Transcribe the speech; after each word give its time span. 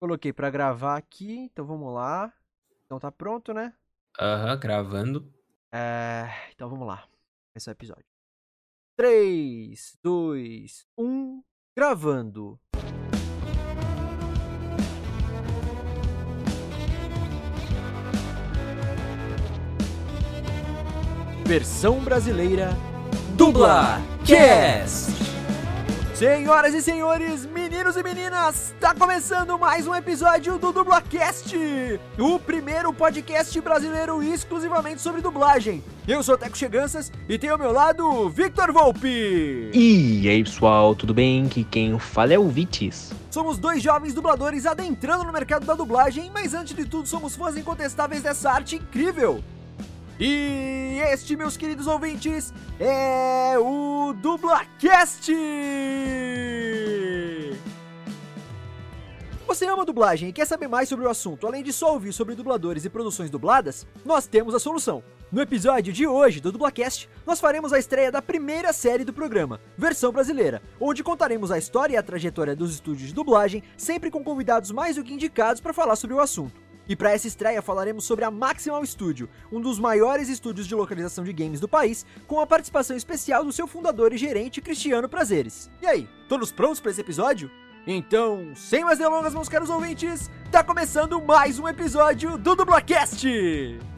Coloquei 0.00 0.32
pra 0.32 0.48
gravar 0.48 0.96
aqui, 0.96 1.38
então 1.52 1.66
vamos 1.66 1.92
lá. 1.92 2.32
Então 2.86 3.00
tá 3.00 3.10
pronto, 3.10 3.52
né? 3.52 3.74
Aham, 4.20 4.56
gravando. 4.56 5.34
É, 5.72 6.28
então 6.54 6.68
vamos 6.68 6.86
lá. 6.86 7.04
Esse 7.52 7.68
é 7.68 7.72
o 7.72 7.74
episódio. 7.74 8.04
3, 8.96 9.98
2, 10.00 10.86
1, 10.96 11.42
gravando. 11.76 12.60
Versão 21.44 21.98
brasileira 22.04 22.70
Dubla 23.36 23.98
Cast. 24.24 25.10
Senhoras 26.14 26.74
e 26.74 26.82
senhores, 26.82 27.46
meninos 27.78 27.96
e 27.96 28.02
meninas, 28.02 28.74
tá 28.80 28.92
começando 28.92 29.56
mais 29.56 29.86
um 29.86 29.94
episódio 29.94 30.58
do 30.58 30.72
Dublacast, 30.72 31.56
o 32.18 32.36
primeiro 32.40 32.92
podcast 32.92 33.60
brasileiro 33.60 34.20
exclusivamente 34.20 35.00
sobre 35.00 35.20
dublagem. 35.20 35.80
Eu 36.06 36.20
sou 36.24 36.36
Teco 36.36 36.58
Cheganças 36.58 37.12
e 37.28 37.38
tenho 37.38 37.52
ao 37.52 37.58
meu 37.58 37.70
lado 37.70 38.28
Victor 38.30 38.72
Volpe. 38.72 39.70
E 39.72 40.28
aí 40.28 40.42
pessoal, 40.42 40.92
tudo 40.92 41.14
bem? 41.14 41.48
Que 41.48 41.62
quem 41.62 41.96
fala 42.00 42.34
é 42.34 42.38
o 42.38 42.48
Vitis. 42.48 43.12
Somos 43.30 43.58
dois 43.58 43.80
jovens 43.80 44.12
dubladores 44.12 44.66
adentrando 44.66 45.22
no 45.22 45.32
mercado 45.32 45.64
da 45.64 45.74
dublagem, 45.74 46.32
mas 46.34 46.54
antes 46.54 46.74
de 46.74 46.84
tudo 46.84 47.06
somos 47.06 47.36
fãs 47.36 47.56
incontestáveis 47.56 48.24
dessa 48.24 48.50
arte 48.50 48.74
incrível. 48.74 49.40
E 50.20 50.98
este, 51.12 51.36
meus 51.36 51.56
queridos 51.56 51.86
ouvintes, 51.86 52.52
é 52.80 53.56
o 53.56 54.12
Dublacast! 54.14 55.32
Você 59.46 59.64
ama 59.64 59.84
dublagem 59.84 60.28
e 60.28 60.32
quer 60.32 60.44
saber 60.44 60.66
mais 60.66 60.88
sobre 60.88 61.06
o 61.06 61.08
assunto, 61.08 61.46
além 61.46 61.62
de 61.62 61.72
só 61.72 61.92
ouvir 61.92 62.12
sobre 62.12 62.34
dubladores 62.34 62.84
e 62.84 62.90
produções 62.90 63.30
dubladas? 63.30 63.86
Nós 64.04 64.26
temos 64.26 64.56
a 64.56 64.58
solução. 64.58 65.04
No 65.30 65.40
episódio 65.40 65.92
de 65.92 66.06
hoje 66.06 66.40
do 66.40 66.50
Dublacast, 66.50 67.08
nós 67.24 67.38
faremos 67.38 67.72
a 67.72 67.78
estreia 67.78 68.10
da 68.10 68.20
primeira 68.20 68.72
série 68.72 69.04
do 69.04 69.12
programa, 69.12 69.60
versão 69.76 70.10
brasileira, 70.10 70.60
onde 70.80 71.04
contaremos 71.04 71.52
a 71.52 71.58
história 71.58 71.94
e 71.94 71.96
a 71.96 72.02
trajetória 72.02 72.56
dos 72.56 72.74
estúdios 72.74 73.08
de 73.08 73.14
dublagem, 73.14 73.62
sempre 73.76 74.10
com 74.10 74.24
convidados 74.24 74.72
mais 74.72 74.96
do 74.96 75.04
que 75.04 75.14
indicados 75.14 75.60
para 75.60 75.72
falar 75.72 75.94
sobre 75.96 76.16
o 76.16 76.20
assunto. 76.20 76.67
E 76.88 76.96
para 76.96 77.12
essa 77.12 77.28
estreia 77.28 77.60
falaremos 77.60 78.04
sobre 78.04 78.24
a 78.24 78.30
Maximal 78.30 78.84
Studio, 78.86 79.28
um 79.52 79.60
dos 79.60 79.78
maiores 79.78 80.28
estúdios 80.28 80.66
de 80.66 80.74
localização 80.74 81.22
de 81.22 81.32
games 81.32 81.60
do 81.60 81.68
país, 81.68 82.06
com 82.26 82.40
a 82.40 82.46
participação 82.46 82.96
especial 82.96 83.44
do 83.44 83.52
seu 83.52 83.66
fundador 83.66 84.12
e 84.12 84.16
gerente 84.16 84.62
Cristiano 84.62 85.08
Prazeres. 85.08 85.70
E 85.82 85.86
aí, 85.86 86.08
todos 86.28 86.50
prontos 86.50 86.80
para 86.80 86.90
esse 86.90 87.00
episódio? 87.00 87.50
Então, 87.86 88.52
sem 88.54 88.84
mais 88.84 88.98
delongas, 88.98 89.34
meus 89.34 89.48
caros 89.48 89.70
ouvintes, 89.70 90.30
tá 90.50 90.64
começando 90.64 91.20
mais 91.20 91.58
um 91.58 91.68
episódio 91.68 92.38
do 92.38 92.54
Dublacast! 92.54 93.97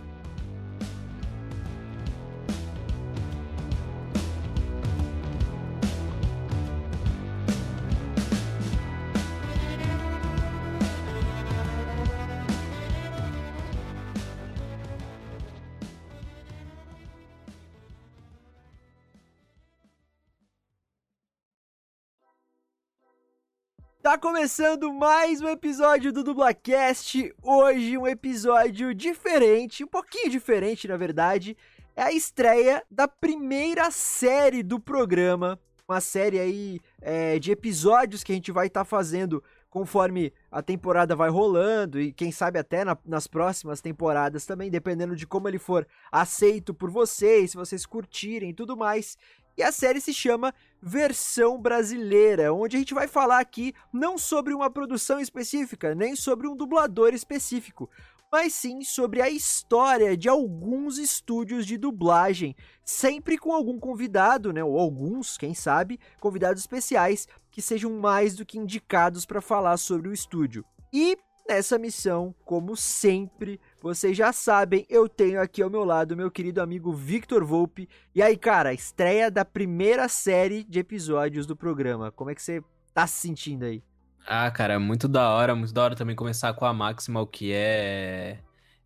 Tá 24.02 24.16
começando 24.16 24.90
mais 24.94 25.42
um 25.42 25.48
episódio 25.48 26.10
do 26.10 26.24
Dublacast. 26.24 27.34
Hoje 27.42 27.98
um 27.98 28.06
episódio 28.06 28.94
diferente, 28.94 29.84
um 29.84 29.86
pouquinho 29.86 30.30
diferente 30.30 30.88
na 30.88 30.96
verdade. 30.96 31.54
É 31.94 32.04
a 32.04 32.10
estreia 32.10 32.82
da 32.90 33.06
primeira 33.06 33.90
série 33.90 34.62
do 34.62 34.80
programa. 34.80 35.60
Uma 35.86 36.00
série 36.00 36.38
aí 36.38 36.80
é, 37.02 37.38
de 37.38 37.52
episódios 37.52 38.24
que 38.24 38.32
a 38.32 38.34
gente 38.34 38.50
vai 38.50 38.68
estar 38.68 38.80
tá 38.80 38.84
fazendo 38.86 39.44
conforme 39.68 40.32
a 40.50 40.62
temporada 40.62 41.14
vai 41.14 41.28
rolando 41.28 42.00
e 42.00 42.10
quem 42.10 42.32
sabe 42.32 42.58
até 42.58 42.86
na, 42.86 42.96
nas 43.04 43.26
próximas 43.26 43.82
temporadas 43.82 44.46
também, 44.46 44.70
dependendo 44.70 45.14
de 45.14 45.26
como 45.26 45.46
ele 45.46 45.58
for 45.58 45.86
aceito 46.10 46.72
por 46.72 46.90
vocês, 46.90 47.50
se 47.50 47.56
vocês 47.56 47.84
curtirem 47.84 48.48
e 48.48 48.54
tudo 48.54 48.74
mais. 48.78 49.18
E 49.60 49.62
a 49.62 49.70
série 49.70 50.00
se 50.00 50.14
chama 50.14 50.54
Versão 50.80 51.60
Brasileira, 51.60 52.50
onde 52.50 52.76
a 52.76 52.78
gente 52.78 52.94
vai 52.94 53.06
falar 53.06 53.40
aqui 53.40 53.74
não 53.92 54.16
sobre 54.16 54.54
uma 54.54 54.70
produção 54.70 55.20
específica, 55.20 55.94
nem 55.94 56.16
sobre 56.16 56.48
um 56.48 56.56
dublador 56.56 57.12
específico, 57.12 57.90
mas 58.32 58.54
sim 58.54 58.82
sobre 58.82 59.20
a 59.20 59.28
história 59.28 60.16
de 60.16 60.30
alguns 60.30 60.96
estúdios 60.96 61.66
de 61.66 61.76
dublagem, 61.76 62.56
sempre 62.82 63.36
com 63.36 63.52
algum 63.52 63.78
convidado, 63.78 64.50
né, 64.50 64.64
ou 64.64 64.78
alguns, 64.78 65.36
quem 65.36 65.52
sabe, 65.52 66.00
convidados 66.18 66.62
especiais 66.62 67.28
que 67.50 67.60
sejam 67.60 67.92
mais 67.92 68.34
do 68.34 68.46
que 68.46 68.58
indicados 68.58 69.26
para 69.26 69.42
falar 69.42 69.76
sobre 69.76 70.08
o 70.08 70.14
estúdio. 70.14 70.64
E 70.90 71.18
nessa 71.46 71.76
missão, 71.76 72.34
como 72.46 72.74
sempre, 72.78 73.60
vocês 73.82 74.16
já 74.16 74.32
sabem, 74.32 74.86
eu 74.88 75.08
tenho 75.08 75.40
aqui 75.40 75.62
ao 75.62 75.70
meu 75.70 75.84
lado 75.84 76.16
meu 76.16 76.30
querido 76.30 76.60
amigo 76.60 76.92
Victor 76.92 77.44
Volpe. 77.44 77.88
E 78.14 78.22
aí, 78.22 78.36
cara, 78.36 78.74
estreia 78.74 79.30
da 79.30 79.44
primeira 79.44 80.08
série 80.08 80.62
de 80.64 80.78
episódios 80.78 81.46
do 81.46 81.56
programa. 81.56 82.12
Como 82.12 82.30
é 82.30 82.34
que 82.34 82.42
você 82.42 82.62
tá 82.92 83.06
se 83.06 83.20
sentindo 83.20 83.64
aí? 83.64 83.82
Ah, 84.26 84.50
cara, 84.50 84.78
muito 84.78 85.08
da 85.08 85.30
hora, 85.30 85.54
muito 85.54 85.72
da 85.72 85.82
hora 85.82 85.96
também 85.96 86.14
começar 86.14 86.52
com 86.52 86.64
a 86.64 86.72
Maximal, 86.74 87.26
que 87.26 87.52
é 87.52 88.38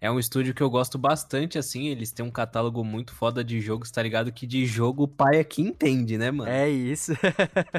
é 0.04 0.10
um 0.10 0.18
estúdio 0.18 0.52
que 0.52 0.62
eu 0.62 0.68
gosto 0.68 0.98
bastante, 0.98 1.56
assim. 1.56 1.86
Eles 1.86 2.12
têm 2.12 2.24
um 2.24 2.30
catálogo 2.30 2.84
muito 2.84 3.14
foda 3.14 3.42
de 3.42 3.58
jogos, 3.58 3.90
tá 3.90 4.02
ligado? 4.02 4.30
Que 4.30 4.46
de 4.46 4.66
jogo 4.66 5.04
o 5.04 5.08
pai 5.08 5.40
aqui 5.40 5.62
entende, 5.62 6.18
né, 6.18 6.30
mano? 6.30 6.50
É 6.50 6.68
isso. 6.68 7.12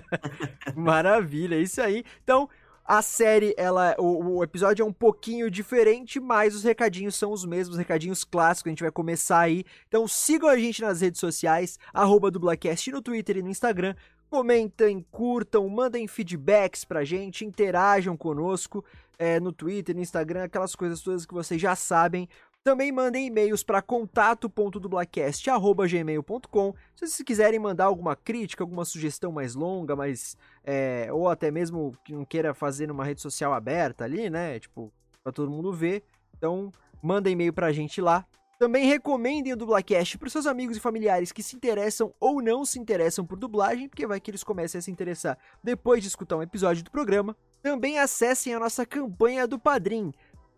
Maravilha, 0.75 1.54
é 1.54 1.62
isso 1.62 1.80
aí. 1.80 2.04
Então, 2.24 2.50
a 2.85 3.01
série, 3.01 3.56
ela, 3.57 3.96
o, 3.97 4.38
o, 4.38 4.44
episódio 4.44 4.84
é 4.84 4.85
um 4.85 4.94
pouquinho 4.94 5.50
diferente, 5.50 6.19
mas 6.19 6.53
os 6.53 6.63
recadinhos 6.63 7.16
são 7.16 7.31
os 7.31 7.44
mesmos, 7.44 7.78
recadinhos 7.78 8.23
clássicos, 8.23 8.69
a 8.69 8.72
gente 8.72 8.84
vai 8.84 8.91
começar 8.91 9.40
aí. 9.40 9.66
Então 9.88 10.07
sigam 10.07 10.47
a 10.47 10.56
gente 10.56 10.84
nas 10.84 11.01
redes 11.01 11.19
sociais, 11.19 11.79
arroba 11.91 12.29
dublacast 12.29 12.91
no 12.91 13.01
Twitter 13.01 13.38
e 13.38 13.41
no 13.41 13.50
Instagram. 13.50 13.95
Comentem, 14.29 15.03
curtam, 15.09 15.68
mandem 15.68 16.07
feedbacks 16.07 16.85
pra 16.85 17.03
gente, 17.03 17.44
interajam 17.44 18.16
conosco 18.16 18.85
é, 19.18 19.40
no 19.40 19.51
Twitter, 19.51 19.95
no 19.95 20.01
Instagram, 20.01 20.44
aquelas 20.44 20.75
coisas 20.75 21.01
todas 21.01 21.25
que 21.25 21.34
vocês 21.34 21.59
já 21.59 21.75
sabem. 21.75 22.29
Também 22.66 22.92
mandem 22.92 23.28
e-mails 23.28 23.62
para 23.62 23.80
contato.dublacast.gmail.com 23.80 26.74
se 26.96 27.06
vocês 27.06 27.22
quiserem 27.24 27.59
mandar 27.59 27.86
alguma 27.86 28.16
crítica, 28.16 28.64
alguma 28.64 28.84
sugestão 28.84 29.31
mais 29.31 29.53
longa, 29.53 29.96
mas 29.96 30.36
é, 30.64 31.08
ou 31.12 31.30
até 31.30 31.52
mesmo 31.52 31.96
que 32.04 32.12
não 32.12 32.25
queira 32.25 32.56
fazer 32.56 32.88
numa 32.88 33.06
rede 33.06 33.22
social 33.22 33.54
aberta 33.54 34.04
ali, 34.04 34.31
né? 34.31 34.59
Tipo, 34.59 34.92
para 35.24 35.31
todo 35.31 35.52
mundo 35.52 35.72
ver. 35.72 36.04
Então, 36.36 36.72
mandem 37.04 37.34
e-mail 37.34 37.54
pra 37.54 37.72
gente 37.72 38.02
lá. 38.02 38.25
Também 38.58 38.88
recomendem 38.88 39.54
o 39.54 39.58
Dublacast 39.58 40.18
para 40.18 40.31
seus 40.31 40.48
amigos 40.48 40.78
e 40.78 40.80
familiares 40.80 41.31
que 41.31 41.44
se 41.44 41.56
interessam 41.56 42.16
ou 42.20 42.42
não 42.42 42.66
se 42.66 42.80
interessam 42.80 43.24
por 43.24 43.38
dublagem, 43.38 43.88
porque 43.88 44.08
vai 44.08 44.20
que 44.20 44.31
eles 44.31 44.44
comecem 44.44 44.80
a 44.80 44.81
se 44.81 44.90
interessar 44.90 45.38
depois 45.64 46.02
de 46.02 46.08
escutar 46.08 46.36
um 46.36 46.42
episódio 46.42 46.84
do 46.84 46.90
programa. 46.90 47.38
Também 47.62 48.00
acessem 48.00 48.56
a 48.56 48.59
nossa 48.59 48.88
campanha 48.88 49.46
do 49.46 49.59
Padrim 49.59 50.12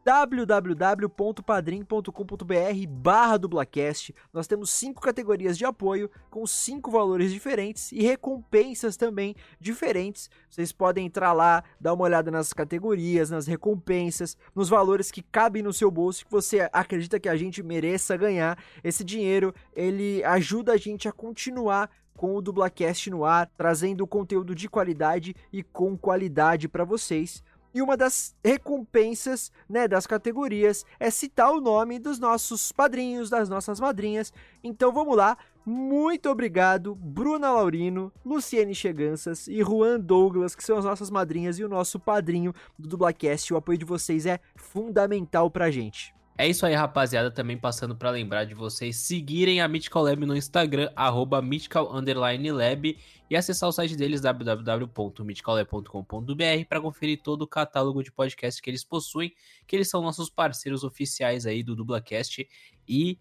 www.padrim.com.br 0.07 2.87
barra 2.87 3.35
dublacast. 3.35 4.15
Nós 4.31 4.47
temos 4.47 4.69
cinco 4.69 5.01
categorias 5.01 5.57
de 5.57 5.65
apoio 5.65 6.09
com 6.29 6.47
cinco 6.47 6.89
valores 6.89 7.29
diferentes 7.29 7.91
e 7.91 8.01
recompensas 8.01 8.95
também 8.95 9.35
diferentes. 9.59 10.29
Vocês 10.49 10.71
podem 10.71 11.07
entrar 11.07 11.33
lá, 11.33 11.61
dar 11.77 11.93
uma 11.93 12.05
olhada 12.05 12.31
nas 12.31 12.53
categorias, 12.53 13.29
nas 13.29 13.47
recompensas, 13.47 14.37
nos 14.55 14.69
valores 14.69 15.11
que 15.11 15.21
cabem 15.21 15.61
no 15.61 15.73
seu 15.73 15.91
bolso 15.91 16.25
que 16.25 16.31
você 16.31 16.69
acredita 16.71 17.19
que 17.19 17.27
a 17.27 17.35
gente 17.35 17.61
mereça 17.61 18.15
ganhar. 18.15 18.57
Esse 18.81 19.03
dinheiro, 19.03 19.53
ele 19.75 20.23
ajuda 20.23 20.71
a 20.71 20.77
gente 20.77 21.09
a 21.09 21.11
continuar 21.11 21.89
com 22.15 22.35
o 22.35 22.41
Dublacast 22.41 23.11
no 23.11 23.23
ar, 23.23 23.47
trazendo 23.55 24.07
conteúdo 24.07 24.55
de 24.55 24.67
qualidade 24.67 25.35
e 25.53 25.61
com 25.61 25.95
qualidade 25.97 26.67
para 26.67 26.83
vocês. 26.83 27.43
E 27.77 27.81
uma 27.83 27.95
das 27.95 28.35
recompensas, 28.43 29.51
né, 29.69 29.87
das 29.87 30.07
categorias 30.07 30.83
é 30.99 31.11
citar 31.11 31.51
o 31.51 31.61
nome 31.61 31.99
dos 31.99 32.17
nossos 32.17 32.71
padrinhos, 32.71 33.29
das 33.29 33.47
nossas 33.47 33.79
madrinhas. 33.79 34.33
Então 34.63 34.91
vamos 34.91 35.15
lá. 35.15 35.37
Muito 35.63 36.27
obrigado, 36.27 36.95
Bruna 36.95 37.51
Laurino, 37.51 38.11
Luciene 38.25 38.73
Cheganças 38.73 39.47
e 39.47 39.61
Juan 39.61 39.99
Douglas, 39.99 40.55
que 40.55 40.63
são 40.63 40.79
as 40.79 40.85
nossas 40.85 41.11
madrinhas 41.11 41.59
e 41.59 41.63
o 41.63 41.69
nosso 41.69 41.99
padrinho 41.99 42.51
do 42.79 42.89
Dublacast. 42.89 43.53
O 43.53 43.57
apoio 43.57 43.77
de 43.77 43.85
vocês 43.85 44.25
é 44.25 44.39
fundamental 44.55 45.51
pra 45.51 45.69
gente. 45.69 46.16
É 46.37 46.47
isso 46.47 46.67
aí, 46.67 46.75
rapaziada. 46.75 47.31
Também 47.31 47.57
passando 47.57 47.95
para 47.95 48.11
lembrar 48.11 48.45
de 48.45 48.53
vocês 48.53 48.97
seguirem 48.97 49.59
a 49.59 49.67
Mythical 49.67 50.03
Lab 50.03 50.23
no 50.23 50.37
Instagram, 50.37 50.91
arroba 50.95 51.41
Lab, 51.41 52.97
e 53.29 53.35
acessar 53.35 53.67
o 53.67 53.71
site 53.71 53.95
deles, 53.95 54.21
www.mythicallab.com.br, 54.21 56.65
para 56.69 56.79
conferir 56.79 57.23
todo 57.23 57.41
o 57.41 57.47
catálogo 57.47 58.03
de 58.03 58.11
podcasts 58.11 58.61
que 58.61 58.69
eles 58.69 58.83
possuem, 58.83 59.33
que 59.65 59.75
eles 59.75 59.89
são 59.89 59.99
nossos 60.01 60.29
parceiros 60.29 60.83
oficiais 60.83 61.47
aí 61.47 61.63
do 61.63 61.75
Dublacast. 61.75 62.47
E 62.87 63.17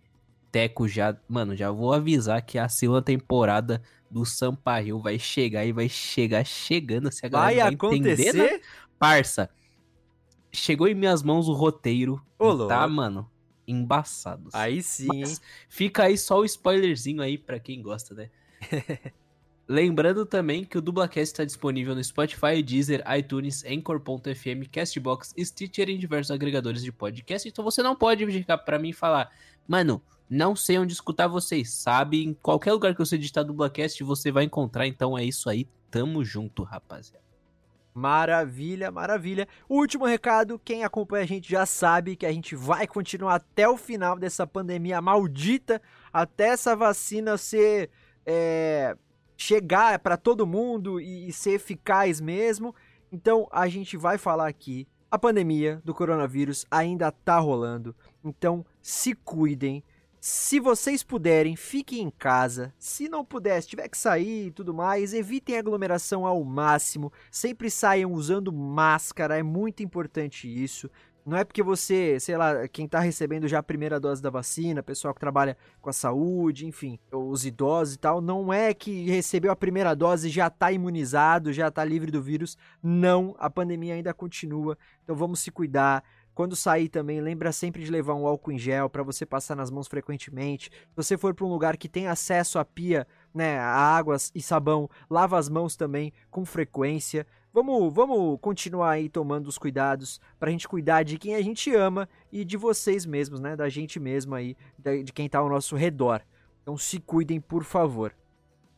Teco 0.53 0.87
já, 0.87 1.17
mano, 1.29 1.57
já 1.57 1.71
vou 1.71 1.95
avisar 1.95 2.43
que 2.43 2.59
a 2.59 2.69
segunda 2.69 3.01
temporada 3.03 3.83
do 4.11 4.27
Sampaio 4.27 5.01
vai 5.01 5.19
chegar 5.19 5.65
e 5.65 5.73
vai 5.73 5.89
chegar 5.89 6.45
chegando. 6.45 7.11
Se 7.11 7.25
a 7.25 7.31
galera 7.31 7.55
vai, 7.55 7.63
vai 7.63 7.75
acontecer? 7.75 8.29
Entender, 8.29 8.53
né? 8.53 8.61
Parça, 8.99 9.49
chegou 10.59 10.89
em 10.89 10.95
minhas 10.95 11.23
mãos 11.23 11.49
o 11.49 11.53
roteiro. 11.53 12.21
Ô, 12.39 12.67
tá, 12.67 12.87
mano? 12.89 13.31
Embaçado. 13.67 14.49
Aí 14.53 14.83
sim, 14.83 15.09
Mas 15.09 15.41
fica 15.69 16.05
aí 16.05 16.17
só 16.17 16.39
o 16.39 16.45
spoilerzinho 16.45 17.21
aí 17.21 17.37
pra 17.37 17.59
quem 17.59 17.83
gosta, 17.83 18.15
né? 18.15 18.31
Lembrando 19.69 20.25
também 20.25 20.65
que 20.65 20.79
o 20.79 20.81
Dublacast 20.81 21.33
está 21.33 21.45
disponível 21.45 21.93
no 21.93 22.03
Spotify, 22.03 22.63
Deezer, 22.63 23.03
iTunes, 23.19 23.65
Anchor.fm, 23.65 24.69
Castbox, 24.71 25.35
Stitcher 25.37 25.89
e 25.89 25.99
diversos 25.99 26.31
agregadores 26.31 26.83
de 26.83 26.93
podcast. 26.93 27.49
Então 27.49 27.65
você 27.65 27.83
não 27.83 27.97
pode 27.97 28.25
ficar 28.27 28.59
pra 28.59 28.79
mim 28.79 28.91
e 28.91 28.93
falar, 28.93 29.29
mano, 29.67 30.01
não 30.31 30.55
sei 30.55 30.79
onde 30.79 30.93
escutar 30.93 31.27
vocês. 31.27 31.71
Sabe, 31.71 32.25
em 32.25 32.33
qualquer 32.33 32.73
lugar 32.73 32.93
que 32.95 33.01
você 33.01 33.19
digitar 33.19 33.45
Dublacast 33.45 34.03
você 34.05 34.31
vai 34.31 34.45
encontrar. 34.45 34.87
Então 34.87 35.19
é 35.19 35.25
isso 35.25 35.51
aí. 35.51 35.67
Tamo 35.91 36.25
junto, 36.25 36.63
rapaziada. 36.63 37.26
Maravilha, 37.97 38.91
maravilha. 38.91 39.49
O 39.67 39.77
último 39.77 40.05
recado, 40.05 40.61
quem 40.63 40.85
acompanha 40.85 41.25
a 41.25 41.27
gente 41.27 41.51
já 41.51 41.65
sabe 41.65 42.15
que 42.15 42.27
a 42.27 42.31
gente 42.31 42.55
vai 42.55 42.87
continuar 42.87 43.37
até 43.37 43.67
o 43.67 43.75
final 43.79 44.19
dessa 44.19 44.47
pandemia 44.47 45.01
maldita, 45.01 45.81
até 46.13 46.49
essa 46.49 46.77
vacina 46.77 47.39
ser 47.39 47.89
é, 48.27 48.95
chegar 49.35 49.99
para 50.01 50.19
todo 50.19 50.47
mundo 50.47 51.01
e, 51.01 51.29
e 51.29 51.33
ser 51.33 51.53
eficaz 51.53 52.21
mesmo. 52.21 52.75
Então 53.11 53.49
a 53.51 53.67
gente 53.67 53.97
vai 53.97 54.19
falar 54.19 54.47
aqui. 54.47 54.87
A 55.11 55.19
pandemia 55.19 55.81
do 55.83 55.95
coronavírus 55.95 56.67
ainda 56.71 57.11
tá 57.11 57.39
rolando. 57.39 57.97
Então 58.23 58.63
se 58.83 59.15
cuidem. 59.15 59.83
Se 60.29 60.59
vocês 60.59 61.05
puderem, 61.05 61.55
fiquem 61.55 62.03
em 62.03 62.11
casa. 62.11 62.75
Se 62.81 63.09
não 63.09 63.25
puder, 63.25 63.63
se 63.63 63.69
tiver 63.69 63.89
que 63.89 63.97
sair 63.97 64.49
e 64.49 64.51
tudo 64.51 64.75
mais, 64.75 65.15
evitem 65.15 65.57
aglomeração 65.57 66.27
ao 66.27 66.43
máximo. 66.43 67.13
Sempre 67.31 67.71
saiam 67.71 68.13
usando 68.13 68.53
máscara, 68.53 69.39
é 69.39 69.43
muito 69.45 69.85
importante 69.85 70.49
isso. 70.49 70.91
Não 71.25 71.37
é 71.37 71.45
porque 71.45 71.63
você, 71.63 72.19
sei 72.19 72.37
lá, 72.37 72.67
quem 72.67 72.89
tá 72.89 72.99
recebendo 72.99 73.47
já 73.47 73.61
a 73.61 73.63
primeira 73.63 74.01
dose 74.01 74.21
da 74.21 74.29
vacina, 74.29 74.83
pessoal 74.83 75.15
que 75.15 75.21
trabalha 75.21 75.57
com 75.81 75.91
a 75.91 75.93
saúde, 75.93 76.67
enfim, 76.67 76.99
os 77.13 77.47
idosos 77.47 77.95
e 77.95 77.99
tal, 77.99 78.21
não 78.21 78.53
é 78.53 78.75
que 78.75 79.09
recebeu 79.09 79.53
a 79.53 79.57
primeira 79.57 79.95
dose 79.95 80.29
já 80.29 80.51
tá 80.51 80.73
imunizado, 80.73 81.53
já 81.53 81.71
tá 81.71 81.85
livre 81.85 82.11
do 82.11 82.21
vírus. 82.21 82.59
Não, 82.83 83.37
a 83.39 83.49
pandemia 83.49 83.95
ainda 83.95 84.13
continua. 84.13 84.77
Então 85.05 85.15
vamos 85.15 85.39
se 85.39 85.53
cuidar. 85.53 86.03
Quando 86.37 86.55
sair 86.55 86.91
também, 86.91 87.19
lembra 87.19 87.51
sempre 87.51 87.83
de 87.83 87.91
levar 87.91 88.13
um 88.13 88.27
álcool 88.27 88.53
em 88.53 88.59
gel 88.59 88.91
para 88.91 89.03
você 89.03 89.25
passar 89.25 89.57
nas 89.57 89.71
mãos 89.71 89.89
frequentemente. 89.89 90.71
Se 90.71 90.95
você 90.95 91.17
for 91.17 91.33
para 91.33 91.47
um 91.47 91.49
lugar 91.49 91.79
que 91.79 91.89
tem 91.89 92.09
acesso 92.09 92.59
a 92.59 92.65
pia, 92.65 93.07
né, 93.33 93.59
a 93.59 93.75
águas 93.75 94.31
e 94.35 94.43
sabão, 94.43 94.87
lava 95.09 95.39
as 95.39 95.49
mãos 95.49 95.77
também 95.77 96.13
com 96.31 96.45
frequência. 96.45 97.27
Vamos, 97.55 97.91
vamos 97.91 98.39
continuar 98.39 98.91
aí 98.91 99.09
tomando 99.09 99.47
os 99.47 99.57
cuidados 99.57 100.21
para 100.39 100.51
a 100.51 100.53
gente 100.53 100.69
cuidar 100.69 101.05
de 101.05 101.17
quem 101.17 101.35
a 101.35 101.41
gente 101.41 101.75
ama 101.75 102.07
e 102.31 102.45
de 102.45 102.59
vocês 102.59 103.07
mesmos, 103.07 103.41
né, 103.41 103.57
da 103.57 103.71
gente 103.71 103.99
mesmo 103.99 104.35
aí, 104.35 104.55
de 105.05 105.15
quem 105.15 105.31
tá 105.31 105.39
ao 105.39 105.49
nosso 105.49 105.75
redor. 105.75 106.21
Então 106.61 106.77
se 106.77 107.01
cuidem, 107.01 107.41
por 107.41 107.65
favor. 107.65 108.15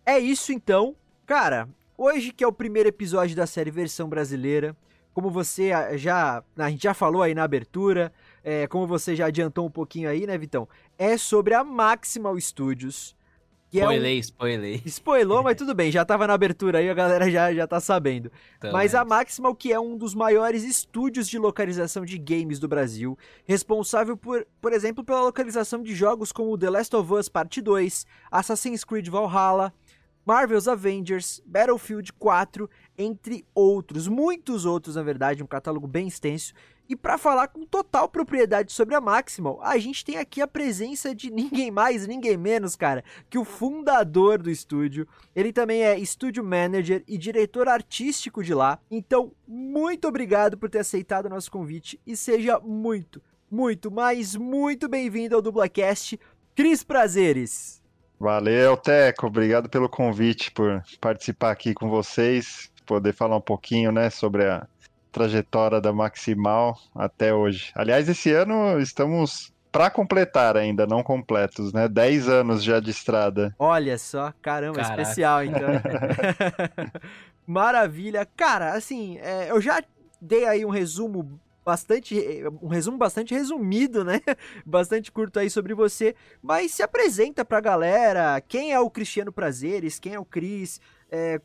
É 0.06 0.16
isso 0.16 0.52
então. 0.52 0.94
Cara, 1.26 1.69
hoje 1.96 2.31
que 2.31 2.44
é 2.44 2.46
o 2.46 2.52
primeiro 2.52 2.88
episódio 2.88 3.34
da 3.34 3.49
série 3.49 3.72
versão 3.72 4.08
brasileira, 4.08 4.76
como 5.19 5.31
você 5.31 5.73
já. 5.99 6.44
A 6.56 6.70
gente 6.70 6.85
já 6.85 6.94
falou 6.94 7.23
aí 7.25 7.35
na 7.35 7.43
abertura, 7.43 8.12
é, 8.44 8.69
como 8.69 8.87
você 8.87 9.17
já 9.17 9.26
adiantou 9.26 9.67
um 9.67 9.70
pouquinho 9.70 10.09
aí, 10.09 10.25
né, 10.29 10.38
Vitão? 10.38 10.69
É 10.97 11.19
sobre 11.19 11.55
a 11.55 11.65
Maximal 11.65 12.38
Studios. 12.38 13.17
Que 13.69 13.79
spoilei, 13.79 14.15
é 14.15 14.17
um... 14.17 14.20
spoilei. 14.20 14.82
Spoilou, 14.87 15.43
mas 15.43 15.56
tudo 15.59 15.75
bem, 15.75 15.91
já 15.91 16.05
tava 16.05 16.25
na 16.25 16.35
abertura 16.35 16.79
aí, 16.79 16.88
a 16.88 16.94
galera 16.94 17.29
já, 17.29 17.53
já 17.53 17.67
tá 17.67 17.81
sabendo. 17.81 18.31
Então, 18.59 18.70
mas 18.70 18.94
é. 18.94 18.99
a 18.99 19.05
Maximal, 19.05 19.56
que 19.56 19.73
é 19.73 19.81
um 19.81 19.99
dos 19.99 20.15
maiores 20.15 20.62
estúdios 20.62 21.29
de 21.29 21.37
localização 21.37 22.05
de 22.05 22.17
games 22.17 22.61
do 22.61 22.69
Brasil, 22.69 23.19
responsável 23.44 24.17
por, 24.17 24.47
por 24.61 24.73
exemplo, 24.73 25.03
pela 25.03 25.23
localização 25.23 25.82
de 25.82 25.97
jogos 25.97 26.31
como 26.31 26.56
The 26.56 26.70
Last 26.70 26.94
of 26.94 27.12
Us 27.12 27.29
Parte 27.29 27.61
2, 27.61 28.06
Assassin's 28.31 28.85
Creed 28.85 29.09
Valhalla, 29.09 29.75
Marvel's 30.29 30.69
Avengers, 30.69 31.43
Battlefield 31.47 32.12
4, 32.12 32.69
entre 32.99 33.45
outros, 33.55 34.09
muitos 34.09 34.65
outros 34.65 34.97
na 34.97 35.03
verdade, 35.03 35.43
um 35.43 35.47
catálogo 35.47 35.87
bem 35.87 36.09
extenso. 36.09 36.53
E 36.89 36.97
para 36.97 37.19
falar 37.19 37.49
com 37.49 37.67
total 37.67 38.09
propriedade 38.09 38.73
sobre 38.73 38.95
a 38.95 39.00
Maximal, 39.00 39.61
a 39.62 39.77
gente 39.77 40.03
tem 40.03 40.17
aqui 40.17 40.41
a 40.41 40.49
presença 40.49 41.15
de 41.15 41.31
ninguém 41.31 41.71
mais, 41.71 42.06
ninguém 42.06 42.37
menos, 42.37 42.75
cara, 42.75 43.05
que 43.29 43.39
o 43.39 43.45
fundador 43.45 44.43
do 44.43 44.50
estúdio. 44.50 45.06
Ele 45.37 45.53
também 45.53 45.85
é 45.85 45.99
estúdio 45.99 46.43
manager 46.43 47.05
e 47.06 47.19
diretor 47.19 47.69
artístico 47.69 48.43
de 48.43 48.55
lá. 48.55 48.79
Então, 48.91 49.33
muito 49.47 50.09
obrigado 50.09 50.56
por 50.56 50.71
ter 50.71 50.79
aceitado 50.79 51.27
o 51.27 51.31
nosso 51.31 51.51
convite 51.51 52.01
e 52.06 52.17
seja 52.17 52.59
muito, 52.59 53.23
muito, 53.51 53.91
mas 53.91 54.35
muito 54.35 54.89
bem-vindo 54.89 55.37
ao 55.37 55.43
Dublacast. 55.43 56.19
Cris 56.56 56.83
Prazeres. 56.83 57.83
Valeu, 58.19 58.77
Teco. 58.77 59.27
Obrigado 59.27 59.69
pelo 59.69 59.89
convite, 59.89 60.51
por 60.51 60.83
participar 61.01 61.53
aqui 61.53 61.73
com 61.73 61.89
vocês, 61.89 62.69
poder 62.88 63.12
falar 63.12 63.37
um 63.37 63.43
pouquinho, 63.43 63.93
né, 63.93 64.08
sobre 64.08 64.46
a 64.46 64.67
trajetória 65.12 65.81
da 65.81 65.93
Maximal 65.93 66.79
até 66.94 67.35
hoje. 67.35 67.70
Aliás, 67.75 68.08
esse 68.08 68.32
ano 68.32 68.81
estamos 68.81 69.52
para 69.70 69.90
completar 69.90 70.56
ainda, 70.56 70.87
não 70.87 71.02
completos, 71.02 71.73
né? 71.73 71.87
10 71.87 72.29
anos 72.29 72.64
já 72.64 72.81
de 72.81 72.90
estrada. 72.90 73.55
Olha 73.58 73.99
só, 73.99 74.32
caramba, 74.40 74.81
Caraca. 74.81 75.02
especial 75.02 75.44
então. 75.44 75.69
Maravilha. 77.46 78.26
Cara, 78.37 78.73
assim, 78.73 79.19
é, 79.19 79.50
eu 79.50 79.61
já 79.61 79.82
dei 80.20 80.46
aí 80.46 80.64
um 80.64 80.70
resumo 80.70 81.38
bastante 81.64 82.17
um 82.62 82.69
resumo 82.69 82.96
bastante 82.96 83.34
resumido, 83.34 84.02
né? 84.02 84.23
Bastante 84.64 85.12
curto 85.12 85.38
aí 85.38 85.50
sobre 85.50 85.75
você, 85.75 86.14
mas 86.41 86.73
se 86.73 86.82
apresenta 86.82 87.44
pra 87.44 87.61
galera, 87.61 88.41
quem 88.41 88.73
é 88.73 88.81
o 88.81 88.88
Cristiano 88.88 89.31
Prazeres, 89.31 89.99
quem 89.99 90.14
é 90.14 90.19
o 90.19 90.25
Cris, 90.25 90.81
é, 91.11 91.38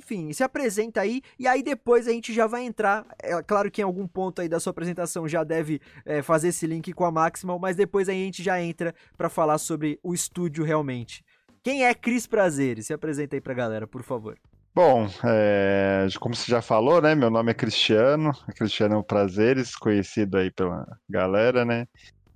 enfim, 0.00 0.32
se 0.32 0.42
apresenta 0.42 1.02
aí 1.02 1.20
e 1.38 1.46
aí 1.46 1.62
depois 1.62 2.08
a 2.08 2.10
gente 2.10 2.32
já 2.32 2.46
vai 2.46 2.64
entrar. 2.64 3.04
É 3.22 3.42
claro 3.42 3.70
que 3.70 3.82
em 3.82 3.84
algum 3.84 4.06
ponto 4.06 4.40
aí 4.40 4.48
da 4.48 4.58
sua 4.58 4.70
apresentação 4.70 5.28
já 5.28 5.44
deve 5.44 5.80
é, 6.06 6.22
fazer 6.22 6.48
esse 6.48 6.66
link 6.66 6.92
com 6.94 7.04
a 7.04 7.10
Maximal, 7.10 7.58
mas 7.58 7.76
depois 7.76 8.08
a 8.08 8.12
gente 8.12 8.42
já 8.42 8.60
entra 8.60 8.94
para 9.16 9.28
falar 9.28 9.58
sobre 9.58 10.00
o 10.02 10.14
estúdio 10.14 10.64
realmente. 10.64 11.22
Quem 11.62 11.84
é 11.84 11.92
Cris 11.92 12.26
Prazeres? 12.26 12.86
Se 12.86 12.94
apresenta 12.94 13.36
aí 13.36 13.40
pra 13.40 13.52
galera, 13.52 13.86
por 13.86 14.02
favor. 14.02 14.38
Bom, 14.74 15.06
é, 15.24 16.06
como 16.18 16.34
você 16.34 16.50
já 16.50 16.62
falou, 16.62 17.02
né? 17.02 17.14
Meu 17.14 17.28
nome 17.28 17.50
é 17.50 17.54
Cristiano, 17.54 18.32
Cristiano 18.56 19.04
Prazeres, 19.04 19.76
conhecido 19.76 20.38
aí 20.38 20.50
pela 20.50 20.86
galera, 21.08 21.64
né? 21.64 21.86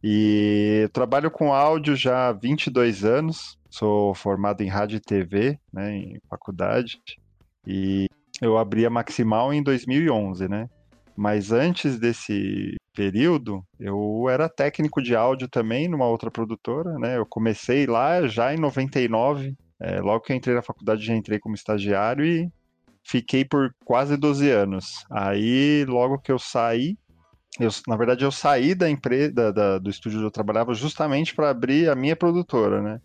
E 0.02 0.86
trabalho 0.92 1.30
com 1.30 1.54
áudio 1.54 1.96
já 1.96 2.28
há 2.28 2.32
22 2.32 3.04
anos, 3.06 3.58
sou 3.70 4.14
formado 4.14 4.60
em 4.60 4.68
rádio 4.68 4.98
e 4.98 5.00
TV, 5.00 5.58
né, 5.72 5.96
em 5.96 6.20
faculdade, 6.28 7.00
e 7.66 8.06
eu 8.40 8.59
abri 8.59 8.85
a 8.85 8.90
Maximal 8.90 9.52
em 9.52 9.62
2011, 9.62 10.49
né? 10.49 10.68
Mas 11.16 11.52
antes 11.52 11.99
desse 11.99 12.76
período, 12.94 13.64
eu 13.78 14.28
era 14.28 14.49
técnico 14.49 15.02
de 15.02 15.14
áudio 15.14 15.49
também 15.49 15.88
numa 15.88 16.06
outra 16.06 16.30
produtora, 16.30 16.99
né? 16.99 17.16
Eu 17.16 17.26
comecei 17.26 17.87
lá 17.87 18.26
já 18.26 18.52
em 18.52 18.59
99, 18.59 19.54
é, 19.80 20.00
logo 20.00 20.25
que 20.25 20.33
eu 20.33 20.37
entrei 20.37 20.54
na 20.54 20.62
faculdade, 20.62 21.04
já 21.04 21.14
entrei 21.14 21.38
como 21.38 21.54
estagiário 21.54 22.25
e 22.25 22.49
fiquei 23.04 23.44
por 23.44 23.75
quase 23.85 24.16
12 24.16 24.50
anos. 24.50 25.04
Aí, 25.11 25.85
logo 25.87 26.18
que 26.18 26.33
eu 26.33 26.38
saí, 26.38 26.97
eu, 27.61 27.71
na 27.87 27.97
verdade, 27.97 28.25
eu 28.25 28.33
saí 28.33 28.75
da 28.75 28.90
empresa, 28.90 29.52
da, 29.52 29.78
do 29.78 29.90
estúdio 29.90 30.18
onde 30.18 30.26
eu 30.26 30.33
trabalhava 30.33 30.75
justamente 30.75 31.35
para 31.35 31.50
abrir 31.50 31.88
a 31.88 31.94
minha 31.94 32.16
produtora, 32.16 32.83
né? 32.83 33.00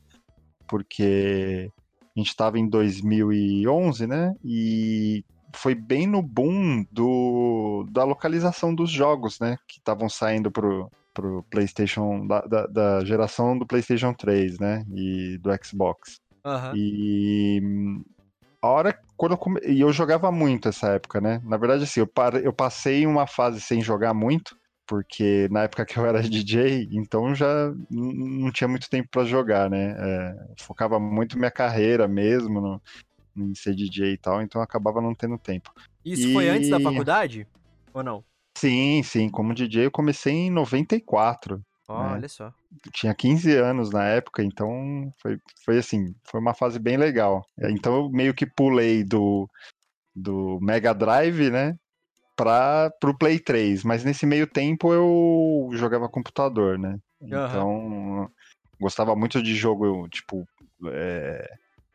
Porque 0.67 1.69
a 2.19 2.23
gente 2.23 2.29
estava 2.29 2.59
em 2.59 2.67
2011, 2.67 4.05
né? 4.05 4.35
E 4.43 5.23
foi 5.55 5.73
bem 5.73 6.05
no 6.05 6.21
boom 6.21 6.85
do, 6.91 7.85
da 7.89 8.03
localização 8.03 8.73
dos 8.73 8.89
jogos, 8.89 9.39
né? 9.39 9.57
Que 9.67 9.77
estavam 9.77 10.09
saindo 10.09 10.51
pro, 10.51 10.91
pro 11.13 11.43
PlayStation, 11.49 12.27
da, 12.27 12.41
da, 12.41 12.67
da, 12.67 13.05
geração 13.05 13.57
do 13.57 13.65
PlayStation 13.65 14.13
3, 14.13 14.59
né? 14.59 14.85
E 14.93 15.37
do 15.39 15.49
Xbox. 15.63 16.19
Uhum. 16.45 16.71
E 16.75 17.61
a 18.61 18.67
hora 18.67 18.99
quando 19.15 19.33
eu 19.33 19.37
come... 19.37 19.59
e 19.65 19.81
eu 19.81 19.91
jogava 19.91 20.31
muito 20.31 20.69
essa 20.69 20.89
época, 20.89 21.19
né? 21.19 21.41
Na 21.43 21.57
verdade, 21.57 21.83
assim, 21.83 21.99
eu, 21.99 22.07
par... 22.07 22.35
eu 22.35 22.53
passei 22.53 23.05
uma 23.05 23.27
fase 23.27 23.59
sem 23.59 23.81
jogar 23.81 24.13
muito, 24.13 24.55
porque 24.89 25.47
na 25.51 25.61
época 25.63 25.85
que 25.85 25.97
eu 25.97 26.05
era 26.05 26.19
DJ, 26.27 26.89
então 26.91 27.35
já 27.35 27.71
não 27.91 28.51
tinha 28.51 28.67
muito 28.67 28.89
tempo 28.89 29.07
para 29.11 29.23
jogar, 29.23 29.69
né? 29.69 29.95
É, 29.97 30.35
focava 30.59 30.99
muito 30.99 31.37
minha 31.37 31.51
carreira 31.51 32.07
mesmo 32.07 32.59
no, 32.59 32.81
em 33.37 33.53
ser 33.53 33.75
DJ 33.75 34.13
e 34.13 34.17
tal, 34.17 34.41
então 34.41 34.59
acabava 34.61 34.99
não 34.99 35.13
tendo 35.13 35.37
tempo. 35.37 35.71
Isso 36.03 36.33
foi 36.33 36.49
antes 36.49 36.71
da 36.71 36.79
E- 36.79 36.83
faculdade? 36.83 37.47
Ou 37.93 38.01
não? 38.01 38.23
Sim, 38.57 39.03
sim, 39.03 39.29
como 39.29 39.53
DJ 39.53 39.85
eu 39.85 39.91
comecei 39.91 40.33
em 40.33 40.49
94. 40.49 41.61
Ó, 41.87 42.03
É. 42.03 42.11
Olha 42.13 42.27
só. 42.27 42.51
Eu 42.85 42.91
tinha 42.91 43.13
15 43.15 43.55
anos 43.55 43.91
na 43.91 44.03
época, 44.05 44.43
então 44.43 45.13
foi, 45.21 45.39
foi 45.63 45.77
assim, 45.77 46.13
foi 46.23 46.39
uma 46.41 46.53
fase 46.53 46.79
bem 46.79 46.97
legal. 46.97 47.45
É, 47.59 47.69
Então 47.71 47.95
eu 47.95 48.09
meio 48.09 48.33
que 48.33 48.45
pulei 48.45 49.03
do, 49.03 49.47
do 50.15 50.59
Mega 50.61 50.93
Drive, 50.93 51.49
né, 51.51 51.75
para 52.43 52.89
pro 52.99 53.17
Play 53.17 53.37
3, 53.37 53.83
mas 53.83 54.03
nesse 54.03 54.25
meio 54.25 54.47
tempo 54.47 54.93
eu 54.93 55.69
jogava 55.73 56.07
computador, 56.07 56.79
né? 56.79 56.97
Então 57.49 58.31
gostava 58.79 59.13
muito 59.15 59.43
de 59.43 59.53
jogo 59.53 60.07
tipo 60.07 60.47
é, 60.87 61.45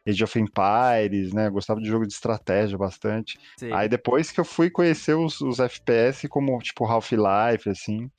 Age 0.06 0.22
of 0.22 0.38
Empires, 0.38 1.32
né? 1.32 1.48
Gostava 1.48 1.80
de 1.80 1.88
jogo 1.88 2.06
de 2.06 2.12
estratégia 2.12 2.76
bastante. 2.76 3.38
Sei. 3.58 3.72
Aí 3.72 3.88
depois 3.88 4.30
que 4.30 4.38
eu 4.38 4.44
fui 4.44 4.68
conhecer 4.68 5.14
os, 5.14 5.40
os 5.40 5.58
FPS 5.60 6.28
como 6.28 6.58
tipo 6.58 6.84
Half-Life, 6.84 7.70
assim, 7.70 8.10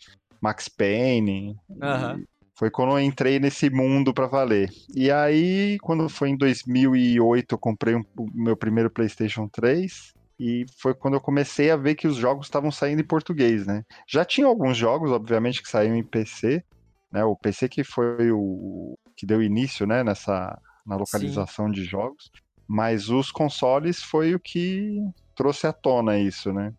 Max 0.42 0.68
Payne, 0.68 1.56
e 1.70 2.26
foi 2.58 2.72
quando 2.72 2.94
eu 2.94 3.00
entrei 3.00 3.40
nesse 3.40 3.70
mundo 3.70 4.14
pra 4.16 4.26
valer. 4.26 4.72
E 4.96 5.12
aí, 5.12 5.78
quando 5.82 6.10
foi 6.10 6.30
em 6.30 6.38
2008, 6.38 7.54
eu 7.54 7.60
comprei 7.60 7.94
um- 7.96 8.04
o 8.18 8.28
meu 8.34 8.58
primeiro 8.58 8.90
PlayStation 8.90 9.48
3 9.48 10.14
e 10.40 10.66
foi 10.78 10.94
quando 10.94 11.16
eu 11.16 11.22
comecei 11.22 11.72
a 11.72 11.78
ver 11.78 11.96
que 11.96 12.08
os 12.08 12.16
jogos 12.16 12.48
estavam 12.48 12.72
saindo 12.72 13.02
em 13.02 13.08
português, 13.08 13.66
né? 13.66 13.84
Já 14.08 14.26
tinha 14.26 14.48
alguns 14.48 14.78
jogos, 14.78 15.12
obviamente, 15.12 15.62
que 15.62 15.70
saíam 15.70 15.96
em 15.96 16.04
PC, 16.04 16.64
né? 17.12 17.24
O 17.24 17.36
PC 17.36 17.70
que 17.70 17.84
foi 17.84 18.32
o 18.32 18.98
que 19.16 19.26
deu 19.26 19.42
início, 19.42 19.88
né, 19.88 20.04
nessa 20.04 20.60
na 20.86 20.98
localização 20.98 21.72
de 21.72 21.84
jogos, 21.84 22.30
mas 22.68 23.10
os 23.10 23.32
consoles 23.32 24.04
foi 24.04 24.36
o 24.36 24.40
que 24.40 25.00
trouxe 25.36 25.66
à 25.66 25.74
tona 25.74 26.20
isso, 26.20 26.54
né? 26.54 26.74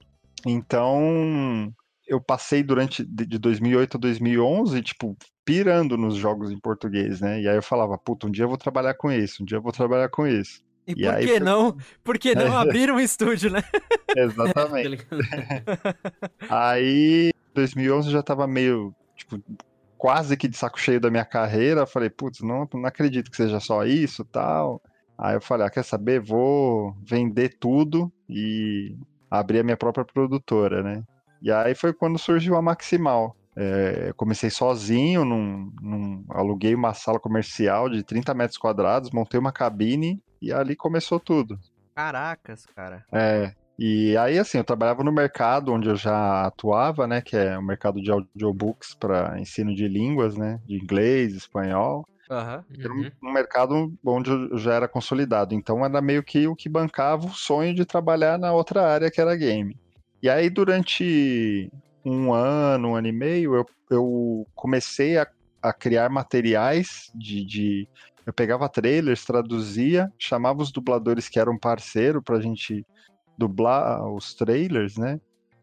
Então, 0.47 1.73
eu 2.07 2.21
passei 2.21 2.63
durante 2.63 3.05
de 3.05 3.27
de 3.27 3.39
2008 3.39 3.97
a 3.97 4.01
2011, 4.01 4.83
tipo, 4.83 5.17
pirando 5.45 5.97
nos 5.97 6.17
jogos 6.17 6.51
em 6.51 6.59
português, 6.59 7.21
né? 7.21 7.41
E 7.41 7.49
aí 7.49 7.57
eu 7.57 7.63
falava, 7.63 7.97
puta, 7.97 8.27
um 8.27 8.31
dia 8.31 8.45
eu 8.45 8.49
vou 8.49 8.59
trabalhar 8.59 8.95
com 8.95 9.11
isso, 9.11 9.43
um 9.43 9.47
dia 9.47 9.59
eu 9.59 9.63
vou 9.63 9.73
trabalhar 9.73 10.09
com 10.09 10.27
isso. 10.27 10.61
E, 10.87 10.93
E 10.93 10.95
por 11.05 11.14
aí 11.14 11.25
que 11.26 11.31
foi- 11.33 11.40
não? 11.40 11.76
Por 12.05 12.19
que 12.19 12.35
não 12.35 12.57
abrir 12.57 12.90
um 12.90 13.00
estúdio, 13.00 13.50
né? 13.50 13.62
Tá 13.62 14.21
Exatamente. 14.21 14.88
ligado? 14.88 15.19
Aí, 16.49 17.31
2011 17.55 18.09
eu 18.09 18.12
já 18.12 18.23
tava 18.23 18.47
meio, 18.47 18.95
tipo, 19.16 19.40
quase 19.99 20.37
que 20.37 20.49
de 20.49 20.57
saco 20.57 20.78
cheio 20.81 21.00
da 21.00 21.11
minha 21.11 21.25
carreira. 21.25 21.81
Eu 21.83 21.87
Falei, 21.87 22.11
putz, 22.11 22.40
não, 22.40 22.69
não 22.75 22.87
acredito 22.87 23.31
que 23.31 23.37
seja 23.37 23.61
só 23.61 23.85
isso 23.85 24.25
tal. 24.25 24.81
Aí 25.19 25.35
eu 25.35 25.40
falei, 25.40 25.66
ah, 25.66 25.71
quer 25.71 25.85
saber? 25.85 26.21
Vou 26.21 26.95
vender 27.02 27.57
tudo 27.59 28.12
e 28.28 28.95
abrir 29.31 29.61
a 29.61 29.64
minha 29.64 29.76
própria 29.76 30.05
produtora, 30.05 30.83
né? 30.83 31.02
E 31.43 31.50
aí 31.50 31.75
foi 31.75 31.93
quando 31.93 32.19
surgiu 32.19 32.55
a 32.57 32.62
Maximal. 32.62 33.35
É, 33.59 34.07
eu 34.11 34.14
comecei 34.14 34.50
sozinho, 34.50 35.25
num, 35.25 35.73
num- 35.81 36.25
aluguei 36.28 36.75
uma 36.75 36.93
sala 36.93 37.19
comercial 37.19 37.88
de 37.88 38.02
30 38.02 38.35
metros 38.35 38.59
quadrados, 38.59 39.11
montei 39.11 39.40
uma 39.40 39.50
cabine 39.52 40.21
e 40.47 40.53
ali 40.53 40.76
começou 40.76 41.19
tudo. 41.19 41.59
Caracas, 41.95 42.65
cara. 42.75 43.05
É, 43.12 43.53
e 43.79 44.17
aí 44.17 44.38
assim, 44.38 44.59
eu 44.59 44.65
trabalhava 44.65 45.03
no 45.03 45.12
mercado 45.12 45.73
onde 45.73 45.88
eu 45.88 45.97
já 45.97 46.47
atuava, 46.47 47.07
né, 47.07 47.21
que 47.21 47.37
é 47.37 47.59
o 47.59 47.62
mercado 47.62 48.00
de 48.00 48.11
audiobooks 48.11 48.95
para 48.99 49.38
ensino 49.41 49.75
de 49.75 49.88
línguas, 49.88 50.37
né, 50.37 50.59
de 50.67 50.76
inglês, 50.76 51.35
espanhol. 51.35 52.07
Aham. 52.31 52.65
Era 52.79 52.93
Uhum. 52.93 53.11
um, 53.23 53.29
um 53.29 53.33
mercado 53.33 53.93
onde 54.05 54.31
eu 54.31 54.59
já 54.59 54.75
era 54.75 54.88
consolidado, 54.88 55.55
então 55.55 55.85
era 55.85 56.00
meio 56.03 56.23
que 56.23 56.47
o 56.49 56.57
que 56.57 56.69
bancava 56.69 57.26
o 57.26 57.33
sonho 57.35 57.75
de 57.75 57.85
trabalhar 57.85 58.38
na 58.38 58.53
outra 58.53 58.87
área 58.87 59.11
que 59.11 59.21
era 59.21 59.37
game. 59.37 59.76
E 60.23 60.29
aí 60.29 60.50
durante 60.50 61.71
um 62.05 62.33
ano, 62.33 62.88
um 62.88 62.97
ano 62.97 63.07
e 63.07 63.12
meio, 63.12 63.55
eu, 63.55 63.67
eu 63.91 64.47
comecei 64.55 65.17
a, 65.17 65.26
a 65.62 65.73
criar 65.73 66.09
materiais 66.09 67.11
de, 67.15 67.45
de- 67.45 67.88
Eu 68.26 68.33
pegava 68.33 68.68
trailers, 68.68 69.25
traduzia, 69.25 70.12
chamava 70.18 70.61
os 70.61 70.73
dubladores 70.73 71.28
que 71.28 71.38
eram 71.38 71.56
parceiro 71.56 72.21
pra 72.21 72.40
gente 72.40 72.85
dublar 73.38 74.04
os 74.12 74.35
trailers, 74.35 74.97
né? 74.97 75.21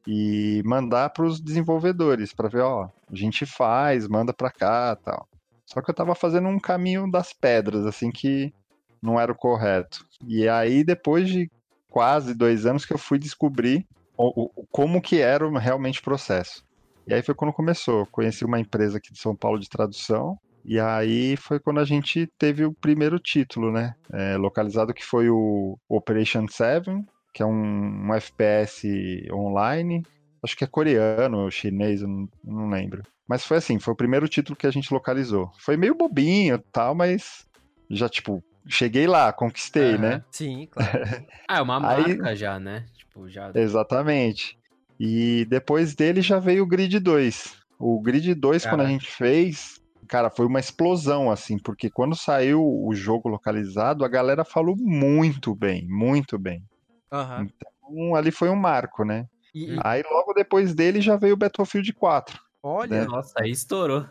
E 0.08 0.62
mandar 0.66 1.10
para 1.10 1.26
os 1.26 1.42
desenvolvedores 1.42 2.34
para 2.34 2.50
ver, 2.50 2.62
ó, 2.62 2.86
a 2.86 3.16
gente 3.16 3.46
faz, 3.46 4.08
manda 4.08 4.34
pra 4.34 4.50
cá, 4.50 4.96
tal. 4.96 5.28
Só 5.66 5.82
que 5.82 5.90
eu 5.92 5.96
tava 5.96 6.16
fazendo 6.16 6.48
um 6.48 6.60
caminho 6.60 7.10
das 7.10 7.34
pedras, 7.34 7.86
assim, 7.86 8.12
que 8.12 8.54
não 9.02 9.20
era 9.20 9.32
o 9.32 9.36
correto. 9.36 10.06
E 10.26 10.48
aí, 10.48 10.84
depois 10.84 11.28
de 11.30 11.50
quase 11.90 12.34
dois 12.34 12.66
anos, 12.66 12.86
que 12.86 12.94
eu 12.94 12.98
fui 12.98 13.20
descobrir 13.20 13.86
o- 14.18 14.50
o- 14.56 14.68
como 14.72 15.02
que 15.02 15.20
era 15.20 15.48
realmente 15.60 16.00
o 16.00 16.04
processo. 16.04 16.64
E 17.08 17.14
aí 17.14 17.22
foi 17.22 17.36
quando 17.36 17.54
começou. 17.54 18.06
Conheci 18.08 18.46
uma 18.46 18.60
empresa 18.60 18.98
aqui 18.98 19.12
de 19.12 19.20
São 19.20 19.36
Paulo 19.36 19.60
de 19.60 19.70
tradução. 19.70 20.38
E 20.66 20.80
aí 20.80 21.36
foi 21.36 21.60
quando 21.60 21.80
a 21.80 21.86
gente 21.86 22.28
teve 22.38 22.66
o 22.66 22.74
primeiro 22.74 23.20
título, 23.20 23.72
né? 23.72 23.94
É, 24.12 24.38
localizado 24.38 24.94
que 24.94 25.04
foi 25.04 25.30
o 25.30 25.78
Operation 25.90 26.48
7, 26.48 26.90
que 27.34 27.44
é 27.44 27.46
um, 27.46 28.08
um 28.08 28.14
FPS 28.14 29.28
online. 29.32 30.04
Acho 30.42 30.56
que 30.56 30.64
é 30.64 30.68
coreano 30.68 31.40
ou 31.40 31.52
chinês, 31.52 32.02
não, 32.02 32.28
não 32.44 32.70
lembro. 32.70 33.04
Mas 33.28 33.46
foi 33.46 33.58
assim, 33.58 33.80
foi 33.80 33.94
o 33.94 33.98
primeiro 33.98 34.28
título 34.28 34.56
que 34.58 34.68
a 34.68 34.72
gente 34.72 34.94
localizou. 34.94 35.50
Foi 35.60 35.78
meio 35.78 35.96
bobinho 35.96 36.56
e 36.56 36.64
tal, 36.72 36.94
mas 36.94 37.46
já, 37.90 38.08
tipo, 38.10 38.44
cheguei 38.68 39.08
lá, 39.08 39.32
conquistei, 39.34 39.94
Aham. 39.96 39.98
né? 40.02 40.24
Sim, 40.32 40.68
claro. 40.70 40.92
Ah, 41.48 41.58
é 41.58 41.62
uma 41.62 41.76
Aí- 41.76 42.18
marca 42.18 42.36
já, 42.36 42.60
né? 42.60 42.86
Tipo, 42.98 43.30
já. 43.30 43.52
Exatamente. 43.54 44.58
E 45.00 45.46
depois 45.50 45.94
dele 45.96 46.22
já 46.22 46.40
veio 46.40 46.64
o 46.64 46.68
Grid 46.68 47.00
2. 47.00 47.56
O 47.80 48.00
Grid 48.02 48.34
2, 48.34 48.64
quando 48.64 48.82
a 48.82 48.86
Caraca. 48.86 48.90
gente 48.92 49.12
fez, 49.12 49.80
cara, 50.14 50.30
foi 50.30 50.46
uma 50.46 50.60
explosão, 50.60 51.32
assim, 51.32 51.58
porque 51.58 51.90
quando 51.90 52.16
saiu 52.16 52.62
o 52.64 52.94
jogo 52.94 53.28
localizado, 53.28 54.06
a 54.06 54.08
galera 54.08 54.46
falou 54.46 54.76
muito 54.78 55.56
bem, 55.56 55.88
muito 55.90 56.38
bem. 56.38 56.64
Aham. 57.12 57.48
Então, 57.48 58.16
ali 58.16 58.30
foi 58.32 58.48
um 58.48 58.56
marco, 58.56 59.04
né? 59.04 59.26
E, 59.56 59.76
Aí 59.84 60.04
logo 60.12 60.32
depois 60.34 60.76
dele 60.76 61.02
já 61.02 61.18
veio 61.18 61.34
o 61.34 61.38
Battlefield 61.38 61.92
4. 61.94 62.40
olha, 62.62 63.00
né? 63.00 63.06
Nossa, 63.06 63.34
aí 63.40 63.50
estourou. 63.50 64.06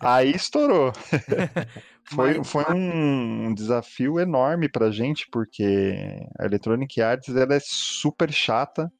Aí 0.00 0.30
estourou. 0.30 0.92
Foi, 2.14 2.42
foi 2.42 2.64
um 2.72 3.52
desafio 3.52 4.18
enorme 4.18 4.66
pra 4.66 4.90
gente, 4.90 5.26
porque 5.30 6.24
a 6.38 6.46
Electronic 6.46 7.02
Arts 7.02 7.36
ela 7.36 7.54
é 7.54 7.60
super 7.60 8.32
chata, 8.32 8.90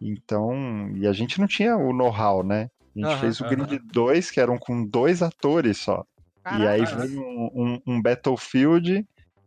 então, 0.00 0.90
e 0.96 1.06
a 1.06 1.12
gente 1.12 1.38
não 1.38 1.46
tinha 1.46 1.76
o 1.76 1.92
know-how, 1.92 2.42
né? 2.42 2.68
A 2.98 3.02
gente 3.02 3.16
Aham, 3.16 3.18
fez 3.18 3.40
o 3.40 3.46
aham. 3.46 3.46
Grid 3.46 3.78
2, 3.92 4.30
que 4.30 4.40
eram 4.40 4.58
com 4.58 4.84
dois 4.86 5.22
atores 5.22 5.78
só. 5.78 6.04
E 6.50 6.66
aí 6.66 6.84
Caraca. 6.84 6.86
veio 6.86 7.20
um, 7.22 7.50
um- 7.54 7.80
um 7.94 8.02
Battlefield 8.02 9.04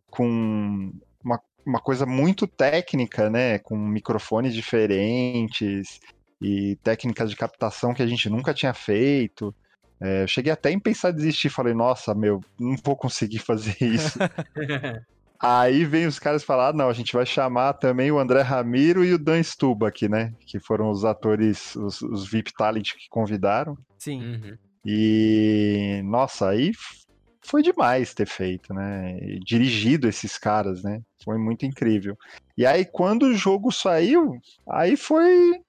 com 0.10 0.92
uma, 1.24 1.40
uma 1.66 1.82
coisa 1.82 2.06
muito 2.06 2.48
técnica, 2.48 3.30
né? 3.30 3.60
Com 3.60 3.78
microfones 3.78 4.54
diferentes 4.54 6.00
e 6.42 6.78
técnicas 6.84 7.30
de 7.30 7.36
captação 7.38 7.94
que 7.94 8.02
a 8.04 8.08
gente 8.08 8.30
nunca 8.30 8.54
tinha 8.54 8.74
feito. 8.74 9.56
É, 10.02 10.24
eu 10.24 10.28
cheguei 10.28 10.52
até 10.52 10.72
em 10.72 10.80
pensar 10.80 11.12
em 11.12 11.16
desistir, 11.16 11.50
falei, 11.50 11.74
nossa, 11.76 12.16
meu, 12.16 12.44
não 12.60 12.76
vou 12.86 12.96
conseguir 12.98 13.40
fazer 13.40 13.76
isso. 13.82 14.20
Aí 15.42 15.86
vem 15.86 16.06
os 16.06 16.20
caras 16.20 16.44
falar, 16.44 16.70
ah, 16.70 16.74
não, 16.74 16.88
a 16.88 16.94
gente 16.94 17.14
vai 17.14 17.26
chamar 17.26 17.74
também 17.74 18.12
o 18.12 18.20
André 18.20 18.42
Ramiro 18.42 19.04
e 19.04 19.14
o 19.14 19.18
Dan 19.18 19.42
Stubach, 19.42 20.08
né? 20.08 20.34
Que 20.46 20.60
foram 20.60 20.92
os 20.92 21.04
atores, 21.04 21.76
os, 21.76 22.02
os 22.02 22.30
VIP 22.30 22.54
Talent 22.54 22.92
que 22.94 23.10
convidaram. 23.10 23.76
Sim. 23.98 24.22
Uhum. 24.22 24.58
E, 24.86 26.02
nossa, 26.04 26.50
aí 26.50 26.72
foi 27.42 27.64
demais 27.64 28.14
ter 28.14 28.28
feito, 28.28 28.72
né? 28.72 29.18
Dirigido 29.44 30.08
esses 30.08 30.38
caras, 30.38 30.84
né? 30.84 31.02
Foi 31.24 31.40
muito 31.40 31.66
incrível. 31.66 32.16
E 32.56 32.64
aí, 32.64 32.86
quando 32.86 33.24
o 33.24 33.34
jogo 33.34 33.72
saiu, 33.72 34.38
aí 34.70 34.96
foi 34.96 35.60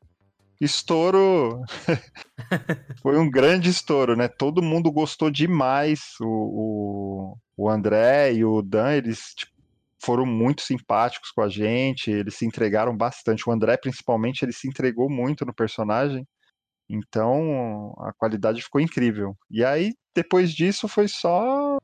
estouro. 0.60 1.62
foi 3.02 3.18
um 3.18 3.30
grande 3.30 3.70
estouro, 3.70 4.16
né? 4.16 4.28
Todo 4.28 4.62
mundo 4.62 4.92
gostou 4.92 5.30
demais. 5.30 6.14
O, 6.20 6.26
o, 6.26 7.38
o 7.56 7.70
André 7.70 8.34
e 8.34 8.44
o 8.44 8.62
Dan, 8.62 8.92
eles 8.92 9.34
tipo, 9.34 9.51
foram 10.02 10.26
muito 10.26 10.62
simpáticos 10.62 11.30
com 11.30 11.42
a 11.42 11.48
gente, 11.48 12.10
eles 12.10 12.34
se 12.34 12.44
entregaram 12.44 12.96
bastante. 12.96 13.48
O 13.48 13.52
André, 13.52 13.76
principalmente, 13.76 14.44
ele 14.44 14.52
se 14.52 14.68
entregou 14.68 15.08
muito 15.08 15.46
no 15.46 15.54
personagem. 15.54 16.26
Então 16.88 17.94
a 17.98 18.12
qualidade 18.12 18.62
ficou 18.62 18.80
incrível. 18.80 19.36
E 19.50 19.64
aí, 19.64 19.94
depois 20.14 20.52
disso, 20.52 20.88
foi 20.88 21.08
só 21.08 21.78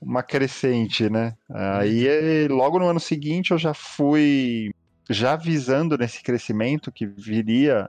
uma 0.00 0.22
crescente, 0.22 1.08
né? 1.08 1.34
Aí, 1.50 2.06
eh, 2.06 2.48
logo 2.48 2.78
no 2.78 2.86
ano 2.86 3.00
seguinte, 3.00 3.52
eu 3.52 3.58
já 3.58 3.72
fui 3.72 4.70
já 5.08 5.36
visando 5.36 5.96
nesse 5.96 6.22
crescimento 6.22 6.92
que 6.92 7.06
viria 7.06 7.88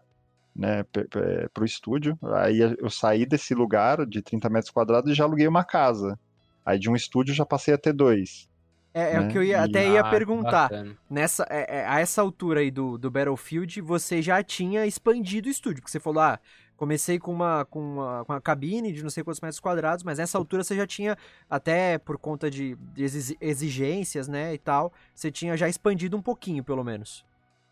né, 0.56 0.84
para 0.84 1.62
o 1.62 1.66
estúdio. 1.66 2.18
Aí 2.36 2.60
eu 2.60 2.90
saí 2.90 3.25
desse 3.25 3.54
lugar 3.54 4.06
de 4.06 4.22
30 4.22 4.50
metros 4.50 4.72
quadrados 4.72 5.12
e 5.12 5.16
já 5.16 5.24
aluguei 5.24 5.48
uma 5.48 5.63
casa. 5.63 6.18
Aí 6.66 6.80
de 6.80 6.90
um 6.90 6.96
estúdio 6.96 7.34
já 7.34 7.46
passei 7.46 7.74
a 7.74 7.78
ter 7.78 7.94
dois. 7.94 8.48
É, 8.94 9.14
é 9.16 9.20
né? 9.20 9.28
o 9.28 9.32
que 9.32 9.38
eu 9.38 9.44
ia, 9.44 9.64
até 9.64 9.88
ia 9.90 10.02
Ah, 10.02 10.10
perguntar. 10.10 10.70
bacana. 10.70 10.96
Nessa, 11.10 11.46
é- 11.50 11.80
é, 11.80 11.86
a 11.88 12.00
essa 12.00 12.22
altura 12.22 12.60
aí 12.60 12.70
do, 12.70 12.98
do 12.98 13.10
Battlefield, 13.10 13.82
você 13.82 14.22
já 14.22 14.44
tinha 14.44 14.86
expandido 14.86 15.48
o 15.48 15.52
estúdio. 15.52 15.82
Porque 15.82 15.92
você 15.92 16.00
falou, 16.00 16.22
ah, 16.22 16.40
comecei 16.78 17.18
com 17.18 17.32
uma, 17.32 17.66
com 17.66 17.80
uma, 17.80 18.26
com 18.26 18.34
uma 18.34 18.42
cabine 18.42 18.92
de 18.92 19.02
não 19.02 19.10
sei 19.10 19.24
quantos 19.24 19.42
metros 19.42 19.60
quadrados, 19.60 20.04
mas 20.04 20.18
nessa 20.20 20.38
altura 20.38 20.64
você 20.64 20.76
já 20.76 20.86
tinha, 20.86 21.18
até 21.50 21.98
por 21.98 22.18
conta 22.18 22.52
de, 22.52 22.76
de 22.94 23.04
exi- 23.04 23.38
exigências, 23.42 24.28
né, 24.28 24.54
e 24.54 24.58
tal, 24.58 24.92
você 25.16 25.32
tinha 25.32 25.56
já 25.58 25.68
expandido 25.68 26.18
um 26.18 26.22
pouquinho, 26.22 26.64
pelo 26.64 26.84
menos. 26.84 27.26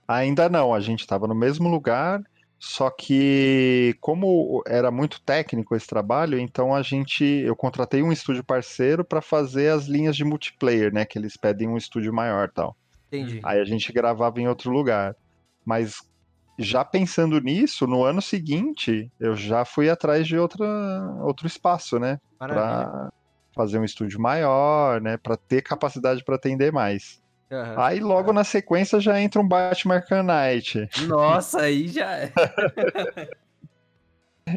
Ainda 0.07 0.49
não, 0.49 0.73
a 0.73 0.79
gente 0.79 1.01
estava 1.01 1.27
no 1.27 1.35
mesmo 1.35 1.69
lugar, 1.69 2.21
só 2.63 2.91
que 2.91 3.97
como 3.99 4.61
era 4.67 4.91
muito 4.91 5.19
técnico 5.19 5.75
esse 5.75 5.87
trabalho, 5.87 6.37
então 6.37 6.75
a 6.75 6.83
gente, 6.83 7.25
eu 7.25 7.55
contratei 7.55 8.03
um 8.03 8.11
estúdio 8.11 8.43
parceiro 8.43 9.03
para 9.03 9.19
fazer 9.19 9.69
as 9.69 9.87
linhas 9.87 10.15
de 10.15 10.23
multiplayer, 10.23 10.93
né, 10.93 11.03
que 11.03 11.17
eles 11.17 11.35
pedem 11.35 11.67
um 11.67 11.75
estúdio 11.75 12.13
maior, 12.13 12.47
e 12.47 12.53
tal. 12.53 12.77
Entendi. 13.07 13.39
Aí 13.43 13.59
a 13.59 13.65
gente 13.65 13.91
gravava 13.91 14.39
em 14.39 14.47
outro 14.47 14.69
lugar. 14.69 15.15
Mas 15.65 16.07
já 16.59 16.85
pensando 16.85 17.41
nisso, 17.41 17.87
no 17.87 18.03
ano 18.03 18.21
seguinte, 18.21 19.11
eu 19.19 19.35
já 19.35 19.65
fui 19.65 19.89
atrás 19.89 20.27
de 20.27 20.37
outra, 20.37 20.67
outro 21.23 21.47
espaço, 21.47 21.97
né, 21.97 22.19
para 22.37 23.11
fazer 23.55 23.79
um 23.79 23.83
estúdio 23.83 24.21
maior, 24.21 25.01
né, 25.01 25.17
para 25.17 25.35
ter 25.35 25.63
capacidade 25.63 26.23
para 26.23 26.35
atender 26.35 26.71
mais. 26.71 27.19
Aham. 27.51 27.75
Aí 27.77 27.99
logo 27.99 28.31
na 28.31 28.43
sequência 28.43 28.99
já 28.99 29.19
entra 29.19 29.41
um 29.41 29.47
Batman 29.47 29.95
Arkham 29.95 30.23
Knight. 30.23 30.89
Nossa, 31.07 31.61
aí 31.61 31.87
já 31.87 32.11
é. 32.13 32.31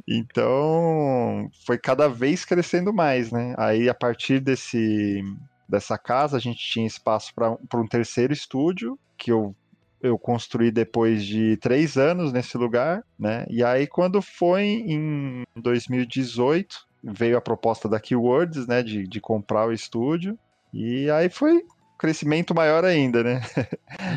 Então, 0.09 1.49
foi 1.65 1.79
cada 1.79 2.09
vez 2.09 2.45
crescendo 2.45 2.93
mais, 2.93 3.31
né? 3.31 3.55
Aí, 3.57 3.89
a 3.89 3.95
partir 3.95 4.41
desse, 4.41 5.23
dessa 5.69 5.97
casa, 5.99 6.37
a 6.37 6.41
gente 6.41 6.59
tinha 6.59 6.87
espaço 6.87 7.33
para 7.35 7.81
um 7.81 7.87
terceiro 7.87 8.33
estúdio, 8.33 8.99
que 9.17 9.31
eu, 9.31 9.55
eu 10.01 10.19
construí 10.19 10.71
depois 10.71 11.25
de 11.25 11.57
três 11.59 11.97
anos 11.97 12.33
nesse 12.33 12.57
lugar, 12.57 13.05
né? 13.19 13.47
E 13.49 13.63
aí, 13.63 13.87
quando 13.87 14.21
foi 14.21 14.65
em 14.65 15.45
2018, 15.55 16.87
veio 17.03 17.37
a 17.37 17.43
proposta 17.43 17.89
da 17.89 18.01
Keywords, 18.01 18.67
né? 18.67 18.83
De, 18.83 19.07
de 19.07 19.21
comprar 19.21 19.69
o 19.69 19.73
estúdio. 19.73 20.39
E 20.73 21.09
aí 21.11 21.29
foi 21.29 21.65
crescimento 21.99 22.55
maior 22.55 22.85
ainda, 22.85 23.23
né? 23.23 23.41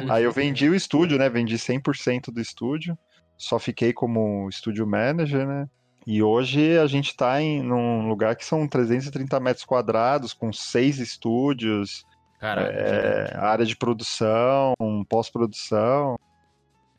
Aí 0.09 0.23
eu 0.23 0.31
vendi 0.31 0.69
o 0.69 0.75
estúdio, 0.75 1.17
né? 1.17 1.29
Vendi 1.29 1.55
100% 1.55 2.31
do 2.31 2.41
estúdio. 2.41 2.97
Só 3.37 3.59
fiquei 3.59 3.93
como 3.93 4.49
estúdio 4.49 4.87
manager, 4.87 5.47
né? 5.47 5.69
E 6.05 6.23
hoje 6.23 6.77
a 6.77 6.87
gente 6.87 7.07
está 7.07 7.41
em 7.41 7.61
num 7.61 8.07
lugar 8.07 8.35
que 8.35 8.45
são 8.45 8.65
330 8.65 9.39
metros 9.41 9.65
quadrados, 9.65 10.33
com 10.33 10.53
seis 10.53 10.99
estúdios, 10.99 12.05
é, 12.41 13.35
área 13.37 13.65
de 13.65 13.75
produção, 13.75 14.73
pós-produção. 15.09 16.17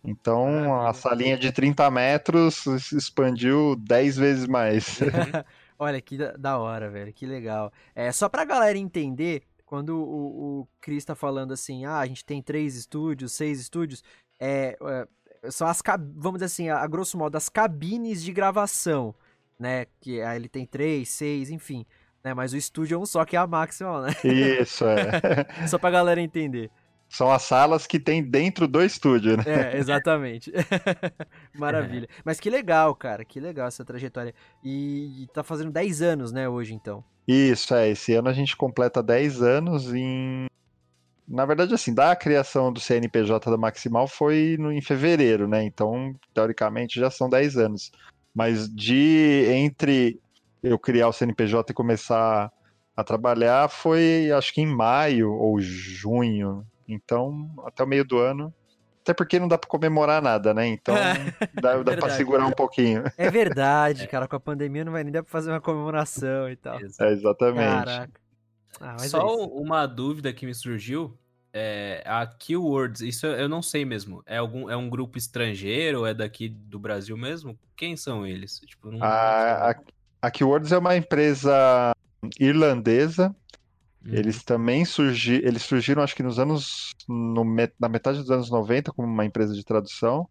Então 0.05 0.87
a 0.87 0.93
salinha 0.93 1.39
de 1.39 1.51
30 1.51 1.91
metros 1.91 2.65
se 2.81 2.97
expandiu 2.97 3.75
10 3.77 4.17
vezes 4.17 4.47
mais. 4.47 5.01
Olha, 5.79 6.01
que 6.01 6.19
da, 6.19 6.33
da 6.33 6.59
hora, 6.59 6.91
velho, 6.91 7.13
que 7.13 7.25
legal. 7.25 7.73
É, 7.95 8.11
só 8.11 8.29
pra 8.29 8.45
galera 8.45 8.77
entender, 8.77 9.43
quando 9.69 9.91
o, 9.99 10.61
o 10.61 10.69
Cris 10.81 11.05
tá 11.05 11.15
falando 11.15 11.53
assim, 11.53 11.85
ah, 11.85 11.99
a 11.99 12.07
gente 12.07 12.25
tem 12.25 12.41
três 12.41 12.75
estúdios, 12.75 13.33
seis 13.33 13.61
estúdios, 13.61 14.03
é, 14.41 14.79
é, 14.81 15.51
são 15.51 15.69
as, 15.69 15.83
vamos 16.17 16.39
dizer 16.39 16.47
assim, 16.47 16.71
a, 16.71 16.79
a 16.79 16.87
grosso 16.87 17.19
modo, 17.19 17.37
as 17.37 17.51
cabines 17.51 18.25
de 18.25 18.33
gravação, 18.33 19.15
né, 19.59 19.85
que 20.01 20.23
aí 20.23 20.39
ele 20.39 20.49
tem 20.49 20.65
três, 20.65 21.11
seis, 21.11 21.51
enfim, 21.51 21.85
né, 22.25 22.33
mas 22.33 22.55
o 22.55 22.57
estúdio 22.57 22.95
é 22.95 22.99
um 22.99 23.05
só, 23.05 23.27
que 23.27 23.37
é 23.37 23.39
a 23.39 23.47
Maximal, 23.47 24.01
né, 24.01 24.15
Isso, 24.25 24.87
é. 24.87 25.67
só 25.69 25.79
pra 25.79 25.91
galera 25.91 26.23
entender. 26.23 26.71
São 27.09 27.31
as 27.31 27.43
salas 27.43 27.87
que 27.87 27.99
tem 27.99 28.23
dentro 28.23 28.69
do 28.69 28.83
estúdio, 28.83 29.37
né? 29.37 29.45
É, 29.47 29.79
exatamente. 29.79 30.53
Maravilha. 31.57 32.09
Mas 32.25 32.39
que 32.39 32.51
legal, 32.51 32.95
cara, 32.95 33.25
que 33.25 33.41
legal 33.41 33.67
essa 33.67 33.85
trajetória. 33.85 34.35
E, 34.63 35.23
e 35.23 35.27
tá 35.29 35.43
fazendo 35.43 35.73
10 35.73 36.03
anos, 36.03 36.33
né, 36.33 36.49
hoje 36.49 36.75
então. 36.75 37.03
Isso, 37.27 37.75
é. 37.75 37.89
Esse 37.91 38.15
ano 38.15 38.29
a 38.29 38.33
gente 38.33 38.57
completa 38.57 39.03
10 39.03 39.43
anos 39.43 39.93
em. 39.93 40.47
Na 41.27 41.45
verdade, 41.45 41.75
assim, 41.75 41.93
da 41.93 42.17
criação 42.17 42.73
do 42.73 42.81
CNPJ 42.81 43.51
da 43.51 43.57
Maximal 43.59 44.09
foi 44.09 44.57
no, 44.59 44.73
em 44.73 44.81
fevereiro, 44.81 45.47
né? 45.47 45.63
Então, 45.63 46.15
teoricamente, 46.33 46.99
já 46.99 47.11
são 47.11 47.29
10 47.29 47.59
anos. 47.59 47.93
Mas 48.35 48.67
de 48.75 49.45
entre 49.51 50.19
eu 50.63 50.79
criar 50.79 51.09
o 51.09 51.13
CNPJ 51.13 51.71
e 51.71 51.75
começar 51.75 52.51
a 52.97 53.05
trabalhar 53.05 53.69
foi, 53.69 54.31
acho 54.33 54.55
que 54.55 54.63
em 54.63 54.67
maio 54.67 55.33
ou 55.33 55.61
junho. 55.61 56.67
Então, 56.89 57.51
até 57.67 57.85
o 57.85 57.87
meio 57.87 58.05
do 58.05 58.19
ano. 58.19 58.53
Até 59.03 59.15
porque 59.15 59.39
não 59.39 59.49
dá 59.49 59.57
pra 59.57 59.69
comemorar 59.69 60.21
nada, 60.21 60.53
né? 60.53 60.67
Então, 60.67 60.95
dá, 61.55 61.77
dá 61.77 61.83
pra 61.83 61.93
Verdade. 61.93 62.13
segurar 62.15 62.47
um 62.47 62.53
pouquinho. 62.53 63.05
É 63.17 63.31
verdade, 63.31 64.07
cara. 64.09 64.27
Com 64.27 64.37
a 64.37 64.41
pandemia 64.41 64.85
não 64.85 64.93
vai 64.93 65.05
nem 65.05 65.13
dar 65.13 65.23
pra 65.23 65.31
fazer 65.31 65.51
uma 65.51 65.61
comemoração 65.61 66.51
e 66.51 66.57
tal. 66.57 66.79
É, 66.79 67.13
exatamente. 67.13 67.85
Caraca. 67.85 68.21
Ah, 68.81 68.97
mas 68.99 69.11
Só 69.11 69.21
é 69.21 69.47
uma 69.51 69.87
dúvida 69.87 70.33
que 70.33 70.47
me 70.47 70.55
surgiu. 70.55 71.17
É, 71.53 72.03
a 72.07 72.27
Keywords, 72.27 73.01
isso 73.01 73.27
eu 73.27 73.49
não 73.49 73.63
sei 73.63 73.85
mesmo. 73.85 74.23
É, 74.27 74.37
algum, 74.37 74.69
é 74.69 74.77
um 74.77 74.89
grupo 74.89 75.17
estrangeiro? 75.17 76.05
É 76.05 76.13
daqui 76.13 76.49
do 76.49 76.79
Brasil 76.79 77.17
mesmo? 77.17 77.59
Quem 77.75 77.97
são 77.97 78.27
eles? 78.27 78.61
Tipo, 78.61 78.91
não, 78.91 79.03
A, 79.03 79.71
a, 79.71 79.75
a 80.23 80.31
Keywords 80.31 80.71
é 80.71 80.79
uma 80.79 80.95
empresa 80.97 81.93
irlandesa. 82.39 83.35
Uhum. 84.05 84.15
Eles 84.15 84.43
também 84.45 84.85
surgi, 84.85 85.35
eles 85.45 85.63
surgiram, 85.63 86.03
acho 86.03 86.15
que 86.15 86.23
nos 86.23 86.39
anos, 86.39 86.91
no 87.09 87.45
me- 87.45 87.73
na 87.79 87.89
metade 87.89 88.19
dos 88.21 88.31
anos 88.31 88.51
90, 88.51 88.93
como 88.93 89.09
uma 89.09 89.25
empresa 89.25 89.55
de 89.55 89.65
tradução. 89.65 90.29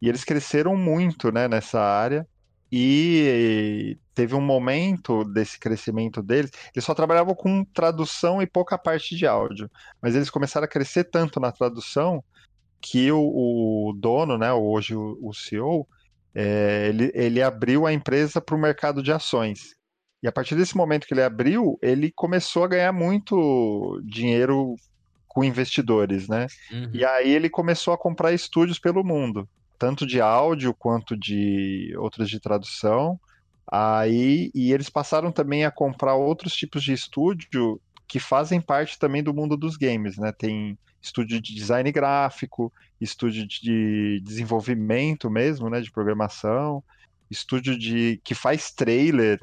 E 0.00 0.08
eles 0.08 0.24
cresceram 0.24 0.76
muito, 0.76 1.32
né, 1.32 1.48
nessa 1.48 1.80
área. 1.80 2.26
E 2.72 3.98
teve 4.14 4.34
um 4.34 4.40
momento 4.40 5.24
desse 5.24 5.58
crescimento 5.58 6.22
deles. 6.22 6.50
Eles 6.74 6.84
só 6.84 6.94
trabalhavam 6.94 7.34
com 7.34 7.64
tradução 7.66 8.42
e 8.42 8.46
pouca 8.46 8.78
parte 8.78 9.16
de 9.16 9.26
áudio. 9.26 9.70
Mas 10.02 10.14
eles 10.16 10.30
começaram 10.30 10.64
a 10.64 10.68
crescer 10.68 11.04
tanto 11.04 11.40
na 11.40 11.52
tradução 11.52 12.24
que 12.80 13.10
o, 13.12 13.20
o 13.90 13.92
dono, 13.94 14.38
né, 14.38 14.52
hoje 14.52 14.94
o, 14.96 15.18
o 15.22 15.32
CEO, 15.34 15.88
é, 16.34 16.88
ele, 16.88 17.10
ele 17.14 17.42
abriu 17.42 17.86
a 17.86 17.92
empresa 17.92 18.40
para 18.40 18.54
o 18.56 18.58
mercado 18.60 19.02
de 19.02 19.12
ações. 19.12 19.74
E 20.22 20.28
a 20.28 20.32
partir 20.32 20.54
desse 20.54 20.76
momento 20.76 21.06
que 21.06 21.14
ele 21.14 21.22
abriu, 21.22 21.78
ele 21.82 22.12
começou 22.12 22.64
a 22.64 22.68
ganhar 22.68 22.92
muito 22.92 24.00
dinheiro 24.04 24.76
com 25.26 25.42
investidores, 25.42 26.28
né? 26.28 26.46
Uhum. 26.70 26.90
E 26.92 27.04
aí 27.04 27.30
ele 27.30 27.48
começou 27.48 27.92
a 27.92 27.98
comprar 27.98 28.32
estúdios 28.32 28.78
pelo 28.78 29.02
mundo, 29.02 29.48
tanto 29.78 30.06
de 30.06 30.20
áudio 30.20 30.74
quanto 30.74 31.16
de 31.16 31.92
outros 31.96 32.28
de 32.30 32.38
tradução. 32.38 33.18
Aí 33.70 34.50
e 34.54 34.72
eles 34.72 34.90
passaram 34.90 35.32
também 35.32 35.64
a 35.64 35.70
comprar 35.70 36.14
outros 36.14 36.54
tipos 36.54 36.84
de 36.84 36.92
estúdio 36.92 37.80
que 38.06 38.20
fazem 38.20 38.60
parte 38.60 38.98
também 38.98 39.22
do 39.22 39.32
mundo 39.32 39.56
dos 39.56 39.76
games, 39.76 40.18
né? 40.18 40.32
Tem 40.32 40.78
estúdio 41.00 41.40
de 41.40 41.54
design 41.54 41.90
gráfico, 41.90 42.72
estúdio 43.00 43.46
de 43.46 44.20
desenvolvimento 44.22 45.28
mesmo, 45.28 45.68
né, 45.68 45.80
de 45.80 45.90
programação, 45.90 46.84
estúdio 47.28 47.76
de 47.76 48.20
que 48.22 48.34
faz 48.34 48.70
trailer, 48.70 49.40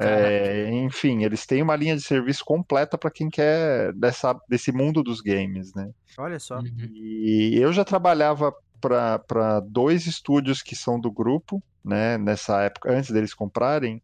é, 0.00 0.70
enfim, 0.70 1.24
eles 1.24 1.44
têm 1.44 1.62
uma 1.62 1.74
linha 1.74 1.96
de 1.96 2.02
serviço 2.02 2.44
completa 2.44 2.96
para 2.96 3.10
quem 3.10 3.28
quer 3.28 3.92
dessa, 3.94 4.38
desse 4.48 4.70
mundo 4.70 5.02
dos 5.02 5.20
games, 5.20 5.74
né? 5.74 5.90
Olha 6.16 6.38
só. 6.38 6.58
Uhum. 6.58 6.90
E 6.94 7.58
eu 7.58 7.72
já 7.72 7.84
trabalhava 7.84 8.54
para 8.80 9.60
dois 9.60 10.06
estúdios 10.06 10.62
que 10.62 10.76
são 10.76 11.00
do 11.00 11.10
grupo, 11.10 11.62
né? 11.84 12.16
Nessa 12.16 12.62
época, 12.62 12.92
antes 12.92 13.10
deles 13.10 13.34
comprarem, 13.34 14.00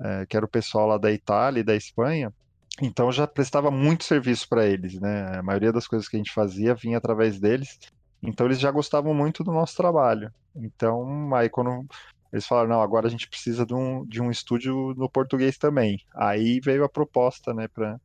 é, 0.00 0.26
que 0.26 0.36
era 0.36 0.44
o 0.44 0.50
pessoal 0.50 0.86
lá 0.86 0.98
da 0.98 1.10
Itália 1.10 1.60
e 1.60 1.64
da 1.64 1.74
Espanha. 1.74 2.32
Então 2.80 3.06
eu 3.06 3.12
já 3.12 3.26
prestava 3.26 3.70
muito 3.70 4.04
serviço 4.04 4.48
para 4.48 4.66
eles, 4.66 5.00
né? 5.00 5.38
A 5.38 5.42
maioria 5.42 5.72
das 5.72 5.88
coisas 5.88 6.08
que 6.08 6.16
a 6.16 6.18
gente 6.18 6.32
fazia 6.32 6.74
vinha 6.74 6.98
através 6.98 7.40
deles. 7.40 7.78
Então 8.22 8.46
eles 8.46 8.60
já 8.60 8.70
gostavam 8.70 9.14
muito 9.14 9.42
do 9.42 9.52
nosso 9.52 9.76
trabalho. 9.76 10.30
Então 10.54 11.34
aí 11.34 11.48
quando 11.48 11.86
eles 12.32 12.46
falaram, 12.46 12.68
não, 12.68 12.82
agora 12.82 13.06
a 13.06 13.10
gente 13.10 13.28
precisa 13.28 13.64
de 13.64 13.74
um, 13.74 14.04
de 14.06 14.20
um 14.20 14.30
estúdio 14.30 14.94
no 14.96 15.08
português 15.08 15.56
também. 15.56 15.98
Aí 16.14 16.60
veio 16.60 16.84
a 16.84 16.88
proposta, 16.88 17.54
né, 17.54 17.68
para 17.68 17.98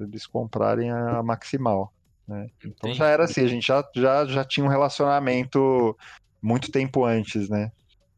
eles 0.00 0.26
comprarem 0.26 0.90
a 0.90 1.22
Maximal. 1.22 1.92
Né? 2.26 2.46
Então 2.64 2.90
Entendi. 2.90 2.98
já 2.98 3.06
era 3.08 3.24
assim, 3.24 3.42
a 3.44 3.48
gente 3.48 3.66
já, 3.66 3.84
já, 3.94 4.26
já 4.26 4.44
tinha 4.44 4.64
um 4.64 4.68
relacionamento 4.68 5.96
muito 6.42 6.70
tempo 6.70 7.04
antes, 7.04 7.48
né? 7.48 7.70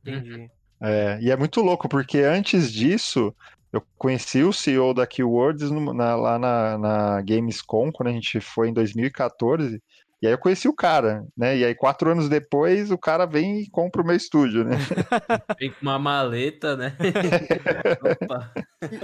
Entendi. 0.02 0.48
É, 0.80 1.18
e 1.20 1.30
é 1.30 1.36
muito 1.36 1.60
louco, 1.60 1.88
porque 1.88 2.18
antes 2.18 2.72
disso, 2.72 3.34
eu 3.72 3.82
conheci 3.96 4.42
o 4.42 4.52
CEO 4.52 4.92
da 4.92 5.06
Keywords 5.06 5.70
no- 5.70 5.94
na- 5.94 6.14
lá 6.14 6.38
na, 6.38 6.78
na 6.78 7.22
Gamescom, 7.22 7.90
quando 7.90 8.08
a 8.08 8.12
gente 8.12 8.40
foi 8.40 8.68
em 8.68 8.72
2014, 8.72 9.82
E 10.24 10.26
aí 10.26 10.32
eu 10.32 10.38
conheci 10.38 10.66
o 10.66 10.72
cara, 10.74 11.22
né? 11.36 11.54
E 11.54 11.62
aí 11.66 11.74
quatro 11.74 12.10
anos 12.10 12.30
depois 12.30 12.90
o 12.90 12.96
cara 12.96 13.26
vem 13.26 13.60
e 13.60 13.68
compra 13.68 14.00
o 14.00 14.06
meu 14.06 14.16
estúdio, 14.16 14.64
né? 14.64 14.70
Vem 15.60 15.70
com 15.70 15.82
uma 15.82 15.98
maleta, 15.98 16.74
né? 16.74 16.96
Opa. 18.00 18.50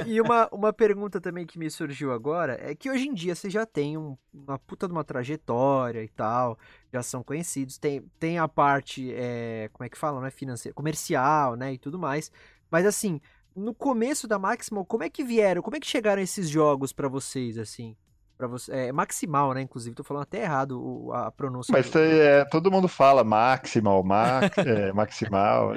E, 0.07 0.13
e 0.15 0.21
uma, 0.23 0.49
uma 0.51 0.73
pergunta 0.73 1.21
também 1.21 1.45
que 1.45 1.59
me 1.59 1.71
surgiu 1.71 2.11
agora 2.11 2.59
é 2.59 2.75
que 2.75 2.91
hoje 2.91 3.07
em 3.07 3.13
dia 3.13 3.35
você 3.35 3.51
já 3.51 3.67
tem 3.67 3.99
um- 3.99 4.17
uma 4.33 4.59
puta 4.59 4.87
de 4.87 4.95
uma 4.95 5.05
trajetória 5.05 6.03
e 6.03 6.09
tal, 6.09 6.59
já 6.91 7.03
são 7.03 7.23
conhecidos, 7.23 7.77
tem, 7.77 8.01
tem 8.19 8.39
a 8.39 8.49
parte, 8.49 9.13
é, 9.15 9.69
como 9.75 9.85
é 9.85 9.91
que 9.91 9.99
fala, 9.99 10.23
né, 10.23 10.31
financeira, 10.31 10.75
comercial, 10.75 11.55
né, 11.55 11.75
e 11.75 11.79
tudo 11.79 11.99
mais, 11.99 12.33
mas 12.71 12.87
assim, 12.87 13.21
no 13.55 13.75
começo 13.75 14.27
da 14.27 14.39
Maximal, 14.39 14.87
como 14.87 15.05
é 15.05 15.11
que 15.11 15.23
vieram, 15.23 15.61
como 15.61 15.77
é 15.77 15.81
que 15.81 15.87
chegaram 15.87 16.23
esses 16.23 16.49
jogos 16.49 16.95
pra 16.95 17.09
vocês, 17.09 17.59
assim? 17.59 17.95
Pra 18.41 18.49
você, 18.49 18.73
é 18.73 18.93
Maximal, 18.93 19.53
né, 19.53 19.61
inclusive, 19.61 19.95
tô 19.95 20.03
falando 20.03 20.23
até 20.23 20.41
errado 20.45 20.81
o- 20.83 21.13
a 21.13 21.31
pronúncia. 21.31 21.71
Mas 21.73 21.91
do- 21.91 21.99
é, 21.99 22.43
todo 22.47 22.71
mundo 22.71 22.89
fala 22.89 23.23
maximal, 23.23 24.03
max, 24.03 24.57
é, 24.57 24.91
maximal. 24.97 25.73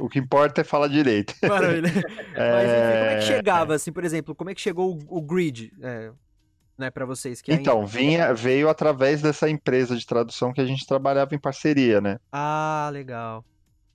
o 0.00 0.08
que 0.08 0.18
importa 0.18 0.62
é 0.62 0.64
falar 0.64 0.88
direito. 0.88 1.32
Maravilha. 1.42 1.82
Mas 2.34 2.68
enfim, 2.68 2.98
como 2.98 3.04
é 3.04 3.08
que 3.10 3.14
É, 3.14 3.20
chegava, 3.20 3.74
assim, 3.76 3.92
por 3.92 4.04
exemplo, 4.04 4.34
como 4.34 4.50
é 4.50 4.54
que 4.56 4.60
chegou 4.60 4.98
o, 5.08 5.18
o 5.18 5.22
Grid, 5.22 5.70
é, 5.80 6.10
né, 6.76 6.90
pra 6.90 7.06
vocês? 7.06 7.40
Que 7.40 7.52
ainda- 7.52 7.62
Então, 7.62 7.86
vinha, 7.86 8.34
veio 8.34 8.68
através 8.68 9.22
dessa 9.22 9.48
empresa 9.48 9.96
de 9.96 10.04
tradução 10.04 10.52
que 10.52 10.60
a 10.60 10.66
gente 10.66 10.84
trabalhava 10.84 11.32
em 11.32 11.38
parceria, 11.38 12.00
né? 12.00 12.18
Ah, 12.32 12.90
legal. 12.92 13.44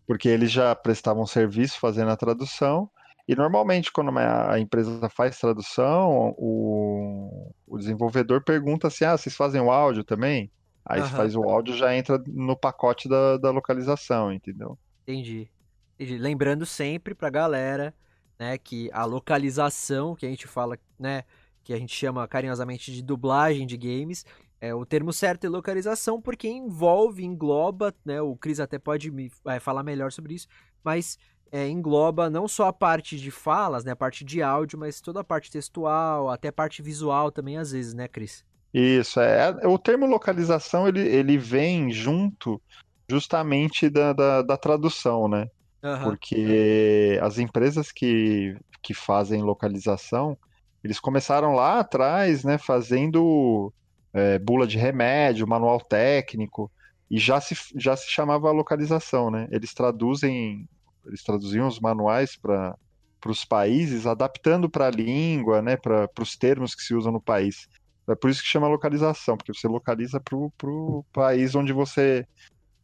Porque 0.07 0.29
eles 0.29 0.49
já 0.51 0.73
prestavam 0.73 1.25
serviço 1.27 1.77
fazendo 1.81 2.11
a 2.11 2.15
tradução. 2.15 2.89
E 3.29 3.35
normalmente, 3.35 3.91
quando 3.91 4.09
uma- 4.09 4.51
a 4.53 4.59
empresa 4.59 5.07
faz 5.09 5.37
tradução, 5.39 6.33
o, 6.37 7.51
o 7.67 7.77
desenvolvedor 7.77 8.43
pergunta 8.43 8.87
assim: 8.87 9.05
ah, 9.05 9.15
vocês 9.17 9.35
fazem 9.35 9.61
o 9.61 9.69
áudio 9.71 10.03
também? 10.03 10.51
Aí 10.87 11.03
Aham. 11.03 11.09
faz 11.15 11.35
o 11.35 11.43
áudio, 11.43 11.75
já 11.77 11.95
entra 11.95 12.17
no 12.27 12.57
pacote 12.57 13.07
da, 13.07 13.37
da 13.37 13.51
localização, 13.51 14.33
entendeu? 14.33 14.79
Entendi. 15.07 15.51
Entendi. 15.97 16.17
Lembrando 16.17 16.65
sempre 16.65 17.13
pra 17.15 17.29
galera, 17.29 17.95
né, 18.39 18.57
que 18.57 18.89
a 18.93 19.05
localização, 19.05 20.15
que 20.15 20.25
a 20.25 20.29
gente 20.29 20.47
fala, 20.47 20.77
né, 20.97 21.23
que 21.63 21.73
a 21.73 21.77
gente 21.77 21.93
chama 21.95 22.27
carinhosamente 22.27 22.91
de 22.93 23.03
dublagem 23.03 23.67
de 23.67 23.77
games, 23.77 24.25
é 24.61 24.73
o 24.73 24.85
termo 24.85 25.11
certo 25.13 25.45
é 25.45 25.49
localização 25.49 26.21
porque 26.21 26.47
envolve, 26.47 27.23
engloba, 27.23 27.93
né, 28.05 28.21
o 28.21 28.35
Cris 28.35 28.59
até 28.59 28.79
pode 28.79 29.11
me 29.11 29.31
é, 29.47 29.59
falar 29.59 29.83
melhor 29.83 30.11
sobre 30.11 30.33
isso, 30.35 30.47
mas 30.83 31.17
é, 31.51 31.67
engloba 31.67 32.29
não 32.29 32.47
só 32.47 32.67
a 32.67 32.73
parte 32.73 33.17
de 33.17 33.31
falas, 33.31 33.83
né, 33.83 33.91
a 33.91 33.95
parte 33.95 34.23
de 34.23 34.41
áudio, 34.41 34.77
mas 34.77 35.01
toda 35.01 35.21
a 35.21 35.23
parte 35.23 35.51
textual, 35.51 36.29
até 36.29 36.49
a 36.49 36.53
parte 36.53 36.81
visual 36.81 37.31
também 37.31 37.57
às 37.57 37.71
vezes, 37.71 37.93
né, 37.93 38.07
Cris? 38.07 38.45
Isso, 38.73 39.19
é. 39.19 39.49
O 39.67 39.77
termo 39.79 40.05
localização, 40.05 40.87
ele, 40.87 41.01
ele 41.01 41.37
vem 41.37 41.91
junto 41.91 42.61
justamente 43.09 43.89
da, 43.89 44.13
da, 44.13 44.41
da 44.43 44.57
tradução, 44.57 45.27
né? 45.27 45.49
Aham. 45.83 46.03
Porque 46.03 47.19
as 47.21 47.39
empresas 47.39 47.91
que, 47.91 48.55
que 48.81 48.93
fazem 48.93 49.41
localização, 49.41 50.37
eles 50.83 50.99
começaram 50.99 51.53
lá 51.55 51.79
atrás, 51.79 52.43
né, 52.43 52.57
fazendo 52.57 53.73
é, 54.13 54.37
bula 54.37 54.67
de 54.67 54.77
remédio, 54.77 55.47
manual 55.47 55.79
técnico, 55.81 56.71
e 57.09 57.17
já 57.17 57.41
se, 57.41 57.55
já 57.75 57.95
se 57.95 58.09
chamava 58.09 58.51
localização, 58.51 59.31
né? 59.31 59.47
Eles 59.51 59.73
traduzem, 59.73 60.67
eles 61.05 61.23
traduziam 61.23 61.67
os 61.67 61.79
manuais 61.79 62.35
para 62.35 62.75
para 63.19 63.31
os 63.31 63.43
países, 63.43 64.07
adaptando 64.07 64.69
para 64.69 64.87
a 64.87 64.91
língua, 64.91 65.61
né, 65.61 65.75
para 65.75 66.09
os 66.21 66.37
termos 66.37 66.73
que 66.73 66.81
se 66.81 66.95
usam 66.95 67.11
no 67.11 67.19
país. 67.19 67.67
É 68.07 68.15
por 68.15 68.29
isso 68.29 68.41
que 68.41 68.47
chama 68.47 68.67
localização, 68.67 69.35
porque 69.35 69.53
você 69.53 69.67
localiza 69.67 70.19
para 70.19 70.35
o 70.35 71.05
país 71.11 71.53
onde 71.53 71.73
você 71.73 72.25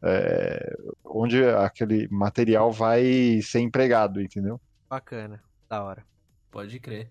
é, 0.04 0.76
onde 1.04 1.44
aquele 1.44 2.08
material 2.10 2.72
vai 2.72 3.42
ser 3.42 3.62
empregado, 3.62 4.22
entendeu? 4.22 4.60
Bacana. 4.90 5.42
Da 5.68 5.84
hora. 5.84 6.06
Pode 6.52 6.80
crer. 6.80 7.10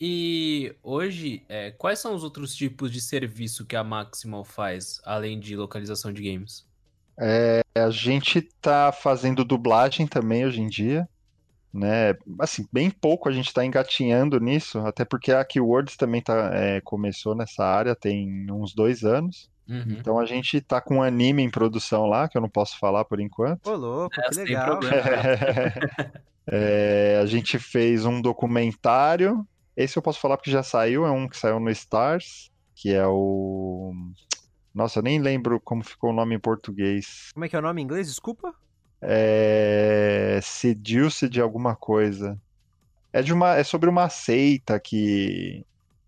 E 0.00 0.76
hoje, 0.82 1.44
é, 1.48 1.70
quais 1.70 1.98
são 1.98 2.14
os 2.14 2.22
outros 2.22 2.54
tipos 2.54 2.92
de 2.92 3.00
serviço 3.00 3.64
que 3.64 3.74
a 3.74 3.82
Maximal 3.82 4.44
faz, 4.44 5.00
além 5.04 5.40
de 5.40 5.56
localização 5.56 6.12
de 6.12 6.22
games? 6.22 6.65
É, 7.18 7.62
a 7.74 7.90
gente 7.90 8.42
tá 8.60 8.92
fazendo 8.92 9.44
dublagem 9.44 10.06
também 10.06 10.44
hoje 10.44 10.60
em 10.60 10.68
dia, 10.68 11.08
né? 11.72 12.14
Assim, 12.38 12.66
bem 12.72 12.90
pouco 12.90 13.28
a 13.28 13.32
gente 13.32 13.52
tá 13.52 13.64
engatinhando 13.64 14.38
nisso, 14.40 14.78
até 14.80 15.04
porque 15.04 15.32
a 15.32 15.44
Keywords 15.44 15.96
também 15.96 16.22
tá, 16.22 16.50
é, 16.52 16.80
começou 16.80 17.34
nessa 17.34 17.64
área 17.64 17.94
tem 17.94 18.50
uns 18.50 18.74
dois 18.74 19.04
anos. 19.04 19.50
Uhum. 19.68 19.96
Então 19.98 20.18
a 20.18 20.24
gente 20.24 20.60
tá 20.60 20.80
com 20.80 20.96
um 20.96 21.02
anime 21.02 21.42
em 21.42 21.50
produção 21.50 22.06
lá, 22.06 22.28
que 22.28 22.36
eu 22.36 22.42
não 22.42 22.48
posso 22.48 22.78
falar 22.78 23.04
por 23.04 23.20
enquanto. 23.20 23.66
Ô, 23.66 23.74
louco, 23.74 24.14
É, 24.20 24.28
que 24.28 24.34
legal. 24.36 24.78
problema. 24.78 25.02
É, 26.48 27.18
a 27.20 27.26
gente 27.26 27.58
fez 27.58 28.06
um 28.06 28.22
documentário. 28.22 29.44
Esse 29.76 29.98
eu 29.98 30.02
posso 30.02 30.20
falar 30.20 30.36
porque 30.36 30.50
já 30.50 30.62
saiu, 30.62 31.04
é 31.04 31.10
um 31.10 31.28
que 31.28 31.36
saiu 31.36 31.58
no 31.58 31.68
Stars, 31.70 32.52
que 32.72 32.94
é 32.94 33.04
o. 33.04 33.92
Nossa, 34.76 34.98
eu 34.98 35.02
nem 35.02 35.18
lembro 35.18 35.58
como 35.58 35.82
ficou 35.82 36.10
o 36.10 36.12
nome 36.12 36.34
em 36.34 36.38
português. 36.38 37.30
Como 37.32 37.46
é 37.46 37.48
que 37.48 37.56
é 37.56 37.58
o 37.58 37.62
nome 37.62 37.80
em 37.80 37.84
inglês? 37.84 38.08
Desculpa. 38.08 38.54
É. 39.00 40.38
Seduce 40.42 41.28
de 41.30 41.40
alguma 41.40 41.74
coisa. 41.74 42.38
É, 43.10 43.22
de 43.22 43.32
uma... 43.32 43.54
é 43.56 43.64
sobre 43.64 43.88
uma 43.88 44.10
seita 44.10 44.78
que 44.78 45.64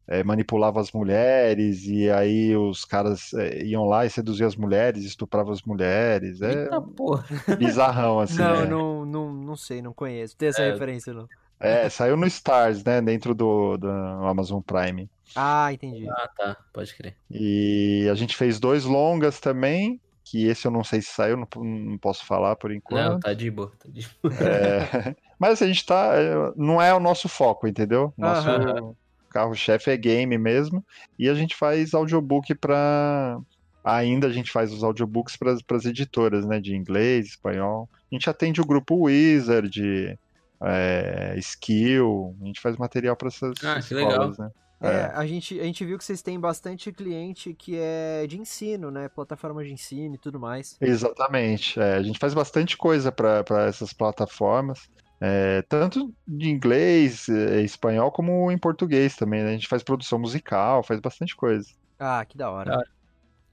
é, 0.06 0.22
manipulava 0.22 0.80
as 0.80 0.92
mulheres, 0.92 1.84
e 1.86 2.10
aí 2.10 2.54
os 2.54 2.84
caras 2.84 3.32
é, 3.32 3.62
iam 3.64 3.84
lá 3.84 4.04
e 4.04 4.10
seduziam 4.10 4.46
as 4.46 4.56
mulheres, 4.56 5.02
estupravam 5.04 5.52
as 5.52 5.62
mulheres. 5.62 6.42
É 6.42 6.64
Eita 6.64 6.80
porra. 6.80 7.24
bizarrão, 7.58 8.20
assim. 8.20 8.36
não, 8.36 8.54
é. 8.54 8.66
não, 8.68 9.06
não, 9.06 9.32
não 9.32 9.56
sei, 9.56 9.80
não 9.80 9.94
conheço. 9.94 10.36
Tem 10.36 10.48
essa 10.50 10.62
É. 10.62 10.72
referência, 10.72 11.14
não. 11.14 11.26
É, 11.60 11.88
saiu 11.88 12.16
no 12.16 12.26
Stars, 12.26 12.84
né? 12.84 13.00
Dentro 13.00 13.34
do, 13.34 13.76
do 13.76 13.88
Amazon 13.88 14.60
Prime. 14.60 15.08
Ah, 15.34 15.72
entendi. 15.72 16.08
Ah, 16.08 16.28
tá. 16.36 16.56
Pode 16.72 16.94
crer. 16.94 17.16
E 17.30 18.08
a 18.10 18.14
gente 18.14 18.36
fez 18.36 18.58
dois 18.60 18.84
longas 18.84 19.40
também, 19.40 20.00
que 20.24 20.46
esse 20.46 20.66
eu 20.66 20.70
não 20.70 20.84
sei 20.84 21.02
se 21.02 21.08
saiu, 21.12 21.36
não, 21.36 21.46
não 21.62 21.98
posso 21.98 22.24
falar 22.24 22.56
por 22.56 22.70
Não, 22.70 22.76
enquanto. 22.76 23.20
tá 23.20 23.34
de 23.34 23.50
boa. 23.50 23.72
Tá 23.78 23.88
de 23.88 24.08
boa. 24.22 24.34
É, 24.34 25.16
Mas 25.38 25.62
a 25.62 25.66
gente 25.66 25.84
tá. 25.84 26.12
é, 26.14 26.34
Não 26.56 26.80
é 26.80 26.92
o 26.94 27.00
nosso 27.00 27.28
foco, 27.28 27.66
entendeu? 27.66 28.12
Nosso 28.16 28.48
Aham. 28.48 28.92
carro-chefe 29.30 29.90
é 29.90 29.96
game 29.96 30.36
mesmo. 30.38 30.84
E 31.18 31.28
a 31.28 31.34
gente 31.34 31.54
faz 31.56 31.94
audiobook 31.94 32.54
para. 32.54 33.38
Ainda 33.84 34.26
a 34.26 34.32
gente 34.32 34.50
faz 34.50 34.72
os 34.72 34.84
audiobooks 34.84 35.36
para 35.36 35.52
as 35.76 35.84
editoras, 35.84 36.44
né? 36.46 36.60
De 36.60 36.74
inglês, 36.74 37.28
espanhol. 37.28 37.88
A 38.10 38.14
gente 38.14 38.28
atende 38.28 38.60
o 38.60 38.66
grupo 38.66 39.04
Wizard, 39.04 40.18
é, 40.62 41.34
Skill. 41.38 42.36
A 42.42 42.46
gente 42.46 42.60
faz 42.60 42.76
material 42.76 43.16
para 43.16 43.28
essas 43.28 43.52
Ah, 43.64 43.78
escolas, 43.78 44.38
né? 44.38 44.50
É, 44.80 45.10
a 45.12 45.26
gente, 45.26 45.58
a 45.58 45.64
gente 45.64 45.84
viu 45.84 45.98
que 45.98 46.04
vocês 46.04 46.22
têm 46.22 46.38
bastante 46.38 46.92
cliente 46.92 47.52
que 47.52 47.76
é 47.76 48.24
de 48.28 48.38
ensino, 48.38 48.92
né? 48.92 49.08
Plataforma 49.08 49.64
de 49.64 49.72
ensino 49.72 50.14
e 50.14 50.18
tudo 50.18 50.38
mais. 50.38 50.76
Exatamente. 50.80 51.80
é, 51.80 51.94
a 51.94 52.02
gente 52.02 52.18
faz 52.18 52.32
bastante 52.32 52.76
coisa 52.76 53.10
para 53.10 53.44
essas 53.66 53.92
plataformas, 53.92 54.88
é, 55.20 55.62
tanto 55.62 56.14
de 56.26 56.48
inglês, 56.48 57.28
é, 57.28 57.60
espanhol, 57.62 58.12
como 58.12 58.52
em 58.52 58.58
português 58.58 59.16
também. 59.16 59.42
né? 59.42 59.48
A 59.50 59.52
gente 59.52 59.66
faz 59.66 59.82
produção 59.82 60.16
musical, 60.18 60.84
faz 60.84 61.00
bastante 61.00 61.34
coisa. 61.34 61.68
Ah, 61.98 62.24
que 62.24 62.38
da 62.38 62.48
hora. 62.48 62.80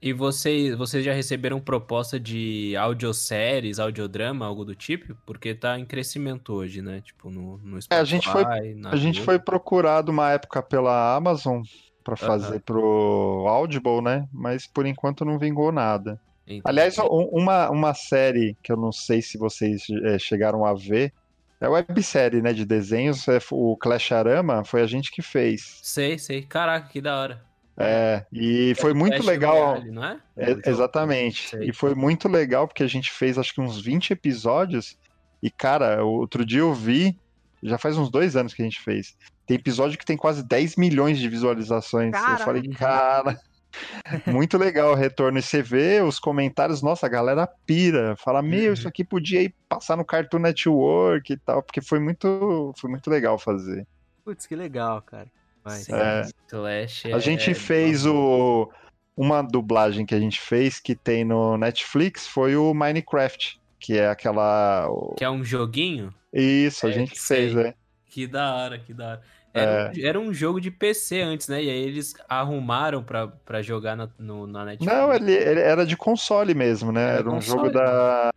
E 0.00 0.12
vocês, 0.12 0.76
vocês 0.76 1.04
já 1.04 1.12
receberam 1.12 1.58
proposta 1.60 2.20
de 2.20 2.76
audioséries, 2.76 3.78
audiodrama, 3.78 4.46
algo 4.46 4.64
do 4.64 4.74
tipo? 4.74 5.16
Porque 5.26 5.54
tá 5.54 5.78
em 5.78 5.84
crescimento 5.86 6.52
hoje, 6.52 6.82
né? 6.82 7.00
Tipo, 7.00 7.30
no, 7.30 7.58
no 7.58 7.80
Spotify, 7.80 7.94
É, 7.94 7.96
a 8.00 8.04
gente 8.04 8.28
foi- 8.28 8.74
na 8.74 8.90
A 8.90 8.96
gente 8.96 9.20
foi 9.22 9.38
procurado 9.38 10.12
uma 10.12 10.30
época 10.30 10.62
pela 10.62 11.16
Amazon 11.16 11.62
para 12.04 12.14
fazer 12.16 12.60
pro 12.60 13.44
Audible, 13.48 14.00
né? 14.02 14.28
Mas 14.32 14.66
por 14.66 14.86
enquanto 14.86 15.24
não 15.24 15.38
vingou 15.38 15.72
nada. 15.72 16.20
Entendi. 16.46 16.62
Aliás, 16.64 16.98
um- 16.98 17.28
uma, 17.32 17.70
uma 17.70 17.94
série 17.94 18.56
que 18.62 18.70
eu 18.70 18.76
não 18.76 18.92
sei 18.92 19.20
se 19.22 19.36
vocês 19.38 19.82
é, 20.04 20.18
chegaram 20.18 20.64
a 20.64 20.74
ver. 20.74 21.12
É 21.58 21.66
websérie, 21.68 22.42
né, 22.42 22.52
de 22.52 22.66
desenhos. 22.66 23.26
é, 23.28 23.38
o 23.50 23.76
Clash 23.78 24.12
Arama 24.12 24.62
foi 24.62 24.82
a 24.82 24.86
gente 24.86 25.10
que 25.10 25.22
fez. 25.22 25.80
Sei, 25.82 26.18
sei. 26.18 26.42
Caraca, 26.42 26.86
que 26.88 27.00
da 27.00 27.18
hora. 27.18 27.45
É, 27.78 28.24
e 28.32 28.74
foi 28.76 28.92
do 28.92 28.98
muito 28.98 29.22
legal. 29.24 29.72
Royale, 29.74 29.90
não 29.90 30.04
é? 30.04 30.18
É, 30.36 30.46
jogo. 30.48 30.62
exatamente. 30.64 31.48
Sei. 31.50 31.68
E 31.68 31.72
foi 31.72 31.94
muito 31.94 32.28
legal 32.28 32.66
porque 32.66 32.82
a 32.82 32.88
gente 32.88 33.10
fez 33.12 33.36
acho 33.38 33.52
que 33.54 33.60
uns 33.60 33.80
20 33.80 34.12
episódios. 34.12 34.96
E, 35.42 35.50
cara, 35.50 36.02
outro 36.04 36.44
dia 36.44 36.60
eu 36.60 36.72
vi, 36.72 37.18
já 37.62 37.76
faz 37.76 37.98
uns 37.98 38.10
dois 38.10 38.34
anos 38.36 38.54
que 38.54 38.62
a 38.62 38.64
gente 38.64 38.80
fez. 38.80 39.14
Tem 39.46 39.56
episódio 39.56 39.98
que 39.98 40.04
tem 40.04 40.16
quase 40.16 40.42
10 40.42 40.76
milhões 40.76 41.18
de 41.18 41.28
visualizações. 41.28 42.12
Eu 42.14 42.38
falei, 42.38 42.66
cara, 42.70 43.38
muito 44.26 44.56
legal 44.56 44.92
o 44.92 44.96
retorno. 44.96 45.38
E 45.38 45.42
você 45.42 45.62
vê 45.62 46.00
os 46.00 46.18
comentários, 46.18 46.82
nossa, 46.82 47.06
a 47.06 47.10
galera 47.10 47.46
pira. 47.66 48.16
Fala, 48.16 48.40
meu, 48.42 48.68
Uhum. 48.68 48.72
isso 48.72 48.88
aqui 48.88 49.04
podia 49.04 49.42
ir 49.42 49.54
passar 49.68 49.96
no 49.96 50.04
Cartoon 50.04 50.38
Network 50.38 51.32
e 51.32 51.36
tal. 51.36 51.62
Porque 51.62 51.80
foi 51.82 52.00
muito, 52.00 52.72
foi 52.78 52.90
muito 52.90 53.08
legal 53.10 53.38
fazer. 53.38 53.86
Putz, 54.24 54.46
que 54.46 54.56
legal, 54.56 55.00
cara. 55.02 55.28
Mas, 55.66 55.88
É. 55.88 56.22
Clash 56.48 57.06
A 57.06 57.08
é- 57.10 57.20
gente 57.20 57.52
fez 57.54 58.06
o. 58.06 58.70
uma 59.16 59.42
dublagem 59.42 60.06
que 60.06 60.14
a 60.14 60.20
gente 60.20 60.40
fez 60.40 60.78
que 60.78 60.94
tem 60.94 61.24
no 61.24 61.56
Netflix 61.58 62.26
foi 62.26 62.54
o 62.56 62.72
Minecraft, 62.72 63.58
que 63.80 63.98
é 63.98 64.08
aquela. 64.08 64.88
Que 65.16 65.24
é 65.24 65.30
um 65.30 65.42
joguinho? 65.44 66.14
Isso, 66.32 66.86
a 66.86 66.90
É, 66.90 66.92
gente 66.92 67.18
fez, 67.20 67.54
né? 67.54 67.74
Que 68.06 68.26
da 68.26 68.54
hora, 68.54 68.78
que 68.78 68.94
da 68.94 69.06
hora. 69.08 69.22
Era, 69.54 69.90
um, 69.90 70.06
era 70.06 70.20
um 70.20 70.34
jogo 70.34 70.60
de 70.60 70.70
PC 70.70 71.22
antes, 71.22 71.48
né? 71.48 71.62
E 71.64 71.70
aí 71.70 71.78
eles 71.78 72.14
arrumaram 72.28 73.02
pra, 73.02 73.26
pra 73.28 73.62
jogar 73.62 73.96
na, 73.96 74.06
no, 74.18 74.46
na 74.46 74.66
Netflix. 74.66 74.92
Não, 74.94 75.12
ele, 75.14 75.32
ele 75.32 75.60
era 75.60 75.86
de 75.86 75.96
console 75.96 76.52
mesmo, 76.54 76.92
né? 76.92 77.02
Era 77.02 77.18
Era, 77.20 77.28
um 77.30 77.34
console, 77.36 77.58
jogo 77.62 77.70
da. 77.72 78.30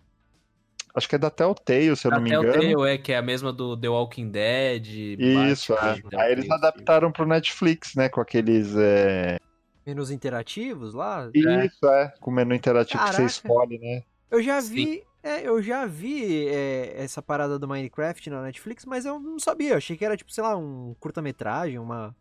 Acho 0.99 1.07
que 1.07 1.15
é 1.15 1.17
da 1.17 1.29
Telltale, 1.29 1.95
se 1.95 2.05
eu 2.05 2.11
não 2.11 2.19
me 2.19 2.29
o 2.29 2.43
engano. 2.43 2.77
Tale, 2.77 2.93
é, 2.93 2.97
que 2.97 3.13
é 3.13 3.17
a 3.17 3.21
mesma 3.21 3.53
do 3.53 3.77
The 3.77 3.87
Walking 3.87 4.29
Dead. 4.29 4.85
Isso, 5.17 5.73
Batman, 5.73 5.89
é. 5.89 5.93
Telltale, 6.01 6.23
Aí 6.23 6.31
eles 6.33 6.51
adaptaram 6.51 7.09
pro 7.09 7.25
Netflix, 7.25 7.95
né? 7.95 8.09
Com 8.09 8.19
aqueles. 8.19 8.75
é, 8.75 9.39
Menus 9.85 10.11
interativos 10.11 10.93
lá. 10.93 11.29
Isso, 11.33 11.87
é. 11.87 12.13
Com 12.19 12.29
o 12.31 12.33
menu 12.33 12.53
interativo 12.53 12.99
que 12.99 13.05
Caraca. 13.11 13.17
você 13.17 13.25
escolhe, 13.25 13.79
né? 13.79 14.03
Eu 14.29 14.43
já 14.43 14.61
Sim. 14.61 14.73
vi. 14.73 15.03
é, 15.23 15.47
eu 15.47 15.61
já 15.63 15.85
vi 15.85 16.47
é, 16.49 16.95
essa 17.01 17.21
parada 17.21 17.57
do 17.57 17.67
Minecraft 17.67 18.29
na 18.29 18.41
Netflix, 18.43 18.83
mas 18.83 19.05
eu 19.05 19.19
não 19.19 19.39
sabia. 19.39 19.71
Eu 19.71 19.77
achei 19.77 19.95
que 19.95 20.03
era, 20.03 20.17
tipo, 20.17 20.31
sei 20.33 20.43
lá, 20.43 20.55
um 20.57 20.93
curta-metragem, 20.99 21.79
uma. 21.79 22.13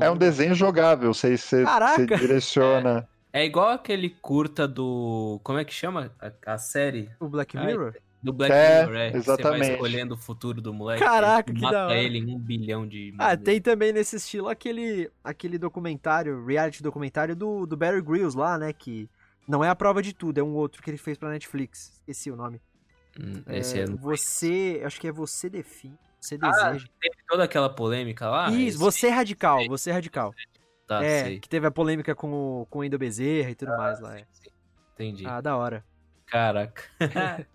É 0.00 0.08
um 0.08 0.16
desenho 0.16 0.54
jogável, 0.54 1.12
você, 1.12 1.36
você, 1.36 1.64
Caraca! 1.64 2.06
você 2.06 2.16
direciona. 2.16 3.08
É 3.32 3.44
igual 3.44 3.70
aquele 3.70 4.10
curta 4.10 4.68
do. 4.68 5.40
Como 5.42 5.58
é 5.58 5.64
que 5.64 5.72
chama? 5.72 6.12
A, 6.20 6.54
a 6.54 6.58
série? 6.58 7.10
O 7.18 7.28
Black 7.28 7.56
Ai, 7.56 7.66
Mirror? 7.66 7.96
Do 8.22 8.32
Black 8.32 8.52
É, 8.52 8.80
Mirror, 8.86 8.96
é. 8.96 9.06
Você 9.06 9.12
vai 9.12 9.20
exatamente. 9.20 9.70
escolhendo 9.72 10.14
o 10.14 10.16
futuro 10.16 10.60
do 10.60 10.72
moleque. 10.72 11.02
Caraca, 11.02 11.52
que 11.52 11.60
mata 11.60 11.74
da 11.74 11.86
hora. 11.86 11.96
ele 11.98 12.18
em 12.18 12.34
um 12.34 12.38
bilhão 12.38 12.86
de. 12.86 13.12
Ah, 13.18 13.36
tem 13.36 13.60
também 13.60 13.92
nesse 13.92 14.14
estilo 14.16 14.48
aquele, 14.48 15.10
aquele 15.24 15.58
documentário, 15.58 16.44
reality 16.46 16.82
documentário 16.82 17.34
do, 17.34 17.66
do 17.66 17.76
Barry 17.76 18.00
Grylls 18.00 18.36
lá, 18.38 18.56
né? 18.56 18.72
Que 18.72 19.10
não 19.48 19.64
é 19.64 19.68
a 19.68 19.74
prova 19.74 20.00
de 20.00 20.12
tudo, 20.14 20.38
é 20.38 20.42
um 20.42 20.54
outro 20.54 20.80
que 20.82 20.88
ele 20.90 20.98
fez 20.98 21.18
pra 21.18 21.30
Netflix. 21.30 21.94
Esqueci 22.00 22.30
o 22.30 22.36
nome. 22.36 22.60
Hum, 23.20 23.42
Esse 23.48 23.80
É, 23.80 23.82
é... 23.82 23.86
Você. 23.86 24.80
Acho 24.84 25.00
que 25.00 25.08
é 25.08 25.12
Você 25.12 25.50
Define. 25.50 25.98
Você 26.20 26.38
Ah, 26.40 26.48
deseja. 26.70 26.86
teve 27.00 27.16
toda 27.26 27.42
aquela 27.42 27.68
polêmica 27.68 28.28
lá. 28.30 28.50
Isso, 28.52 28.78
você 28.78 29.08
é 29.08 29.10
radical, 29.10 29.66
você 29.66 29.90
é 29.90 29.94
radical. 29.94 30.32
Tá, 30.86 31.04
é, 31.04 31.24
sei. 31.24 31.40
que 31.40 31.48
teve 31.48 31.66
a 31.66 31.70
polêmica 31.72 32.14
com 32.14 32.32
o, 32.62 32.66
com 32.70 32.78
o 32.78 32.84
Endo 32.84 32.96
Bezerra 32.98 33.50
e 33.50 33.54
tudo 33.56 33.76
mais 33.76 33.98
lá. 34.00 34.14
é. 34.16 34.18
Sim, 34.18 34.26
sim. 34.44 34.50
Entendi. 34.94 35.26
Ah, 35.26 35.40
da 35.40 35.56
hora. 35.56 35.84
Caraca. 36.26 36.82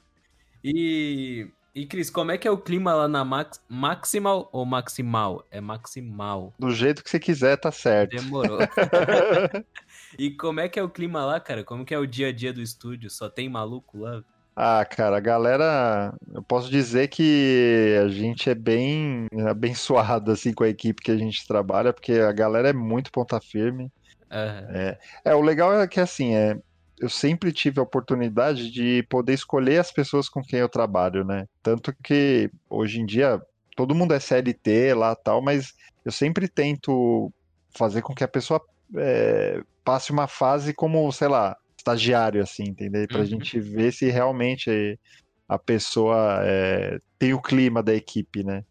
e. 0.76 1.48
E, 1.76 1.86
Cris, 1.86 2.10
como 2.10 2.32
é 2.32 2.40
que 2.40 2.48
é 2.48 2.52
o 2.52 2.58
clima 2.58 2.92
lá 2.96 3.08
na 3.08 3.24
Max... 3.24 3.64
Maximal 3.70 4.50
ou 4.52 4.66
Maximal? 4.66 5.46
É 5.52 5.62
Maximal. 5.62 6.52
Do 6.58 6.72
jeito 6.72 7.04
que 7.04 7.10
você 7.12 7.20
quiser, 7.20 7.56
tá 7.56 7.72
certo. 7.72 8.16
Demorou. 8.16 8.58
e 10.18 10.32
como 10.32 10.60
é 10.60 10.68
que 10.68 10.80
é 10.80 10.82
o 10.82 10.90
clima 10.90 11.24
lá, 11.24 11.40
cara? 11.40 11.64
Como 11.64 11.86
que 11.86 11.94
é 11.94 12.00
o 12.00 12.08
dia 12.08 12.30
a 12.30 12.32
dia 12.32 12.52
do 12.52 12.64
estúdio? 12.64 13.12
Só 13.12 13.30
tem 13.30 13.48
maluco 13.48 14.00
lá? 14.00 14.24
Ah, 14.60 14.84
cara, 14.84 15.18
a 15.18 15.20
galera, 15.20 16.12
eu 16.34 16.42
posso 16.42 16.68
dizer 16.68 17.10
que 17.10 17.96
a 18.04 18.08
gente 18.08 18.50
é 18.50 18.56
bem 18.56 19.28
abençoado 19.48 20.32
assim 20.32 20.52
com 20.52 20.64
a 20.64 20.70
equipe 20.70 21.00
que 21.00 21.12
a 21.12 21.18
gente 21.18 21.46
trabalha, 21.46 21.94
porque 21.94 22.14
a 22.14 22.32
galera 22.32 22.70
é 22.70 22.74
muito 22.74 23.12
ponta 23.12 23.40
firme. 23.40 23.92
Aham. 24.32 24.96
É, 25.24 25.36
o 25.36 25.42
legal 25.42 25.80
é 25.80 25.88
que 25.88 26.00
assim, 26.00 26.34
é, 26.34 26.58
eu 27.00 27.10
sempre 27.10 27.52
tive 27.52 27.80
a 27.80 27.84
oportunidade 27.84 28.72
de 28.72 29.04
poder 29.10 29.34
escolher 29.34 29.80
as 29.80 29.92
pessoas 29.92 30.30
com 30.30 30.42
quem 30.42 30.60
eu 30.60 30.70
trabalho, 30.70 31.24
né? 31.24 31.46
Tanto 31.64 31.94
que 32.04 32.50
hoje 32.70 33.00
em 33.00 33.06
dia 33.06 33.40
todo 33.76 33.96
mundo 33.96 34.14
é 34.14 34.20
CLT 34.20 34.94
lá 34.96 35.16
tal, 35.16 35.42
mas 35.42 35.68
eu 36.04 36.12
sempre 36.12 36.48
tento 36.48 37.32
fazer 37.78 38.02
com 38.02 38.16
que 38.16 38.24
a 38.24 38.28
pessoa 38.28 38.62
é, 38.98 39.62
passe 39.84 40.12
uma 40.12 40.28
fase 40.28 40.74
como, 40.74 41.12
sei 41.12 41.28
lá, 41.28 41.56
estagiário, 41.78 42.42
assim, 42.42 42.64
entendeu? 42.64 43.08
Pra 43.08 43.20
Uhum. 43.20 43.26
gente 43.26 43.60
ver 43.60 43.94
se 43.94 44.10
realmente 44.10 45.00
a 45.48 45.60
pessoa 45.60 46.42
é, 46.44 46.98
tem 47.20 47.34
o 47.34 47.42
clima 47.42 47.84
da 47.84 47.94
equipe, 47.94 48.44
né? 48.44 48.64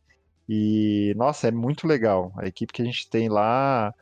E, 0.48 1.14
nossa, 1.16 1.48
é 1.48 1.50
muito 1.50 1.86
legal. 1.86 2.32
A 2.38 2.46
equipe 2.46 2.72
que 2.72 2.82
a 2.82 2.84
gente 2.84 3.08
tem 3.10 3.28
lá, 3.28 3.92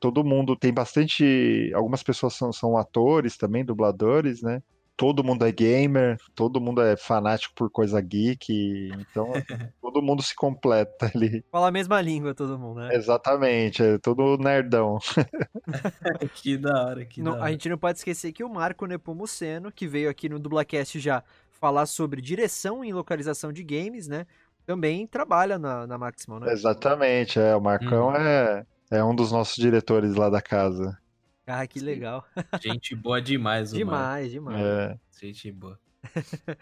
todo 0.00 0.24
mundo 0.24 0.56
tem 0.56 0.72
bastante. 0.72 1.70
Algumas 1.74 2.02
pessoas 2.02 2.34
são, 2.34 2.52
são 2.52 2.76
atores 2.76 3.36
também, 3.36 3.64
dubladores, 3.64 4.42
né? 4.42 4.62
Todo 4.96 5.24
mundo 5.24 5.46
é 5.46 5.52
gamer, 5.52 6.18
todo 6.34 6.60
mundo 6.60 6.82
é 6.82 6.94
fanático 6.96 7.54
por 7.54 7.70
coisa 7.70 7.98
geek, 8.02 8.90
então 8.98 9.32
todo 9.80 10.02
mundo 10.02 10.22
se 10.22 10.34
completa 10.34 11.10
ali. 11.14 11.42
Fala 11.50 11.68
a 11.68 11.72
mesma 11.72 12.00
língua 12.02 12.34
todo 12.34 12.58
mundo, 12.58 12.80
né? 12.80 12.94
Exatamente, 12.94 13.82
é 13.82 13.98
todo 13.98 14.36
nerdão. 14.36 14.98
Que 16.34 16.56
da 16.58 16.84
hora, 16.86 17.04
que 17.04 17.22
Não- 17.22 17.32
da 17.32 17.38
a 17.38 17.42
hora. 17.42 17.50
gente 17.52 17.68
não 17.68 17.78
pode 17.78 17.98
esquecer 17.98 18.32
que 18.32 18.44
o 18.44 18.48
Marco 18.48 18.86
Nepomuceno, 18.86 19.70
que 19.72 19.86
veio 19.86 20.10
aqui 20.10 20.28
no 20.28 20.38
Dublacast 20.38 20.98
já 20.98 21.22
falar 21.60 21.86
sobre 21.86 22.20
direção 22.20 22.84
em 22.84 22.92
localização 22.92 23.52
de 23.52 23.62
games, 23.62 24.06
né? 24.08 24.26
Também 24.66 25.06
trabalha 25.06 25.58
na, 25.58 25.86
na 25.86 25.98
Maximal, 25.98 26.40
né? 26.40 26.52
Exatamente, 26.52 27.38
é. 27.38 27.54
O 27.56 27.60
Marcão 27.60 28.08
Uhum. 28.08 28.16
é, 28.16 28.64
é 28.90 29.02
um 29.02 29.14
dos 29.14 29.30
nossos 29.30 29.56
diretores 29.56 30.14
lá 30.14 30.28
da 30.28 30.42
casa. 30.42 30.98
Ah, 31.46 31.66
que 31.66 31.80
legal. 31.80 32.24
Gente 32.60 32.94
boa 32.94 33.20
demais. 33.20 33.70
Demais, 33.70 34.30
demais. 34.30 34.60
É. 34.60 34.98
Gente 35.20 35.50
boa. 35.52 35.78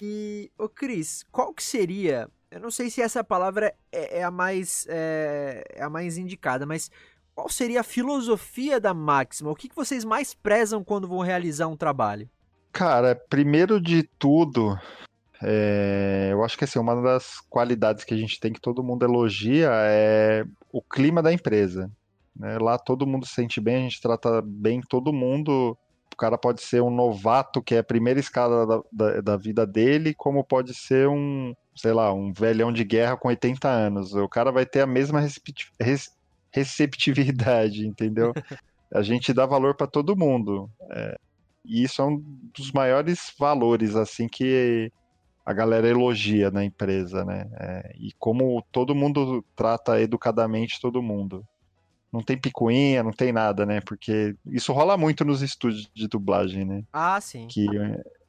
E, 0.00 0.50
ô 0.58 0.68
Cris, 0.68 1.24
qual 1.30 1.52
que 1.52 1.62
seria. 1.62 2.28
Eu 2.50 2.60
não 2.60 2.70
sei 2.70 2.88
se 2.90 3.02
essa 3.02 3.22
palavra 3.22 3.74
é, 3.92 4.18
é 4.18 4.24
a 4.24 4.30
mais 4.30 4.86
é, 4.88 5.62
é 5.74 5.82
a 5.82 5.90
mais 5.90 6.16
indicada, 6.16 6.64
mas 6.64 6.90
qual 7.34 7.48
seria 7.48 7.80
a 7.80 7.84
filosofia 7.84 8.80
da 8.80 8.92
Máxima? 8.92 9.50
O 9.50 9.54
que, 9.54 9.68
que 9.68 9.76
vocês 9.76 10.04
mais 10.04 10.34
prezam 10.34 10.82
quando 10.82 11.06
vão 11.06 11.20
realizar 11.20 11.68
um 11.68 11.76
trabalho? 11.76 12.28
Cara, 12.72 13.14
primeiro 13.14 13.80
de 13.80 14.02
tudo, 14.02 14.78
é, 15.42 16.30
eu 16.32 16.42
acho 16.44 16.58
que 16.58 16.64
assim, 16.64 16.78
uma 16.78 17.00
das 17.00 17.40
qualidades 17.48 18.04
que 18.04 18.12
a 18.12 18.16
gente 18.16 18.40
tem 18.40 18.52
que 18.52 18.60
todo 18.60 18.82
mundo 18.82 19.04
elogia 19.04 19.70
é 19.72 20.44
o 20.72 20.82
clima 20.82 21.22
da 21.22 21.32
empresa. 21.32 21.90
né? 22.34 22.58
Lá 22.58 22.78
todo 22.78 23.06
mundo 23.06 23.26
se 23.26 23.34
sente 23.34 23.60
bem, 23.60 23.76
a 23.76 23.80
gente 23.80 24.00
trata 24.00 24.42
bem 24.42 24.80
todo 24.80 25.12
mundo. 25.12 25.78
O 26.12 26.16
cara 26.16 26.36
pode 26.36 26.62
ser 26.62 26.82
um 26.82 26.90
novato, 26.90 27.62
que 27.62 27.76
é 27.76 27.78
a 27.78 27.84
primeira 27.84 28.18
escada 28.18 28.66
da, 28.66 28.80
da, 28.90 29.20
da 29.20 29.36
vida 29.36 29.64
dele, 29.64 30.12
como 30.12 30.42
pode 30.42 30.74
ser 30.74 31.08
um, 31.08 31.54
sei 31.76 31.92
lá, 31.92 32.12
um 32.12 32.32
velhão 32.32 32.72
de 32.72 32.82
guerra 32.82 33.16
com 33.16 33.28
80 33.28 33.68
anos. 33.68 34.14
O 34.14 34.28
cara 34.28 34.50
vai 34.50 34.66
ter 34.66 34.80
a 34.80 34.86
mesma 34.86 35.24
receptividade, 36.50 37.86
entendeu? 37.86 38.32
A 38.92 39.02
gente 39.02 39.34
dá 39.34 39.44
valor 39.44 39.76
para 39.76 39.86
todo 39.86 40.16
mundo. 40.16 40.68
E 41.64 41.82
isso 41.84 42.00
é 42.00 42.06
um 42.06 42.18
dos 42.54 42.72
maiores 42.72 43.32
valores, 43.38 43.94
assim, 43.94 44.26
que 44.26 44.90
a 45.48 45.52
galera 45.54 45.88
elogia 45.88 46.50
na 46.50 46.62
empresa, 46.62 47.24
né? 47.24 47.48
É, 47.58 47.92
e 47.96 48.12
como 48.18 48.62
todo 48.70 48.94
mundo 48.94 49.42
trata 49.56 49.98
educadamente 49.98 50.78
todo 50.78 51.02
mundo. 51.02 51.42
Não 52.12 52.22
tem 52.22 52.36
picuinha, 52.36 53.02
não 53.02 53.12
tem 53.12 53.32
nada, 53.32 53.64
né? 53.64 53.80
Porque 53.80 54.36
isso 54.44 54.74
rola 54.74 54.98
muito 54.98 55.24
nos 55.24 55.40
estúdios 55.40 55.90
de 55.94 56.06
dublagem, 56.06 56.66
né? 56.66 56.82
Ah, 56.92 57.18
sim. 57.18 57.48
Que 57.48 57.66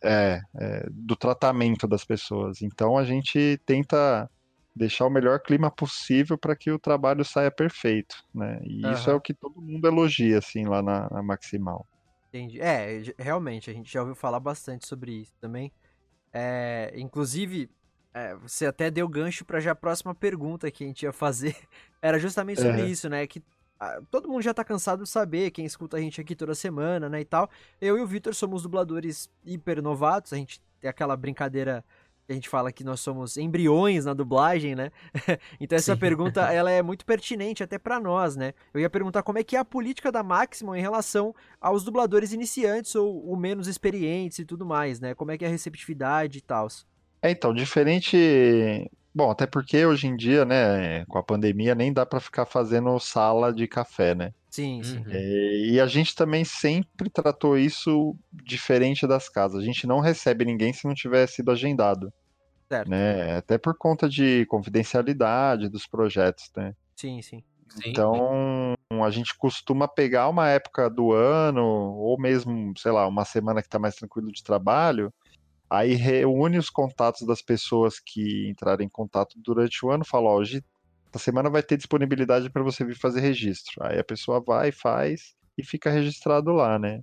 é, 0.01 0.39
é 0.55 0.87
do 0.89 1.13
tratamento 1.13 1.89
das 1.89 2.05
pessoas. 2.05 2.61
Então 2.61 2.97
a 2.97 3.03
gente 3.03 3.59
tenta 3.65 4.29
deixar 4.73 5.05
o 5.05 5.09
melhor 5.09 5.41
clima 5.41 5.69
possível 5.69 6.37
para 6.37 6.55
que 6.55 6.71
o 6.71 6.79
trabalho 6.79 7.25
saia 7.25 7.51
perfeito, 7.51 8.15
né? 8.33 8.61
E 8.63 8.89
isso 8.93 9.09
é 9.09 9.13
o 9.13 9.19
que 9.19 9.33
todo 9.33 9.61
mundo 9.61 9.85
elogia, 9.85 10.37
assim, 10.37 10.63
lá 10.63 10.81
na, 10.81 11.09
na 11.09 11.21
Maximal. 11.21 11.85
Entendi. 12.29 12.61
É, 12.61 13.01
realmente, 13.17 13.69
a 13.69 13.73
gente 13.73 13.91
já 13.91 13.99
ouviu 13.99 14.15
falar 14.15 14.39
bastante 14.39 14.87
sobre 14.87 15.11
isso 15.11 15.33
também. 15.41 15.69
É, 16.33 16.93
inclusive, 16.95 17.69
é, 18.13 18.35
você 18.35 18.65
até 18.65 18.89
deu 18.91 19.07
gancho 19.07 19.45
para 19.45 19.59
já 19.59 19.71
a 19.71 19.75
próxima 19.75 20.13
pergunta 20.15 20.69
que 20.71 20.83
a 20.83 20.87
gente 20.87 21.03
ia 21.03 21.11
fazer. 21.13 21.55
Era 22.01 22.19
justamente 22.19 22.61
sobre 22.61 22.81
Uhum. 22.83 22.87
isso, 22.87 23.09
né? 23.09 23.25
Que 23.27 23.41
ah, 23.79 24.01
todo 24.11 24.27
mundo 24.29 24.41
já 24.41 24.53
tá 24.53 24.63
cansado 24.63 25.03
de 25.03 25.09
saber, 25.09 25.51
quem 25.51 25.65
escuta 25.65 25.97
a 25.97 26.01
gente 26.01 26.19
aqui 26.19 26.35
toda 26.35 26.53
semana, 26.53 27.07
né, 27.09 27.21
e 27.21 27.25
tal. 27.25 27.49
Eu 27.79 27.97
e 27.97 28.01
o 28.01 28.07
Vitor 28.07 28.33
somos 28.35 28.63
dubladores 28.63 29.29
hiper 29.45 29.81
novatos, 29.81 30.33
a 30.33 30.37
gente 30.37 30.61
tem 30.81 30.89
aquela 30.89 31.15
brincadeira 31.15 31.83
a 32.29 32.35
gente 32.35 32.49
fala 32.49 32.71
que 32.71 32.83
nós 32.83 32.99
somos 32.99 33.37
embriões 33.37 34.05
na 34.05 34.13
dublagem, 34.13 34.75
né? 34.75 34.91
então 35.59 35.75
essa 35.75 35.93
Sim. 35.93 35.99
pergunta, 35.99 36.41
ela 36.53 36.69
é 36.69 36.81
muito 36.81 37.05
pertinente 37.05 37.63
até 37.63 37.77
para 37.77 37.99
nós, 37.99 38.35
né? 38.35 38.53
Eu 38.73 38.79
ia 38.79 38.89
perguntar 38.89 39.23
como 39.23 39.39
é 39.39 39.43
que 39.43 39.55
é 39.55 39.59
a 39.59 39.65
política 39.65 40.11
da 40.11 40.21
Maximum 40.21 40.75
em 40.75 40.81
relação 40.81 41.33
aos 41.59 41.83
dubladores 41.83 42.31
iniciantes 42.31 42.95
ou, 42.95 43.25
ou 43.25 43.35
menos 43.35 43.67
experientes 43.67 44.39
e 44.39 44.45
tudo 44.45 44.65
mais, 44.65 44.99
né? 44.99 45.15
Como 45.15 45.31
é 45.31 45.37
que 45.37 45.45
é 45.45 45.47
a 45.47 45.51
receptividade 45.51 46.37
e 46.37 46.41
tal. 46.41 46.67
É, 47.21 47.31
então, 47.31 47.53
diferente. 47.53 48.89
Bom, 49.13 49.31
até 49.31 49.47
porque 49.47 49.85
hoje 49.85 50.07
em 50.07 50.15
dia, 50.15 50.45
né, 50.45 51.03
com 51.05 51.17
a 51.17 51.23
pandemia, 51.23 51.73
nem 51.73 51.91
dá 51.91 52.05
para 52.05 52.19
ficar 52.19 52.45
fazendo 52.45 52.97
sala 52.99 53.51
de 53.51 53.67
café, 53.67 54.13
né? 54.13 54.31
Sim, 54.49 54.81
sim. 54.83 54.97
Uhum. 54.97 55.11
E, 55.11 55.71
e 55.73 55.79
a 55.79 55.87
gente 55.87 56.15
também 56.15 56.43
sempre 56.43 57.09
tratou 57.09 57.57
isso 57.57 58.15
diferente 58.31 59.05
das 59.07 59.29
casas. 59.29 59.61
A 59.61 59.65
gente 59.65 59.85
não 59.85 59.99
recebe 59.99 60.45
ninguém 60.45 60.73
se 60.73 60.87
não 60.87 60.93
tiver 60.93 61.27
sido 61.27 61.51
agendado, 61.51 62.11
Certo. 62.69 62.87
né? 62.87 63.37
Até 63.37 63.57
por 63.57 63.75
conta 63.75 64.07
de 64.07 64.45
confidencialidade 64.45 65.67
dos 65.69 65.87
projetos, 65.87 66.51
né? 66.55 66.75
Sim, 66.95 67.21
sim. 67.21 67.43
Sim. 67.69 67.89
Então, 67.89 68.73
a 69.03 69.09
gente 69.09 69.35
costuma 69.37 69.87
pegar 69.87 70.29
uma 70.29 70.47
época 70.49 70.89
do 70.89 71.11
ano, 71.11 71.63
ou 71.63 72.19
mesmo, 72.19 72.73
sei 72.77 72.91
lá, 72.91 73.07
uma 73.07 73.25
semana 73.25 73.61
que 73.61 73.67
está 73.67 73.79
mais 73.79 73.95
tranquilo 73.95 74.31
de 74.31 74.43
trabalho, 74.43 75.13
aí 75.69 75.93
reúne 75.93 76.57
os 76.57 76.69
contatos 76.69 77.25
das 77.27 77.41
pessoas 77.41 77.99
que 77.99 78.49
entrarem 78.49 78.87
em 78.87 78.89
contato 78.89 79.35
durante 79.37 79.85
o 79.85 79.91
ano, 79.91 80.05
fala, 80.05 80.29
ó, 80.29 80.37
hoje, 80.37 80.63
essa 81.13 81.23
semana 81.23 81.49
vai 81.49 81.63
ter 81.63 81.77
disponibilidade 81.77 82.49
para 82.49 82.63
você 82.63 82.85
vir 82.85 82.95
fazer 82.97 83.21
registro. 83.21 83.83
Aí 83.83 83.99
a 83.99 84.03
pessoa 84.03 84.41
vai, 84.41 84.71
faz 84.71 85.35
e 85.57 85.63
fica 85.63 85.89
registrado 85.89 86.51
lá, 86.51 86.79
né? 86.79 87.01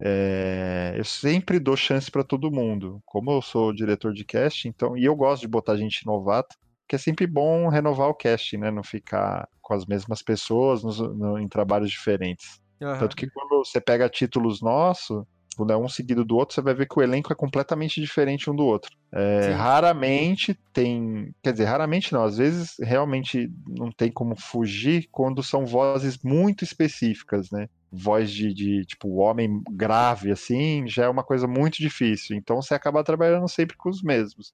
É, 0.00 0.94
eu 0.96 1.04
sempre 1.04 1.58
dou 1.58 1.76
chance 1.76 2.10
para 2.10 2.24
todo 2.24 2.50
mundo. 2.50 3.00
Como 3.04 3.30
eu 3.30 3.42
sou 3.42 3.72
diretor 3.72 4.12
de 4.12 4.24
casting, 4.24 4.68
então, 4.68 4.96
e 4.96 5.04
eu 5.04 5.14
gosto 5.14 5.42
de 5.42 5.48
botar 5.48 5.76
gente 5.76 6.06
novata, 6.06 6.56
que 6.88 6.96
é 6.96 6.98
sempre 6.98 7.26
bom 7.26 7.68
renovar 7.68 8.08
o 8.08 8.14
casting, 8.14 8.58
né? 8.58 8.70
Não 8.70 8.82
ficar 8.82 9.48
com 9.60 9.74
as 9.74 9.84
mesmas 9.84 10.22
pessoas 10.22 10.82
nos, 10.82 10.98
no, 10.98 11.38
em 11.38 11.48
trabalhos 11.48 11.90
diferentes. 11.90 12.60
Uhum. 12.80 12.98
Tanto 12.98 13.16
que 13.16 13.28
quando 13.28 13.64
você 13.64 13.80
pega 13.80 14.08
títulos 14.08 14.62
nossos, 14.62 15.24
quando 15.58 15.72
é 15.72 15.76
um 15.76 15.88
seguido 15.88 16.24
do 16.24 16.36
outro, 16.36 16.54
você 16.54 16.62
vai 16.62 16.72
ver 16.72 16.86
que 16.86 16.96
o 16.96 17.02
elenco 17.02 17.32
é 17.32 17.36
completamente 17.36 18.00
diferente 18.00 18.48
um 18.48 18.54
do 18.54 18.64
outro. 18.64 18.92
É, 19.12 19.50
raramente 19.50 20.56
tem. 20.72 21.34
Quer 21.42 21.50
dizer, 21.50 21.64
raramente 21.64 22.12
não, 22.12 22.22
às 22.22 22.38
vezes 22.38 22.76
realmente 22.80 23.50
não 23.66 23.90
tem 23.90 24.08
como 24.10 24.36
fugir 24.36 25.08
quando 25.10 25.42
são 25.42 25.66
vozes 25.66 26.16
muito 26.22 26.62
específicas, 26.62 27.50
né? 27.50 27.68
Voz 27.90 28.30
de, 28.30 28.52
de 28.52 28.84
tipo 28.84 29.16
homem 29.16 29.62
grave, 29.70 30.30
assim, 30.30 30.86
já 30.86 31.04
é 31.04 31.08
uma 31.08 31.24
coisa 31.24 31.46
muito 31.46 31.78
difícil. 31.78 32.36
Então 32.36 32.60
você 32.60 32.74
acaba 32.74 33.04
trabalhando 33.04 33.48
sempre 33.48 33.76
com 33.76 33.88
os 33.88 34.02
mesmos. 34.02 34.52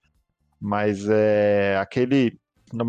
Mas 0.61 1.09
é 1.09 1.77
aquele. 1.79 2.39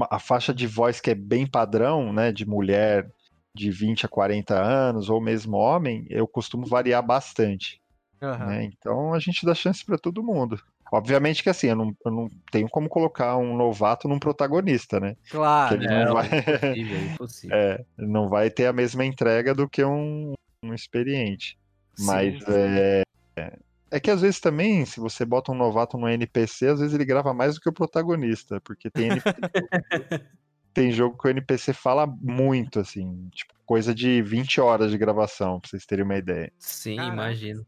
a 0.09 0.19
faixa 0.19 0.53
de 0.53 0.67
voz 0.67 0.99
que 0.99 1.11
é 1.11 1.15
bem 1.15 1.47
padrão, 1.47 2.13
né? 2.13 2.31
De 2.31 2.47
mulher 2.47 3.11
de 3.55 3.71
20 3.71 4.05
a 4.05 4.09
40 4.09 4.53
anos, 4.53 5.09
ou 5.09 5.21
mesmo 5.21 5.55
homem, 5.55 6.05
eu 6.09 6.27
costumo 6.27 6.65
variar 6.65 7.01
bastante. 7.01 7.81
Uhum. 8.21 8.47
Né? 8.47 8.65
Então 8.65 9.13
a 9.13 9.19
gente 9.19 9.45
dá 9.45 9.55
chance 9.55 9.83
para 9.83 9.97
todo 9.97 10.23
mundo. 10.23 10.59
Obviamente 10.91 11.41
que 11.41 11.49
assim, 11.49 11.67
eu 11.67 11.75
não, 11.75 11.95
eu 12.05 12.11
não, 12.11 12.27
tenho 12.51 12.69
como 12.69 12.87
colocar 12.87 13.37
um 13.37 13.55
novato 13.55 14.07
num 14.07 14.19
protagonista, 14.19 14.99
né? 14.99 15.15
Claro, 15.29 15.75
ele 15.75 15.87
não, 15.87 16.13
vai... 16.13 16.29
é 16.29 16.37
impossível, 16.37 16.97
é 16.97 17.01
impossível. 17.01 17.57
é, 17.57 17.85
não 17.97 18.29
vai 18.29 18.49
ter 18.49 18.67
a 18.67 18.73
mesma 18.73 19.05
entrega 19.05 19.53
do 19.53 19.67
que 19.67 19.83
um, 19.83 20.33
um 20.63 20.73
experiente. 20.73 21.57
Sim, 21.95 22.05
Mas 22.05 22.37
sim. 22.39 22.45
É, 22.47 23.03
é 23.91 23.99
que 23.99 24.11
às 24.11 24.21
vezes 24.21 24.39
também, 24.39 24.85
se 24.85 24.99
você 24.99 25.25
bota 25.25 25.51
um 25.51 25.55
novato 25.55 25.97
no 25.97 26.07
NPC, 26.07 26.67
às 26.67 26.79
vezes 26.79 26.93
ele 26.93 27.05
grava 27.05 27.33
mais 27.33 27.55
do 27.55 27.61
que 27.61 27.69
o 27.69 27.73
protagonista, 27.73 28.59
porque 28.61 28.89
tem 28.89 29.07
NPC, 29.07 29.35
tem 30.73 30.91
jogo 30.91 31.17
que 31.17 31.27
o 31.27 31.31
NPC 31.31 31.71
fala 31.71 32.05
muito, 32.05 32.79
assim, 32.79 33.29
tipo, 33.31 33.53
coisa 33.65 33.95
de 33.95 34.21
20 34.21 34.59
horas 34.59 34.91
de 34.91 34.97
gravação, 34.97 35.59
pra 35.59 35.69
vocês 35.69 35.85
terem 35.85 36.03
uma 36.03 36.17
ideia. 36.17 36.51
Sim, 36.59 36.97
Caraca. 36.97 37.13
imagino. 37.13 37.65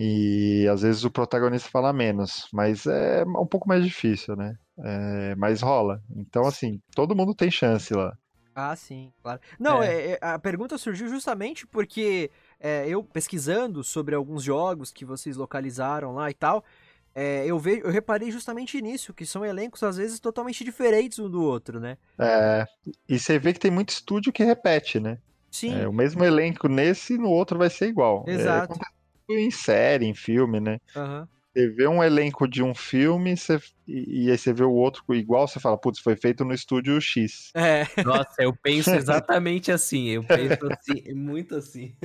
E 0.00 0.68
às 0.68 0.82
vezes 0.82 1.02
o 1.02 1.10
protagonista 1.10 1.68
fala 1.68 1.92
menos, 1.92 2.46
mas 2.52 2.86
é 2.86 3.24
um 3.24 3.44
pouco 3.44 3.68
mais 3.68 3.84
difícil, 3.84 4.36
né? 4.36 4.56
É, 4.78 5.34
mas 5.34 5.60
rola. 5.60 6.00
Então, 6.14 6.46
assim, 6.46 6.80
todo 6.94 7.16
mundo 7.16 7.34
tem 7.34 7.50
chance 7.50 7.92
lá. 7.92 8.16
Ah, 8.54 8.76
sim, 8.76 9.12
claro. 9.20 9.40
Não, 9.58 9.82
é. 9.82 10.12
É, 10.12 10.18
a 10.20 10.38
pergunta 10.38 10.78
surgiu 10.78 11.08
justamente 11.08 11.66
porque 11.66 12.30
é, 12.60 12.88
eu 12.88 13.02
pesquisando 13.02 13.82
sobre 13.82 14.14
alguns 14.14 14.44
jogos 14.44 14.92
que 14.92 15.04
vocês 15.04 15.36
localizaram 15.36 16.14
lá 16.14 16.30
e 16.30 16.34
tal, 16.34 16.64
é, 17.12 17.44
eu, 17.44 17.58
vejo, 17.58 17.80
eu 17.82 17.90
reparei 17.90 18.30
justamente 18.30 18.80
nisso, 18.80 19.12
que 19.12 19.26
são 19.26 19.44
elencos 19.44 19.82
às 19.82 19.96
vezes 19.96 20.20
totalmente 20.20 20.62
diferentes 20.62 21.18
um 21.18 21.28
do 21.28 21.42
outro, 21.42 21.80
né? 21.80 21.98
É, 22.16 22.64
e 23.08 23.18
você 23.18 23.36
vê 23.36 23.52
que 23.52 23.58
tem 23.58 23.70
muito 23.72 23.88
estúdio 23.88 24.32
que 24.32 24.44
repete, 24.44 25.00
né? 25.00 25.18
Sim. 25.50 25.80
É, 25.80 25.88
o 25.88 25.92
mesmo 25.92 26.24
elenco 26.24 26.68
nesse 26.68 27.18
no 27.18 27.30
outro 27.30 27.58
vai 27.58 27.68
ser 27.68 27.88
igual. 27.88 28.24
É, 28.28 28.34
Exato. 28.34 28.74
É, 28.74 28.97
em 29.36 29.50
série, 29.50 30.06
em 30.06 30.14
filme, 30.14 30.60
né? 30.60 30.78
Uhum. 30.94 31.26
Você 31.58 31.68
vê 31.68 31.88
um 31.88 32.04
elenco 32.04 32.46
de 32.46 32.62
um 32.62 32.72
filme 32.72 33.36
você, 33.36 33.58
e, 33.86 34.30
aí 34.30 34.38
você 34.38 34.52
vê 34.52 34.62
o 34.62 34.70
outro 34.70 35.02
igual, 35.12 35.48
você 35.48 35.58
fala, 35.58 35.76
putz, 35.76 35.98
foi 35.98 36.14
feito 36.14 36.44
no 36.44 36.54
estúdio 36.54 37.00
X. 37.00 37.50
É. 37.52 37.84
Nossa, 38.04 38.40
eu 38.42 38.54
penso 38.54 38.90
exatamente 38.90 39.72
assim. 39.72 40.08
Eu 40.08 40.22
penso 40.22 40.58
assim, 40.70 41.12
muito 41.14 41.56
assim. 41.56 41.96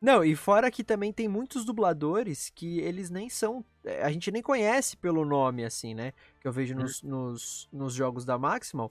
Não, 0.00 0.24
e 0.24 0.34
fora 0.34 0.70
que 0.70 0.82
também 0.82 1.12
tem 1.12 1.28
muitos 1.28 1.64
dubladores 1.64 2.50
que 2.54 2.78
eles 2.78 3.10
nem 3.10 3.28
são. 3.28 3.62
É, 3.84 4.02
a 4.02 4.10
gente 4.10 4.30
nem 4.30 4.40
conhece 4.40 4.96
pelo 4.96 5.26
nome, 5.26 5.64
assim, 5.64 5.94
né? 5.94 6.12
Que 6.40 6.48
eu 6.48 6.52
vejo 6.52 6.74
nos, 6.74 7.02
nos, 7.02 7.68
nos 7.70 7.92
jogos 7.92 8.24
da 8.24 8.38
Maximal. 8.38 8.90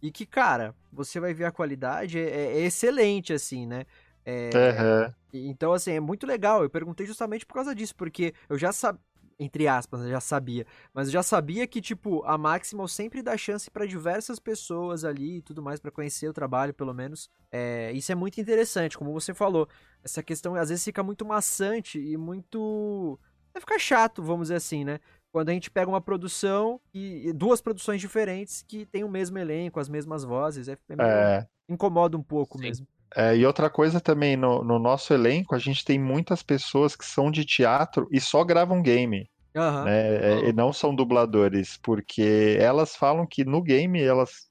E 0.00 0.12
que, 0.12 0.26
cara, 0.26 0.76
você 0.92 1.18
vai 1.18 1.34
ver 1.34 1.46
a 1.46 1.50
qualidade, 1.50 2.18
é, 2.18 2.58
é 2.58 2.60
excelente, 2.60 3.32
assim, 3.32 3.66
né? 3.66 3.86
É, 4.26 4.50
uhum. 4.54 5.14
Então, 5.32 5.72
assim, 5.72 5.92
é 5.92 6.00
muito 6.00 6.26
legal. 6.26 6.62
Eu 6.62 6.68
perguntei 6.68 7.06
justamente 7.06 7.46
por 7.46 7.54
causa 7.54 7.74
disso, 7.74 7.94
porque 7.94 8.34
eu 8.48 8.58
já 8.58 8.72
sabia 8.72 9.00
entre 9.38 9.68
aspas, 9.68 10.00
eu 10.00 10.08
já 10.08 10.20
sabia. 10.20 10.66
Mas 10.94 11.08
eu 11.08 11.12
já 11.12 11.22
sabia 11.22 11.66
que, 11.66 11.80
tipo, 11.80 12.22
a 12.24 12.38
Maximal 12.38 12.88
sempre 12.88 13.22
dá 13.22 13.36
chance 13.36 13.70
para 13.70 13.86
diversas 13.86 14.38
pessoas 14.38 15.04
ali 15.04 15.38
e 15.38 15.42
tudo 15.42 15.62
mais, 15.62 15.78
para 15.78 15.90
conhecer 15.90 16.28
o 16.28 16.32
trabalho, 16.32 16.72
pelo 16.72 16.94
menos. 16.94 17.28
É, 17.50 17.92
isso 17.92 18.10
é 18.10 18.14
muito 18.14 18.40
interessante, 18.40 18.96
como 18.96 19.12
você 19.12 19.34
falou. 19.34 19.68
Essa 20.02 20.22
questão 20.22 20.54
às 20.54 20.68
vezes 20.70 20.84
fica 20.84 21.02
muito 21.02 21.24
maçante 21.24 21.98
e 21.98 22.16
muito. 22.16 23.18
Vai 23.52 23.60
ficar 23.60 23.78
chato, 23.78 24.22
vamos 24.22 24.48
dizer 24.48 24.56
assim, 24.56 24.84
né? 24.84 25.00
Quando 25.32 25.50
a 25.50 25.52
gente 25.52 25.70
pega 25.70 25.90
uma 25.90 26.00
produção 26.00 26.80
e 26.94 27.30
duas 27.34 27.60
produções 27.60 28.00
diferentes 28.00 28.62
que 28.62 28.86
tem 28.86 29.04
o 29.04 29.08
mesmo 29.08 29.36
elenco, 29.38 29.78
as 29.78 29.88
mesmas 29.88 30.24
vozes, 30.24 30.66
é, 30.66 30.72
é, 30.72 30.94
é... 30.98 31.46
incomoda 31.68 32.16
um 32.16 32.22
pouco 32.22 32.56
Sim. 32.56 32.64
mesmo. 32.64 32.86
É, 33.14 33.36
e 33.36 33.46
outra 33.46 33.70
coisa 33.70 34.00
também, 34.00 34.36
no, 34.36 34.62
no, 34.64 34.78
nosso 34.78 35.12
elenco, 35.14 35.54
a 35.54 35.58
gente 35.58 35.84
tem 35.84 35.98
muitas 35.98 36.42
pessoas 36.42 36.96
que 36.96 37.04
são 37.04 37.30
de 37.30 37.44
teatro 37.44 38.08
e 38.10 38.20
só 38.20 38.44
gravam 38.44 38.82
game. 38.82 39.28
Uhum. 39.54 39.84
Né? 39.84 40.48
E 40.48 40.52
não 40.52 40.72
são 40.72 40.94
dubladores, 40.94 41.78
porque 41.82 42.56
elas 42.60 42.94
falam 42.94 43.26
que 43.26 43.44
no 43.44 43.62
game 43.62 44.02
elas, 44.02 44.48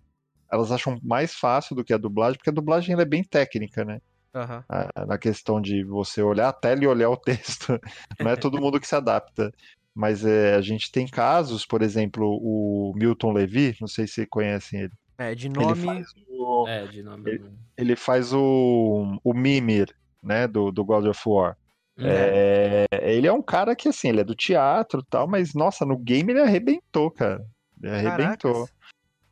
elas 0.52 0.72
acham 0.72 1.00
mais 1.04 1.36
fácil 1.36 1.76
do 1.76 1.84
que 1.84 1.94
a 1.94 1.98
dublagem, 1.98 2.38
porque 2.38 2.50
a 2.50 2.54
dublagem 2.54 3.00
é 3.00 3.06
bem 3.06 3.24
técnica, 3.24 3.86
né? 3.86 4.02
Uhum. 4.34 5.06
Na 5.08 5.18
questão 5.18 5.62
de 5.62 5.84
você 5.84 6.22
olhar 6.22 6.50
a 6.50 6.54
tela 6.54 6.84
e 6.84 6.88
olhar 6.88 7.10
o 7.10 7.15
texto. 7.18 7.80
Não 8.20 8.32
é 8.32 8.36
todo 8.36 8.60
mundo 8.60 8.80
que 8.80 8.88
se 8.88 8.96
adapta. 8.96 9.54
Mas 9.94 10.26
é, 10.26 10.56
a 10.56 10.62
gente 10.62 10.91
tem 10.91 11.08
casos, 11.08 11.65
por 11.65 11.82
exemplo, 11.82 12.38
o 12.41 12.91
Milton 12.96 13.32
Levy, 13.32 13.78
não 13.80 13.88
sei 13.88 14.06
se 14.06 14.26
conhecem 14.26 14.82
ele. 14.82 14.94
É, 15.17 15.34
de 15.34 15.49
nome. 15.49 15.88
Ele 15.89 16.06
o, 16.30 16.67
é, 16.67 16.86
de 16.88 17.04
nome. 17.04 17.30
Ele, 17.30 17.51
ele, 17.78 17.95
faz 17.95 18.34
o, 18.34 19.19
o 19.23 19.34
Mimir, 19.34 19.93
né, 20.21 20.47
do, 20.47 20.71
do 20.71 20.84
God 20.84 21.06
of 21.06 21.21
War. 21.25 21.58
É. 21.97 22.86
É, 22.91 23.13
ele 23.13 23.28
é 23.28 23.32
um 23.32 23.41
cara 23.41 23.75
que, 23.75 23.88
assim, 23.88 24.10
ele 24.10 24.21
é 24.21 24.23
do 24.23 24.36
teatro 24.36 24.99
e 24.99 25.06
tal, 25.10 25.28
mas, 25.28 25.54
nossa, 25.54 25.86
no 25.86 25.97
game 25.97 26.32
ele 26.32 26.41
arrebentou, 26.41 27.10
cara. 27.10 27.45
Ele 27.82 27.93
arrebentou. 27.93 28.67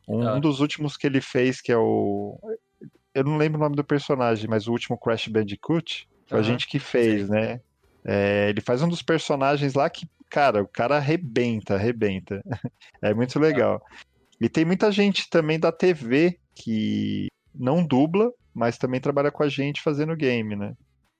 Um, 0.07 0.35
um, 0.35 0.39
dos 0.39 0.59
últimos 0.59 0.97
que 0.97 1.07
ele 1.07 1.21
fez, 1.21 1.61
que 1.61 1.71
é 1.71 1.77
o. 1.77 2.37
Eu 3.13 3.23
não 3.23 3.37
lembro 3.37 3.59
o 3.59 3.63
nome 3.63 3.75
do 3.75 3.83
personagem, 3.83 4.49
mas 4.49 4.67
o 4.67 4.71
último 4.71 4.97
Crash 4.97 5.27
Bandicoot, 5.27 6.07
foi 6.27 6.37
uhum. 6.37 6.43
a 6.43 6.47
gente 6.47 6.67
que 6.67 6.79
fez, 6.79 7.27
Sim. 7.27 7.31
né? 7.31 7.61
É, 8.05 8.49
ele 8.49 8.59
faz 8.59 8.81
um 8.81 8.89
dos 8.89 9.01
personagens 9.01 9.73
lá 9.75 9.89
que, 9.89 10.07
cara, 10.29 10.61
o 10.61 10.67
cara 10.67 10.97
arrebenta, 10.97 11.75
arrebenta. 11.75 12.43
é 13.01 13.13
muito 13.13 13.39
legal. 13.39 13.81
E 14.43 14.49
tem 14.49 14.65
muita 14.65 14.91
gente 14.91 15.29
também 15.29 15.57
da 15.57 15.71
TV 15.71 16.37
que 16.53 17.27
não 17.55 17.85
dubla, 17.85 18.29
mas 18.53 18.77
também 18.77 18.99
trabalha 18.99 19.31
com 19.31 19.41
a 19.41 19.47
gente 19.47 19.81
fazendo 19.81 20.15
game, 20.17 20.53
né? 20.55 20.75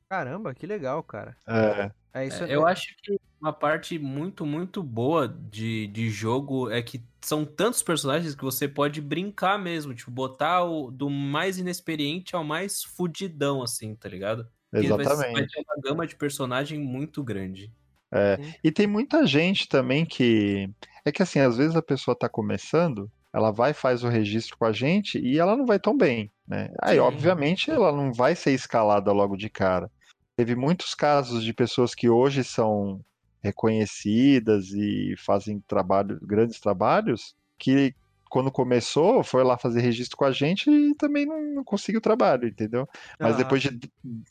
Caramba, 0.09 0.53
que 0.53 0.67
legal, 0.67 1.01
cara. 1.01 1.35
É. 1.47 1.91
é 2.13 2.27
isso 2.27 2.43
é, 2.43 2.53
eu 2.53 2.67
acho 2.67 2.93
que 3.01 3.17
uma 3.39 3.53
parte 3.53 3.97
muito, 3.97 4.45
muito 4.45 4.83
boa 4.83 5.27
de, 5.27 5.87
de 5.87 6.09
jogo 6.09 6.69
é 6.69 6.81
que 6.81 7.01
são 7.21 7.45
tantos 7.45 7.81
personagens 7.81 8.35
que 8.35 8.43
você 8.43 8.67
pode 8.67 8.99
brincar 8.99 9.57
mesmo, 9.57 9.95
tipo, 9.95 10.11
botar 10.11 10.65
o 10.65 10.91
do 10.91 11.09
mais 11.09 11.57
inexperiente 11.57 12.35
ao 12.35 12.43
mais 12.43 12.83
fudidão, 12.83 13.63
assim, 13.63 13.95
tá 13.95 14.09
ligado? 14.09 14.45
Exatamente. 14.73 15.17
Vai, 15.17 15.33
vai 15.33 15.47
ter 15.47 15.63
uma 15.65 15.81
gama 15.81 16.05
de 16.05 16.15
personagem 16.17 16.77
muito 16.77 17.23
grande. 17.23 17.71
É, 18.13 18.37
e 18.63 18.71
tem 18.71 18.85
muita 18.85 19.25
gente 19.25 19.67
também 19.67 20.05
que. 20.05 20.69
É 21.03 21.11
que 21.11 21.23
assim, 21.23 21.39
às 21.39 21.57
vezes 21.57 21.75
a 21.75 21.81
pessoa 21.81 22.17
tá 22.17 22.29
começando, 22.29 23.11
ela 23.33 23.51
vai 23.51 23.73
faz 23.73 24.03
o 24.03 24.07
registro 24.07 24.57
com 24.57 24.65
a 24.65 24.71
gente 24.71 25.19
e 25.19 25.39
ela 25.39 25.57
não 25.57 25.65
vai 25.65 25.79
tão 25.79 25.97
bem, 25.97 26.31
né? 26.47 26.69
Aí, 26.81 26.95
Sim. 26.95 27.01
obviamente, 27.01 27.71
ela 27.71 27.91
não 27.91 28.13
vai 28.13 28.35
ser 28.35 28.51
escalada 28.51 29.11
logo 29.11 29.35
de 29.35 29.49
cara. 29.49 29.91
Teve 30.37 30.55
muitos 30.55 30.93
casos 30.93 31.43
de 31.43 31.53
pessoas 31.53 31.93
que 31.93 32.07
hoje 32.07 32.43
são 32.43 33.01
reconhecidas 33.41 34.69
e 34.69 35.15
fazem 35.17 35.59
trabalho, 35.67 36.17
grandes 36.21 36.59
trabalhos, 36.59 37.35
que 37.57 37.93
quando 38.29 38.51
começou 38.51 39.23
foi 39.23 39.43
lá 39.43 39.57
fazer 39.57 39.81
registro 39.81 40.17
com 40.17 40.25
a 40.25 40.31
gente 40.31 40.67
e 40.69 40.95
também 40.95 41.25
não, 41.25 41.39
não 41.55 41.63
conseguiu 41.63 42.01
trabalho, 42.01 42.47
entendeu? 42.47 42.87
Mas 43.19 43.37
depois 43.37 43.61
de, 43.61 43.79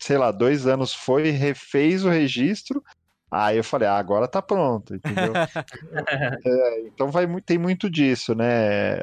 sei 0.01 0.19
lá, 0.19 0.33
dois 0.33 0.67
anos 0.67 0.93
foi, 0.93 1.31
refez 1.31 2.05
o 2.05 2.09
registro, 2.09 2.83
Aí 3.33 3.57
eu 3.57 3.65
falei, 3.65 3.89
ah, 3.89 3.97
agora 3.97 4.29
tá 4.29 4.43
pronto, 4.43 4.95
entendeu? 4.95 5.33
é, 6.45 6.81
então 6.87 7.11
vai, 7.11 7.27
tem 7.41 7.57
muito 7.57 7.89
disso, 7.89 8.35
né? 8.35 8.99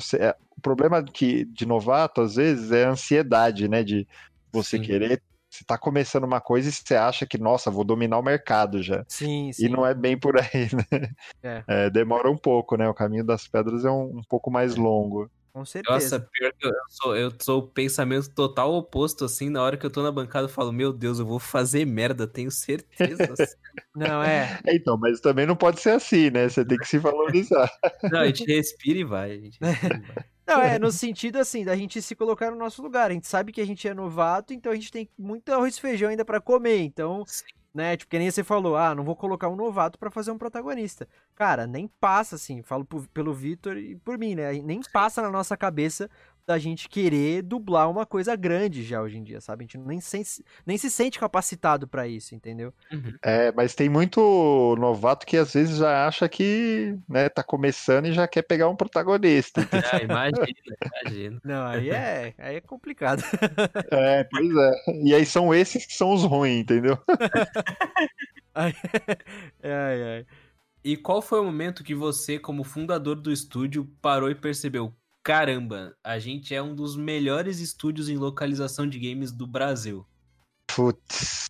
Sei, 0.00 0.20
é, 0.20 0.34
o 0.56 0.60
problema 0.62 1.04
que, 1.04 1.44
de 1.44 1.66
novato, 1.66 2.22
às 2.22 2.36
vezes, 2.36 2.72
é 2.72 2.86
a 2.86 2.90
ansiedade, 2.90 3.68
né? 3.68 3.84
De 3.84 4.08
você 4.50 4.78
Sim. 4.78 4.84
querer. 4.84 5.22
Você 5.50 5.62
tá 5.66 5.76
começando 5.76 6.24
uma 6.24 6.40
coisa 6.40 6.70
e 6.70 6.72
você 6.72 6.96
acha 6.96 7.26
que, 7.26 7.36
nossa, 7.36 7.70
vou 7.70 7.84
dominar 7.84 8.18
o 8.18 8.22
mercado 8.22 8.82
já. 8.82 9.04
Sim, 9.06 9.52
sim. 9.52 9.66
E 9.66 9.68
não 9.68 9.84
é 9.84 9.94
bem 9.94 10.18
por 10.18 10.36
aí, 10.40 10.68
né? 10.90 11.10
É. 11.42 11.64
É, 11.68 11.90
demora 11.90 12.30
um 12.30 12.38
pouco, 12.38 12.76
né? 12.76 12.88
O 12.88 12.94
caminho 12.94 13.24
das 13.24 13.46
pedras 13.46 13.84
é 13.84 13.90
um, 13.90 14.18
um 14.18 14.22
pouco 14.26 14.50
mais 14.50 14.76
longo. 14.76 15.30
Com 15.54 15.64
certeza. 15.64 16.18
Nossa, 16.18 16.28
pior 16.32 16.52
que 16.58 16.66
eu 16.66 16.70
eu 16.70 16.74
sou, 16.88 17.16
eu 17.16 17.32
sou 17.40 17.58
o 17.60 17.68
pensamento 17.68 18.28
total 18.34 18.74
oposto, 18.74 19.24
assim, 19.24 19.48
na 19.48 19.62
hora 19.62 19.76
que 19.76 19.86
eu 19.86 19.90
tô 19.90 20.02
na 20.02 20.10
bancada 20.10 20.46
eu 20.46 20.48
falo, 20.48 20.72
meu 20.72 20.92
Deus, 20.92 21.20
eu 21.20 21.24
vou 21.24 21.38
fazer 21.38 21.86
merda, 21.86 22.26
tenho 22.26 22.50
certeza. 22.50 23.22
assim. 23.38 23.54
Não, 23.94 24.20
é. 24.20 24.58
É, 24.66 24.74
Então, 24.74 24.98
mas 24.98 25.20
também 25.20 25.46
não 25.46 25.54
pode 25.54 25.80
ser 25.80 25.90
assim, 25.90 26.28
né? 26.28 26.48
Você 26.48 26.64
tem 26.64 26.76
que 26.76 26.88
se 26.88 26.98
valorizar. 26.98 27.70
Não, 28.10 28.18
a 28.18 28.26
gente 28.26 28.44
respira 28.44 28.98
e 28.98 29.04
vai. 29.04 29.30
A 29.30 29.40
gente 29.40 29.58
respira 29.62 29.96
e 29.96 30.00
vai. 30.00 30.24
Não, 30.44 30.60
é 30.60 30.76
no 30.76 30.90
sentido 30.90 31.38
assim, 31.38 31.64
da 31.64 31.76
gente 31.76 32.02
se 32.02 32.16
colocar 32.16 32.50
no 32.50 32.56
nosso 32.56 32.82
lugar. 32.82 33.12
A 33.12 33.14
gente 33.14 33.28
sabe 33.28 33.52
que 33.52 33.60
a 33.60 33.66
gente 33.66 33.86
é 33.86 33.94
novato, 33.94 34.52
então 34.52 34.72
a 34.72 34.74
gente 34.74 34.90
tem 34.90 35.08
muito 35.16 35.48
arroz 35.50 35.76
e 35.76 35.80
feijão 35.80 36.10
ainda 36.10 36.24
pra 36.24 36.40
comer. 36.40 36.80
Então, 36.80 37.24
Sim. 37.28 37.44
Né, 37.74 37.96
tipo, 37.96 38.10
que 38.10 38.18
nem 38.18 38.30
você 38.30 38.44
falou, 38.44 38.76
ah, 38.76 38.94
não 38.94 39.02
vou 39.02 39.16
colocar 39.16 39.48
um 39.48 39.56
novato 39.56 39.98
pra 39.98 40.10
fazer 40.10 40.30
um 40.30 40.38
protagonista. 40.38 41.08
Cara, 41.34 41.66
nem 41.66 41.88
passa 42.00 42.36
assim, 42.36 42.62
falo 42.62 42.86
pelo 43.12 43.34
Vitor 43.34 43.76
e 43.76 43.96
por 43.96 44.16
mim, 44.16 44.36
né? 44.36 44.52
Nem 44.62 44.80
passa 44.92 45.20
na 45.20 45.30
nossa 45.30 45.56
cabeça 45.56 46.08
da 46.46 46.58
gente 46.58 46.88
querer 46.88 47.42
dublar 47.42 47.90
uma 47.90 48.04
coisa 48.04 48.36
grande 48.36 48.82
já 48.84 49.00
hoje 49.00 49.16
em 49.16 49.24
dia, 49.24 49.40
sabe? 49.40 49.62
A 49.62 49.66
gente 49.66 49.78
nem, 49.78 50.00
se- 50.00 50.44
nem 50.66 50.76
se 50.76 50.90
sente 50.90 51.18
capacitado 51.18 51.88
pra 51.88 52.06
isso, 52.06 52.34
entendeu? 52.34 52.72
Uhum. 52.92 53.14
É, 53.22 53.50
mas 53.52 53.74
tem 53.74 53.88
muito 53.88 54.76
novato 54.78 55.24
que 55.26 55.36
às 55.36 55.52
vezes 55.54 55.78
já 55.78 56.06
acha 56.06 56.28
que, 56.28 56.96
né, 57.08 57.28
tá 57.28 57.42
começando 57.42 58.06
e 58.06 58.12
já 58.12 58.28
quer 58.28 58.42
pegar 58.42 58.68
um 58.68 58.76
protagonista. 58.76 59.62
Ah, 59.94 60.02
imagina, 60.02 60.76
imagina. 61.02 61.40
Não, 61.44 61.66
aí 61.66 61.90
é, 61.90 62.34
aí 62.38 62.56
é 62.56 62.60
complicado. 62.60 63.22
É, 63.90 64.24
pois 64.24 64.50
é. 64.56 64.92
E 65.02 65.14
aí 65.14 65.24
são 65.26 65.54
esses 65.54 65.86
que 65.86 65.94
são 65.94 66.12
os 66.12 66.22
ruins, 66.24 66.60
entendeu? 66.60 66.98
ai, 68.54 68.74
ai. 69.62 70.26
E 70.84 70.96
qual 70.96 71.22
foi 71.22 71.40
o 71.40 71.44
momento 71.44 71.82
que 71.82 71.94
você, 71.94 72.38
como 72.38 72.62
fundador 72.62 73.16
do 73.16 73.32
estúdio, 73.32 73.86
parou 74.02 74.30
e 74.30 74.34
percebeu? 74.34 74.94
Caramba, 75.24 75.96
a 76.04 76.18
gente 76.18 76.54
é 76.54 76.62
um 76.62 76.74
dos 76.74 76.96
melhores 76.96 77.58
estúdios 77.58 78.10
em 78.10 78.16
localização 78.16 78.86
de 78.86 78.98
games 78.98 79.32
do 79.32 79.46
Brasil. 79.46 80.06
Putz, 80.66 81.46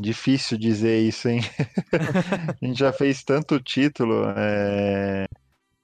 difícil 0.00 0.58
dizer 0.58 1.00
isso, 1.00 1.28
hein? 1.28 1.42
A 2.60 2.66
gente 2.66 2.80
já 2.80 2.92
fez 2.92 3.22
tanto 3.22 3.60
título. 3.60 4.24
é, 4.36 5.26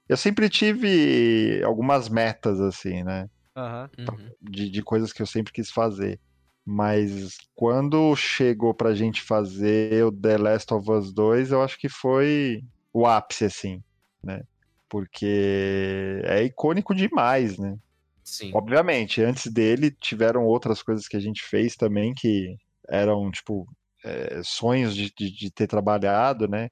Eu 0.08 0.16
sempre 0.16 0.48
tive 0.48 1.62
algumas 1.62 2.08
metas, 2.08 2.60
assim, 2.60 3.04
né? 3.04 3.30
Uhum. 3.56 4.16
de, 4.40 4.70
de 4.70 4.82
coisas 4.82 5.12
que 5.12 5.22
eu 5.22 5.26
sempre 5.26 5.52
quis 5.52 5.70
fazer. 5.70 6.18
Mas 6.64 7.36
quando 7.54 8.14
chegou 8.16 8.74
pra 8.74 8.94
gente 8.94 9.22
fazer 9.22 10.04
o 10.04 10.12
The 10.12 10.36
Last 10.36 10.74
of 10.74 10.90
Us 10.90 11.12
2, 11.12 11.52
eu 11.52 11.62
acho 11.62 11.78
que 11.78 11.88
foi 11.88 12.64
o 12.92 13.06
ápice, 13.06 13.44
assim, 13.44 13.82
né? 14.22 14.42
Porque 14.88 16.20
é 16.24 16.42
icônico 16.44 16.94
demais, 16.94 17.58
né? 17.58 17.76
Sim. 18.24 18.52
Obviamente, 18.54 19.22
antes 19.22 19.50
dele 19.52 19.90
tiveram 19.90 20.44
outras 20.44 20.82
coisas 20.82 21.08
que 21.08 21.16
a 21.16 21.20
gente 21.20 21.42
fez 21.42 21.76
também 21.76 22.14
que 22.14 22.56
eram, 22.88 23.30
tipo, 23.30 23.66
é, 24.04 24.40
sonhos 24.44 24.94
de, 24.94 25.12
de, 25.16 25.30
de 25.30 25.50
ter 25.50 25.66
trabalhado, 25.66 26.48
né? 26.48 26.68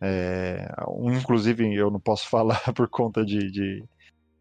É, 0.00 0.68
um, 0.88 1.12
inclusive, 1.12 1.74
eu 1.74 1.90
não 1.90 2.00
posso 2.00 2.28
falar 2.30 2.60
por 2.74 2.88
conta 2.88 3.24
de, 3.24 3.50
de- 3.50 3.84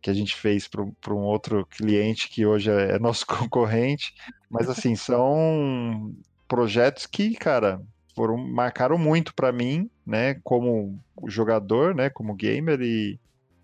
que 0.02 0.10
a 0.10 0.14
gente 0.14 0.36
fez 0.36 0.68
para 0.68 1.14
um 1.14 1.24
outro 1.24 1.66
cliente 1.66 2.30
que 2.30 2.46
hoje 2.46 2.70
é, 2.70 2.96
é 2.96 3.00
nosso 3.00 3.26
concorrente, 3.28 4.14
mas 4.50 4.70
assim, 4.70 4.96
são 4.96 6.14
projetos 6.48 7.06
que, 7.06 7.34
cara, 7.36 7.82
foram 8.16 8.38
marcaram 8.38 8.98
muito 8.98 9.34
para 9.36 9.52
mim, 9.52 9.90
né, 10.08 10.36
como 10.36 10.98
jogador, 11.28 11.94
né, 11.94 12.10
como 12.10 12.34
gamer 12.34 12.82
e 12.82 13.20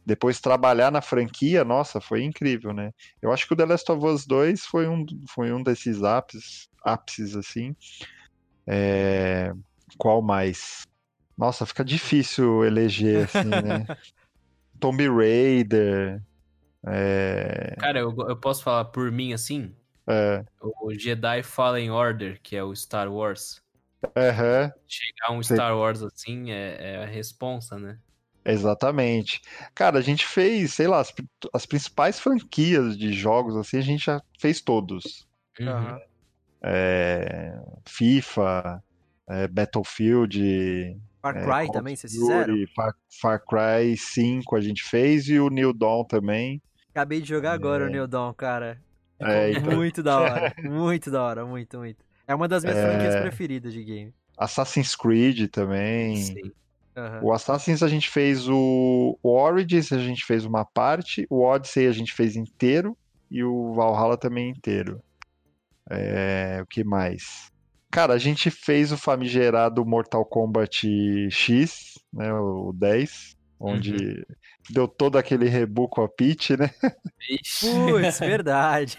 depois 0.06 0.41
trabalhar 0.41 0.91
na 0.91 1.02
franquia, 1.02 1.64
nossa, 1.64 2.02
foi 2.02 2.24
incrível, 2.24 2.74
né? 2.74 2.91
Eu 3.22 3.32
acho 3.32 3.48
que 3.48 3.54
o 3.54 3.56
The 3.56 3.66
Last 3.66 3.89
of 3.89 4.06
Us 4.06 4.26
2 4.26 4.66
foi 4.66 4.86
um, 4.86 5.06
foi 5.30 5.54
um 5.54 5.64
desses 5.64 6.04
ápices, 6.04 6.68
ápices 6.84 7.38
assim. 7.38 7.74
É, 8.68 9.54
Qual 9.98 10.22
mais? 10.22 10.82
Nossa, 11.38 11.66
fica 11.66 11.86
difícil 11.86 12.66
eleger, 12.66 13.24
assim, 13.24 13.50
né? 13.50 13.86
Tomb 14.78 15.08
Raider. 15.08 16.22
É... 16.86 17.76
Cara, 17.80 18.00
eu, 18.00 18.14
eu 18.28 18.36
posso 18.36 18.62
falar 18.62 18.86
por 18.86 19.10
mim 19.10 19.32
assim? 19.32 19.74
É... 20.06 20.44
O 20.62 20.94
Jedi 20.94 21.41
Fallen 21.44 21.89
Order, 21.91 22.41
que 22.44 22.58
é 22.58 22.64
o 22.64 22.76
Star 22.76 23.10
Wars. 23.10 23.62
Aham, 24.16 24.72
Chegar 24.88 25.32
um 25.32 25.43
Sei. 25.43 25.58
Star 25.58 25.78
Wars 25.78 26.01
assim 26.01 26.51
é, 26.51 26.95
é 26.95 27.04
a 27.04 27.06
responsa, 27.06 27.78
né? 27.78 27.97
exatamente. 28.45 29.41
Cara, 29.74 29.99
a 29.99 30.01
gente 30.01 30.28
fez, 30.28 30.74
sei 30.74 30.88
lá, 30.88 30.99
as, 30.99 31.14
as 31.54 31.66
principais 31.66 32.20
franquias 32.20 32.97
de 32.97 33.14
jogos, 33.14 33.56
assim, 33.56 33.78
a 33.78 33.82
gente 33.82 34.06
já 34.06 34.22
fez 34.39 34.60
todos. 34.62 35.26
Uhum. 35.60 35.99
É, 36.62 37.58
FIFA, 37.86 38.84
é, 39.30 39.47
Battlefield, 39.47 40.99
Far 41.22 41.38
é, 41.38 41.41
Cry 41.41 41.70
of 41.70 41.72
também, 41.72 41.95
vocês 41.95 42.12
fizeram? 42.12 42.54
Far, 42.76 42.93
Far 43.22 43.43
Cry 43.45 43.95
5 43.95 44.56
a 44.58 44.62
gente 44.62 44.84
fez 44.84 45.30
e 45.30 45.39
o 45.39 45.49
New 45.49 45.74
Dawn 45.74 46.04
também. 46.04 46.62
Acabei 46.89 47.22
de 47.22 47.30
jogar 47.30 47.54
agora 47.54 47.86
o 47.86 47.89
New 47.89 48.06
Dawn, 48.08 48.34
cara. 48.34 48.80
É, 49.20 49.51
então, 49.51 49.74
Muito 49.74 50.04
da 50.04 50.20
hora. 50.20 50.54
Muito 50.62 51.10
da 51.10 51.24
hora, 51.24 51.45
muito, 51.45 51.78
muito. 51.78 52.04
É 52.28 52.34
uma 52.36 52.47
das 52.47 52.63
minhas 52.63 52.78
É. 52.78 52.89
franquias 52.89 53.15
preferidas 53.21 53.74
de 53.74 53.84
game. 53.84 54.13
Assassin's 54.38 54.95
Creed 54.95 55.49
também. 55.49 56.15
Sim. 56.17 56.51
Aham. 56.95 57.19
O 57.24 57.34
Assassin's 57.34 57.82
a 57.82 57.88
gente 57.88 58.09
fez 58.09 58.47
o, 58.47 59.17
o 59.21 59.30
Origins, 59.30 59.91
a 59.91 59.97
gente 59.99 60.24
fez 60.26 60.45
uma 60.45 60.63
parte, 60.63 61.26
o 61.30 61.41
Odyssey 61.43 61.88
a 61.88 61.91
gente 61.91 62.13
fez 62.13 62.36
inteiro 62.36 62.95
e 63.32 63.43
o 63.43 63.74
Valhalla 63.74 64.15
também 64.17 64.49
inteiro. 64.49 65.01
É, 65.89 66.59
o 66.61 66.65
que 66.67 66.84
mais? 66.84 67.51
Cara, 67.91 68.13
a 68.13 68.17
gente 68.17 68.49
fez 68.49 68.91
o 68.91 68.97
famigerado 68.97 69.86
Mortal 69.86 70.26
Kombat 70.26 70.88
X, 71.30 71.99
né, 72.11 72.34
o 72.34 72.71
10, 72.74 73.36
onde 73.59 74.26
deu 74.69 74.88
todo 74.88 75.17
aquele 75.17 75.47
rebu 75.47 75.88
com 75.88 76.01
a 76.01 76.09
Peach, 76.09 76.57
né? 76.57 76.71
Putz, 76.80 78.19
verdade. 78.19 78.97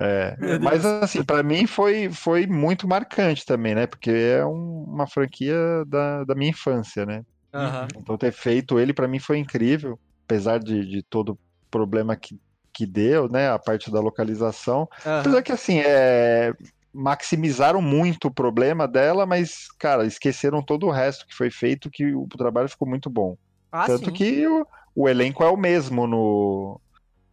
É, 0.00 0.36
mas 0.60 0.84
assim, 0.84 1.22
pra 1.24 1.42
mim 1.42 1.66
foi, 1.66 2.10
foi 2.10 2.46
muito 2.46 2.88
marcante 2.88 3.44
também, 3.44 3.74
né? 3.74 3.86
Porque 3.86 4.10
é 4.10 4.44
um- 4.44 4.84
uma 4.84 5.06
franquia 5.06 5.54
da, 5.86 6.24
da 6.24 6.34
minha 6.34 6.50
infância, 6.50 7.04
né? 7.04 7.22
Aham. 7.52 7.88
Então 7.96 8.16
ter 8.16 8.32
feito 8.32 8.78
ele 8.78 8.94
pra 8.94 9.06
mim 9.08 9.18
foi 9.18 9.38
incrível, 9.38 9.98
apesar 10.26 10.58
de, 10.58 10.86
de 10.86 11.02
todo 11.04 11.32
o 11.32 11.38
problema 11.70 12.16
que, 12.16 12.38
que 12.72 12.86
deu, 12.86 13.28
né? 13.28 13.50
A 13.50 13.58
parte 13.58 13.90
da 13.90 14.00
localização. 14.00 14.88
Aham. 15.04 15.20
Apesar 15.20 15.42
que 15.42 15.52
assim, 15.52 15.78
é, 15.80 16.52
maximizaram 16.92 17.82
muito 17.82 18.28
o 18.28 18.34
problema 18.34 18.88
dela, 18.88 19.26
mas, 19.26 19.66
cara, 19.78 20.06
esqueceram 20.06 20.62
todo 20.64 20.86
o 20.86 20.90
resto 20.90 21.26
que 21.26 21.34
foi 21.34 21.50
feito, 21.50 21.90
que 21.90 22.14
o 22.14 22.26
trabalho 22.28 22.68
ficou 22.68 22.88
muito 22.88 23.10
bom. 23.10 23.36
Ah, 23.70 23.86
Tanto 23.86 24.06
sim. 24.06 24.12
que 24.12 24.46
o, 24.46 24.66
o 24.94 25.08
elenco 25.08 25.42
é 25.44 25.48
o 25.48 25.56
mesmo 25.56 26.06
no, 26.06 26.80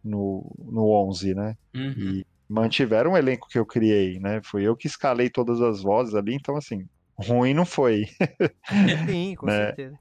no, 0.04 0.52
no 0.58 0.88
11, 0.90 1.34
né? 1.34 1.54
Uhum. 1.74 2.20
E 2.20 2.26
mantiveram 2.50 3.12
o 3.12 3.16
elenco 3.16 3.48
que 3.48 3.58
eu 3.58 3.64
criei, 3.64 4.18
né? 4.18 4.40
Fui 4.42 4.66
eu 4.66 4.76
que 4.76 4.88
escalei 4.88 5.30
todas 5.30 5.60
as 5.60 5.82
vozes 5.82 6.14
ali, 6.14 6.34
então 6.34 6.56
assim, 6.56 6.86
ruim 7.14 7.54
não 7.54 7.64
foi. 7.64 8.06
Sim, 9.06 9.36
com 9.36 9.46
né? 9.46 9.66
certeza. 9.66 9.98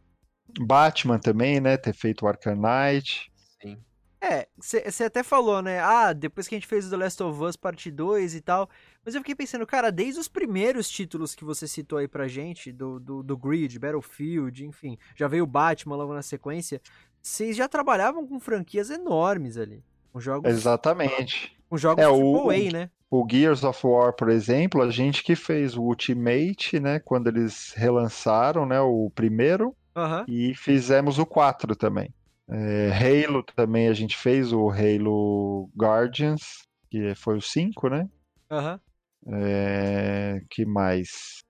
Batman 0.59 1.19
também, 1.19 1.59
né? 1.59 1.77
Ter 1.77 1.93
feito 1.93 2.25
o 2.25 2.27
Arkham 2.27 2.55
Knight. 2.55 3.31
Sim. 3.61 3.77
É, 4.19 4.47
você 4.57 5.03
até 5.03 5.21
falou, 5.21 5.61
né? 5.61 5.79
Ah, 5.79 6.11
depois 6.11 6.47
que 6.47 6.55
a 6.55 6.57
gente 6.57 6.67
fez 6.67 6.87
o 6.87 6.89
The 6.89 6.97
Last 6.97 7.21
of 7.21 7.41
Us 7.41 7.55
Parte 7.55 7.91
2 7.91 8.33
e 8.33 8.41
tal. 8.41 8.67
Mas 9.05 9.13
eu 9.13 9.21
fiquei 9.21 9.35
pensando, 9.35 9.65
cara, 9.67 9.91
desde 9.91 10.19
os 10.19 10.27
primeiros 10.27 10.89
títulos 10.89 11.35
que 11.35 11.45
você 11.45 11.67
citou 11.67 11.99
aí 11.99 12.07
pra 12.07 12.27
gente, 12.27 12.71
do, 12.71 12.99
do, 12.99 13.21
do 13.21 13.37
Grid, 13.37 13.77
Battlefield, 13.77 14.65
enfim, 14.65 14.97
já 15.15 15.27
veio 15.27 15.43
o 15.43 15.47
Batman 15.47 15.95
logo 15.95 16.13
na 16.13 16.23
sequência. 16.23 16.81
Vocês 17.21 17.55
já 17.55 17.67
trabalhavam 17.67 18.25
com 18.27 18.39
franquias 18.39 18.89
enormes 18.89 19.55
ali. 19.55 19.83
Com 20.11 20.19
jogos, 20.19 20.51
Exatamente. 20.51 21.58
Com 21.69 21.77
jogos 21.77 22.03
É, 22.03 22.07
o- 22.09 22.49
AAA, 22.49 22.71
né? 22.71 22.89
O 23.11 23.25
Gears 23.29 23.63
of 23.63 23.85
War, 23.87 24.13
por 24.13 24.29
exemplo, 24.29 24.81
a 24.83 24.91
gente 24.91 25.23
que 25.23 25.35
fez 25.35 25.75
o 25.75 25.81
Ultimate, 25.81 26.79
né? 26.79 26.99
Quando 26.99 27.27
eles 27.27 27.73
relançaram, 27.75 28.65
né? 28.67 28.79
O 28.81 29.09
primeiro. 29.15 29.75
Aham. 29.95 30.25
E 30.27 30.53
fizemos 30.53 31.17
o 31.17 31.25
4 31.25 31.75
também. 31.75 32.13
É, 32.47 33.25
Halo 33.25 33.43
também 33.43 33.87
a 33.87 33.93
gente 33.93 34.15
fez 34.15 34.53
o 34.53 34.69
Halo 34.69 35.69
Guardians, 35.75 36.41
que 36.89 37.13
foi 37.15 37.37
o 37.37 37.41
5, 37.41 37.89
né? 37.89 38.07
Aham. 38.51 38.79
É, 39.27 40.41
que 40.49 40.65
mais? 40.65 41.43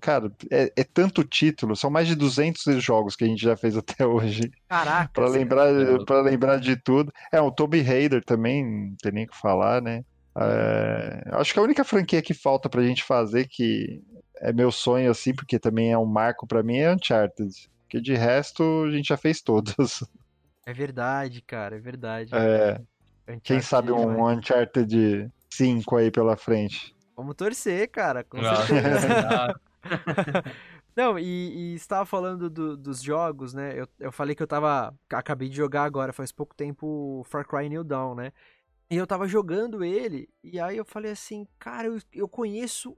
Cara, 0.00 0.30
é, 0.50 0.72
é 0.76 0.84
tanto 0.84 1.24
título, 1.24 1.74
são 1.74 1.90
mais 1.90 2.06
de 2.06 2.14
200 2.14 2.62
jogos 2.82 3.16
que 3.16 3.24
a 3.24 3.26
gente 3.26 3.42
já 3.42 3.56
fez 3.56 3.76
até 3.76 4.06
hoje. 4.06 4.50
Caraca. 4.68 5.10
Pra 5.12 5.26
cê- 5.28 5.38
lembrar, 5.38 5.68
é. 5.68 6.04
para 6.04 6.20
lembrar 6.20 6.56
de 6.58 6.76
tudo. 6.76 7.12
É, 7.32 7.40
o 7.40 7.50
Tomb 7.50 7.80
Raider 7.80 8.24
também, 8.24 8.64
não 8.64 8.96
tem 9.02 9.12
nem 9.12 9.24
o 9.24 9.28
que 9.28 9.36
falar, 9.36 9.82
né? 9.82 10.04
É, 10.36 11.22
acho 11.32 11.52
que 11.52 11.58
a 11.58 11.62
única 11.62 11.84
franquia 11.84 12.20
que 12.22 12.34
falta 12.34 12.68
pra 12.68 12.82
gente 12.82 13.02
fazer, 13.02 13.46
que 13.48 14.02
é 14.38 14.52
meu 14.52 14.70
sonho, 14.70 15.10
assim, 15.10 15.34
porque 15.34 15.58
também 15.58 15.92
é 15.92 15.98
um 15.98 16.06
marco 16.06 16.46
pra 16.46 16.62
mim, 16.62 16.76
é 16.78 16.92
Uncharted. 16.92 17.50
Porque 17.82 18.00
de 18.00 18.14
resto, 18.14 18.84
a 18.86 18.90
gente 18.90 19.08
já 19.08 19.16
fez 19.16 19.40
todos. 19.40 19.74
É 20.66 20.72
verdade, 20.72 21.42
cara, 21.42 21.76
é 21.76 21.78
verdade. 21.78 22.30
É, 22.34 22.80
quem 23.42 23.60
sabe 23.60 23.92
um. 23.92 24.26
Uncharted 24.26 25.30
5 25.50 25.96
aí 25.96 26.10
pela 26.10 26.36
frente. 26.36 26.93
Vamos 27.16 27.34
torcer, 27.36 27.88
cara, 27.90 28.24
com 28.24 28.38
Ah, 28.38 28.66
certeza. 28.66 29.08
Não, 30.96 31.18
e, 31.18 31.72
e 31.72 31.74
estava 31.74 32.06
falando 32.06 32.48
do- 32.48 32.76
dos 32.76 33.02
jogos, 33.02 33.52
né? 33.52 33.78
Eu, 33.78 33.88
eu 33.98 34.12
falei 34.12 34.34
que 34.34 34.42
eu 34.42 34.46
tava. 34.46 34.94
Acabei 35.10 35.48
de 35.48 35.56
jogar 35.56 35.84
agora, 35.84 36.12
faz 36.12 36.30
pouco 36.32 36.54
tempo, 36.54 36.86
o 37.20 37.24
Far 37.24 37.46
Cry 37.46 37.68
New 37.68 37.82
Dawn, 37.84 38.14
né? 38.14 38.32
E 38.90 38.96
eu 38.96 39.06
tava 39.06 39.26
jogando 39.26 39.82
ele, 39.82 40.28
e 40.42 40.60
aí 40.60 40.76
eu 40.76 40.84
falei 40.84 41.10
assim, 41.12 41.46
cara, 41.58 41.88
eu, 41.88 41.98
eu 42.12 42.28
conheço 42.28 42.96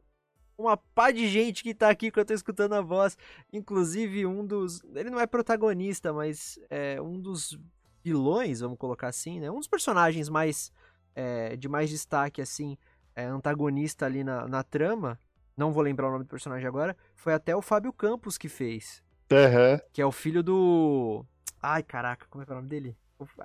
uma 0.59 0.77
pá 0.77 1.11
de 1.11 1.27
gente 1.29 1.63
que 1.63 1.75
tá 1.75 1.89
aqui 1.89 2.11
que 2.11 2.19
eu 2.21 2.25
tô 2.25 2.35
escutando 2.35 2.75
a 2.75 2.81
voz. 2.83 3.17
Inclusive, 3.53 4.27
um 4.27 4.45
dos. 4.47 4.83
Ele 4.95 5.11
não 5.11 5.21
é 5.21 5.27
protagonista, 5.27 6.13
mas 6.13 6.59
é 6.69 7.01
um 7.01 7.19
dos 7.21 7.59
vilões, 8.05 8.61
vamos 8.61 8.79
colocar 8.79 9.09
assim, 9.09 9.41
né? 9.41 9.51
Um 9.51 9.59
dos 9.59 9.69
personagens 9.69 10.29
mais. 10.29 10.71
é, 11.15 11.57
de 11.57 11.69
mais 11.69 11.89
destaque, 11.89 12.43
assim, 12.43 12.77
é, 13.17 13.25
antagonista 13.25 14.05
ali 14.05 14.23
na, 14.23 14.47
na 14.47 14.63
trama. 14.63 15.19
Não 15.57 15.73
vou 15.73 15.83
lembrar 15.83 16.09
o 16.09 16.13
nome 16.13 16.25
do 16.25 16.29
personagem 16.31 16.69
agora. 16.69 16.95
Foi 17.15 17.33
até 17.33 17.57
o 17.57 17.63
Fábio 17.63 17.93
Campos 17.93 18.37
que 18.37 18.49
fez. 18.49 19.03
Aham. 19.33 19.81
Que 19.93 20.03
é 20.03 20.07
o 20.07 20.13
filho 20.13 20.43
do. 20.43 21.25
Ai, 21.61 21.83
caraca, 21.83 22.27
como 22.29 22.43
é 22.43 22.47
que 22.47 22.53
é 22.53 22.55
o 22.55 22.57
nome 22.59 22.69
dele? 22.69 22.97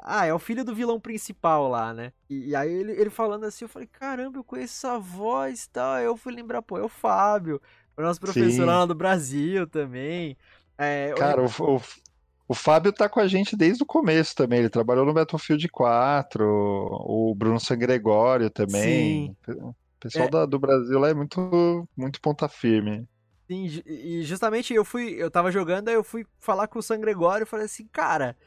Ah, 0.04 0.26
é 0.26 0.34
o 0.34 0.40
filho 0.40 0.66
do 0.66 0.76
vilão 0.76 1.00
principal 1.00 1.70
lá, 1.70 1.94
né? 1.94 2.12
E, 2.30 2.50
e 2.50 2.56
aí 2.56 2.70
ele, 2.70 2.92
ele 2.92 3.10
falando 3.10 3.46
assim, 3.46 3.64
eu 3.64 3.70
falei, 3.70 3.88
caramba, 3.88 4.38
eu 4.38 4.44
conheço 4.44 4.86
essa 4.86 5.00
voz 5.00 5.64
e 5.64 5.70
tal. 5.70 5.94
Aí 5.94 6.04
eu 6.04 6.18
fui 6.18 6.34
lembrar, 6.34 6.62
pô, 6.62 6.78
é 6.78 6.84
o 6.84 6.90
Fábio. 6.90 7.62
O 7.96 8.02
nosso 8.02 8.20
professor 8.20 8.52
Sim. 8.52 8.66
lá 8.66 8.86
do 8.86 8.94
Brasil 8.94 9.66
também. 9.66 10.38
É, 10.78 11.14
Cara, 11.18 11.42
o, 11.42 11.46
o, 11.46 11.82
o 12.52 12.56
Fábio 12.56 12.92
tá 12.94 13.10
com 13.10 13.20
a 13.20 13.28
gente 13.28 13.56
desde 13.56 13.84
o 13.84 13.86
começo 13.86 14.36
também. 14.36 14.60
Ele 14.60 14.70
trabalhou 14.70 15.06
no 15.06 15.14
Battlefield 15.14 15.68
4, 15.70 16.44
o 16.46 17.34
Bruno 17.36 17.60
Sangregório 17.60 18.50
também. 18.50 19.36
O 19.48 19.76
pessoal 20.00 20.28
É. 20.28 20.30
da- 20.30 20.46
do 20.46 20.60
Brasil 20.60 21.00
lá 21.00 21.10
é 21.10 21.14
muito, 21.14 21.88
muito 21.96 22.20
ponta 22.22 22.50
firme. 22.50 23.08
Sim, 23.50 23.66
e 23.86 24.24
justamente 24.24 24.74
eu 24.74 24.86
fui, 24.86 25.14
eu 25.22 25.30
tava 25.30 25.52
jogando, 25.52 25.90
aí 25.90 25.96
eu 25.96 26.04
fui 26.04 26.26
falar 26.40 26.68
com 26.68 26.80
o 26.80 26.82
San 26.82 27.00
Gregório 27.02 27.44
e 27.44 27.48
falei 27.48 27.66
assim, 27.66 27.86
cara, 27.88 28.38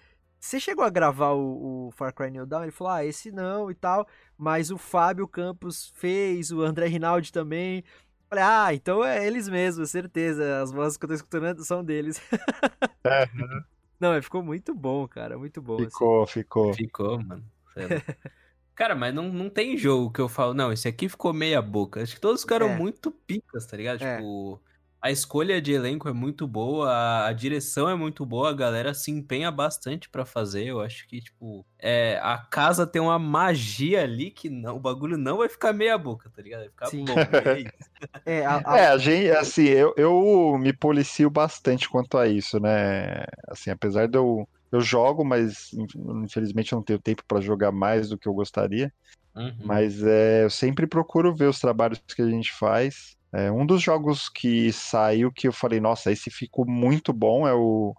você 0.41 0.59
chegou 0.59 0.83
a 0.85 0.89
gravar 0.91 1.33
o, 1.33 1.89
o 1.89 1.91
Far 1.93 2.15
Cry 2.15 2.31
New 2.31 2.47
Dawn? 2.47 2.63
Ele 2.65 2.73
falou, 2.73 2.93
ah, 2.95 3.05
esse 3.05 3.31
não 3.31 3.71
e 3.71 3.75
tal, 3.75 4.07
mas 4.39 4.71
o 4.71 4.79
Fábio 4.79 5.29
Campos 5.29 5.93
fez, 5.97 6.51
o 6.51 6.63
André 6.63 6.87
Rinaldi 6.87 7.31
também. 7.33 7.85
Falei, 8.31 8.45
ah, 8.45 8.75
então 8.75 9.05
é 9.05 9.27
eles 9.27 9.47
mesmos, 9.49 9.91
certeza, 9.91 10.63
as 10.63 10.73
vozes 10.73 10.97
que 10.97 11.05
eu 11.05 11.09
tô 11.09 11.15
escutando 11.15 11.63
são 11.65 11.85
deles. 11.85 12.19
É, 13.07 13.27
Não, 14.05 14.13
mas 14.13 14.25
ficou 14.25 14.43
muito 14.43 14.75
bom, 14.75 15.09
cara, 15.09 15.39
muito 15.39 15.63
bom. 15.63 15.77
assim. 15.77 15.85
ficou, 15.87 16.27
ficou. 16.27 16.75
ficou, 16.75 17.19
mano. 17.23 17.43
Cara, 18.75 18.95
mas 18.95 19.15
não, 19.15 19.33
não 19.33 19.49
tem 19.49 19.79
jogo 19.79 20.13
que 20.13 20.21
eu 20.21 20.29
falo, 20.29 20.53
não, 20.53 20.73
esse 20.73 20.89
aqui 20.89 21.09
ficou 21.09 21.33
meia 21.33 21.63
boca. 21.63 22.03
Acho 22.03 22.15
que 22.17 22.21
todos 22.21 22.43
ficaram 22.43 22.69
É. 22.71 22.77
muito 22.77 23.11
picas, 23.11 23.67
tá 23.67 23.77
ligado? 23.77 24.03
É. 24.03 24.17
Tipo, 24.17 24.61
a 25.05 25.11
escolha 25.11 25.61
de 25.61 25.73
elenco 25.73 26.09
é 26.09 26.13
muito 26.15 26.47
boa, 26.49 26.91
a, 26.91 27.29
a 27.29 27.33
direção 27.35 27.89
é 27.89 27.95
muito 27.95 28.25
boa, 28.27 28.51
a 28.51 28.55
galera 28.55 28.95
se 28.95 29.11
empenha 29.11 29.51
bastante 29.51 30.09
pra 30.09 30.25
fazer. 30.25 30.67
Eu 30.67 30.81
acho 30.81 31.07
que, 31.09 31.21
tipo, 31.21 31.67
é, 31.79 32.19
a 32.23 32.39
casa 32.39 32.87
tem 32.87 33.03
uma 33.03 33.19
magia 33.19 34.03
ali 34.03 34.31
que 34.31 34.49
não, 34.51 34.77
o 34.77 34.81
bagulho 34.81 35.19
não 35.19 35.39
vai 35.39 35.49
ficar 35.49 35.73
meia 35.75 35.99
boca, 35.99 36.31
tá 36.31 36.43
ligado? 36.43 36.61
Vai 36.63 36.71
ficar 36.71 36.91
Sim. 36.91 37.05
bom. 37.07 37.29
é 37.53 37.61
isso. 37.61 37.91
É, 38.27 38.47
a- 38.47 38.57
a- 38.65 38.79
É, 38.79 38.87
a 38.89 38.99
gente, 38.99 39.31
assim, 39.31 39.65
eu, 39.65 39.95
eu 39.97 40.59
me 40.59 40.73
policio 40.77 41.31
bastante 41.31 41.89
quanto 41.89 42.19
a 42.19 42.27
isso, 42.29 42.61
né? 42.61 43.25
Assim, 43.49 43.71
apesar 43.71 44.07
de 44.09 44.19
eu, 44.19 44.49
eu 44.73 44.81
jogo, 44.81 45.25
mas 45.25 45.73
in- 45.73 45.87
infelizmente 46.25 46.73
eu 46.73 46.77
não 46.77 46.85
tenho 46.85 47.01
tempo 47.01 47.23
para 47.27 47.41
jogar 47.41 47.73
mais 47.73 48.09
do 48.11 48.19
que 48.19 48.29
eu 48.29 48.35
gostaria. 48.35 48.93
Uhum. 49.35 49.83
Mas 49.83 50.03
é, 50.03 50.45
eu 50.45 50.51
sempre 50.51 50.87
procuro 50.87 51.35
ver 51.35 51.49
os 51.49 51.61
trabalhos 51.61 52.01
que 52.17 52.23
a 52.23 52.29
gente 52.31 52.53
faz. 52.55 53.17
É, 53.35 53.51
um 53.51 53.67
dos 53.67 53.83
jogos 53.83 54.29
que 54.29 54.73
saiu 54.73 55.33
que 55.33 55.49
eu 55.49 55.53
falei, 55.53 55.81
nossa, 55.81 56.13
esse 56.13 56.31
ficou 56.31 56.65
muito 56.67 57.13
bom 57.13 57.47
é 57.49 57.55
o, 57.55 57.95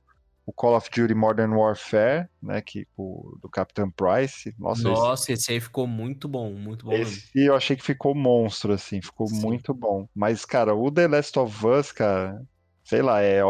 o 0.46 0.54
Call 0.54 0.76
of 0.78 0.90
Duty 0.90 1.14
Modern 1.14 1.54
Warfare, 1.54 2.28
né? 2.42 2.62
Que, 2.62 2.88
o, 2.98 3.38
do 3.42 3.50
Captain 3.50 3.92
Price. 3.92 4.54
Nossa, 4.58 4.92
esse- 4.92 5.02
Nossa, 5.02 5.32
esse 5.34 5.52
aí 5.52 5.60
ficou 5.60 5.88
muito 5.88 6.28
bom, 6.28 6.52
muito 6.54 6.86
bom 6.86 7.00
mesmo. 7.00 7.28
esse 7.34 7.46
eu 7.46 7.56
achei 7.56 7.76
que 7.76 7.84
ficou 7.84 8.16
monstro, 8.16 8.74
assim, 8.74 9.02
ficou 9.02 9.28
Sim. 9.28 9.48
muito 9.48 9.74
bom. 9.74 10.08
Mas, 10.14 10.46
cara, 10.46 10.74
o 10.76 10.92
The 10.92 11.08
Last 11.08 11.38
of 11.40 11.66
Us, 11.68 11.92
cara, 11.92 12.42
sei 12.84 13.02
lá, 13.02 13.22
é 13.22 13.42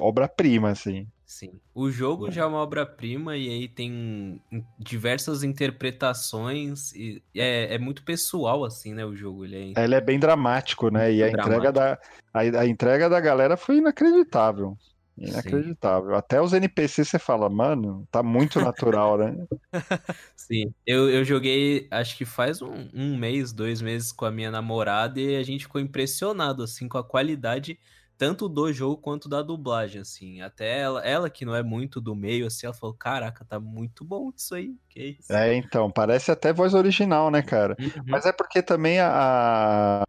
obra-prima, 0.00 0.70
assim. 0.70 1.06
Sim. 1.28 1.60
O 1.74 1.90
jogo 1.90 2.30
já 2.30 2.44
é 2.44 2.46
uma 2.46 2.56
obra-prima 2.56 3.36
e 3.36 3.50
aí 3.50 3.68
tem 3.68 4.40
diversas 4.78 5.42
interpretações 5.42 6.90
e 6.94 7.22
é, 7.36 7.74
é 7.74 7.78
muito 7.78 8.02
pessoal, 8.02 8.64
assim, 8.64 8.94
né, 8.94 9.04
o 9.04 9.14
jogo. 9.14 9.44
Ele 9.44 9.74
é... 9.76 9.84
Ele 9.84 9.94
é 9.94 10.00
bem 10.00 10.18
dramático, 10.18 10.90
né? 10.90 11.12
E 11.12 11.22
a 11.22 11.26
Muito 11.26 11.40
entrega 11.40 11.70
da, 11.70 11.98
a, 12.32 12.40
a 12.40 12.66
entrega 12.66 13.10
da 13.10 13.20
galera 13.20 13.58
foi 13.58 13.76
inacreditável. 13.76 14.74
Inacreditável. 15.18 16.14
Até 16.14 16.40
os 16.40 16.54
NPCs 16.54 17.08
você 17.08 17.18
fala, 17.18 17.50
mano, 17.50 18.08
tá 18.10 18.22
muito 18.22 18.58
natural, 18.58 19.18
né? 19.18 19.36
Sim. 20.34 20.72
Eu, 20.86 21.10
eu 21.10 21.22
joguei, 21.26 21.86
acho 21.90 22.16
que 22.16 22.24
faz 22.24 22.62
um, 22.62 22.88
um 22.94 23.18
mês, 23.18 23.52
dois 23.52 23.82
meses 23.82 24.12
com 24.12 24.24
a 24.24 24.30
minha 24.30 24.50
namorada 24.50 25.20
e 25.20 25.36
a 25.36 25.42
gente 25.42 25.66
ficou 25.66 25.78
impressionado, 25.78 26.62
assim, 26.62 26.88
com 26.88 26.96
a 26.96 27.04
qualidade 27.04 27.78
tanto 28.18 28.48
do 28.48 28.72
jogo 28.72 29.00
quanto 29.00 29.28
da 29.28 29.40
dublagem, 29.42 30.02
assim. 30.02 30.40
Até 30.42 30.80
ela, 30.80 31.00
ela 31.06 31.30
que 31.30 31.44
não 31.44 31.54
é 31.54 31.62
muito 31.62 32.00
do 32.00 32.14
meio, 32.14 32.46
assim, 32.46 32.66
ela 32.66 32.74
falou, 32.74 32.94
caraca, 32.94 33.44
tá 33.44 33.60
muito 33.60 34.04
bom 34.04 34.30
isso 34.36 34.54
aí. 34.54 34.76
Que 34.90 35.16
isso? 35.18 35.32
É, 35.32 35.54
então, 35.54 35.90
parece 35.90 36.30
até 36.30 36.52
voz 36.52 36.74
original, 36.74 37.30
né, 37.30 37.42
cara? 37.42 37.76
Uhum. 37.78 38.04
Mas 38.08 38.26
é 38.26 38.32
porque 38.32 38.62
também 38.62 38.98
a, 39.00 40.02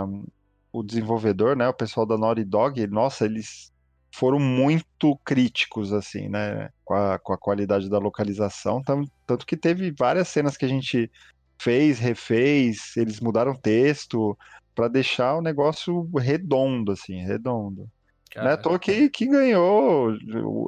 o 0.71 0.83
desenvolvedor, 0.83 1.55
né, 1.55 1.67
o 1.67 1.73
pessoal 1.73 2.05
da 2.05 2.17
Naughty 2.17 2.43
Dog, 2.43 2.87
nossa, 2.87 3.25
eles 3.25 3.71
foram 4.15 4.39
muito 4.39 5.17
críticos, 5.23 5.93
assim, 5.93 6.29
né, 6.29 6.69
com 6.83 6.93
a, 6.95 7.19
com 7.19 7.33
a 7.33 7.37
qualidade 7.37 7.89
da 7.89 7.97
localização, 7.99 8.81
tam- 8.81 9.05
tanto 9.25 9.45
que 9.45 9.57
teve 9.57 9.91
várias 9.97 10.27
cenas 10.29 10.57
que 10.57 10.65
a 10.65 10.67
gente 10.67 11.11
fez, 11.61 11.99
refez, 11.99 12.95
eles 12.97 13.19
mudaram 13.19 13.51
o 13.51 13.57
texto 13.59 14.37
para 14.73 14.87
deixar 14.87 15.35
o 15.35 15.41
negócio 15.41 16.09
redondo, 16.17 16.91
assim, 16.93 17.21
redondo. 17.23 17.89
Não 18.35 18.49
é 18.49 18.57
toa 18.57 18.77
que, 18.77 19.09
que 19.09 19.25
ganhou, 19.25 20.11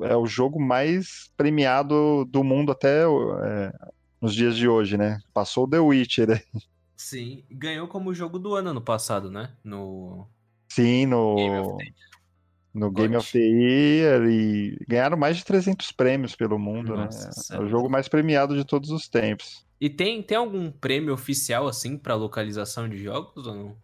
é 0.03 0.15
o 0.15 0.25
jogo 0.25 0.59
mais 0.59 1.31
premiado 1.37 2.25
do 2.25 2.43
mundo 2.43 2.71
até 2.71 3.03
é, 3.03 3.71
nos 4.19 4.33
dias 4.33 4.55
de 4.55 4.67
hoje, 4.67 4.97
né? 4.97 5.19
Passou 5.33 5.65
o 5.65 5.69
The 5.69 5.79
Witcher, 5.79 6.27
né? 6.27 6.41
Sim, 6.95 7.43
ganhou 7.49 7.87
como 7.87 8.13
jogo 8.13 8.39
do 8.39 8.55
ano 8.55 8.73
no 8.73 8.81
passado, 8.81 9.31
né? 9.31 9.51
No 9.63 10.27
Sim, 10.69 11.09
Game 11.09 11.11
no, 11.11 11.75
of 11.75 11.77
the 11.77 11.91
no 12.73 12.91
Game 12.91 13.15
of 13.15 13.31
the 13.31 13.39
Year 13.39 14.23
e 14.29 14.77
ganharam 14.87 15.17
mais 15.17 15.37
de 15.37 15.43
300 15.43 15.91
prêmios 15.91 16.35
pelo 16.35 16.57
mundo, 16.57 16.95
Nossa, 16.95 17.53
né? 17.53 17.59
é 17.59 17.63
o 17.63 17.67
jogo 17.67 17.89
mais 17.89 18.07
premiado 18.07 18.55
de 18.55 18.63
todos 18.63 18.89
os 18.89 19.09
tempos. 19.09 19.65
E 19.79 19.89
tem, 19.89 20.21
tem 20.21 20.37
algum 20.37 20.71
prêmio 20.71 21.13
oficial, 21.13 21.67
assim, 21.67 21.97
pra 21.97 22.15
localização 22.15 22.87
de 22.87 22.97
jogos 23.03 23.47
ou 23.47 23.55
não? 23.55 23.77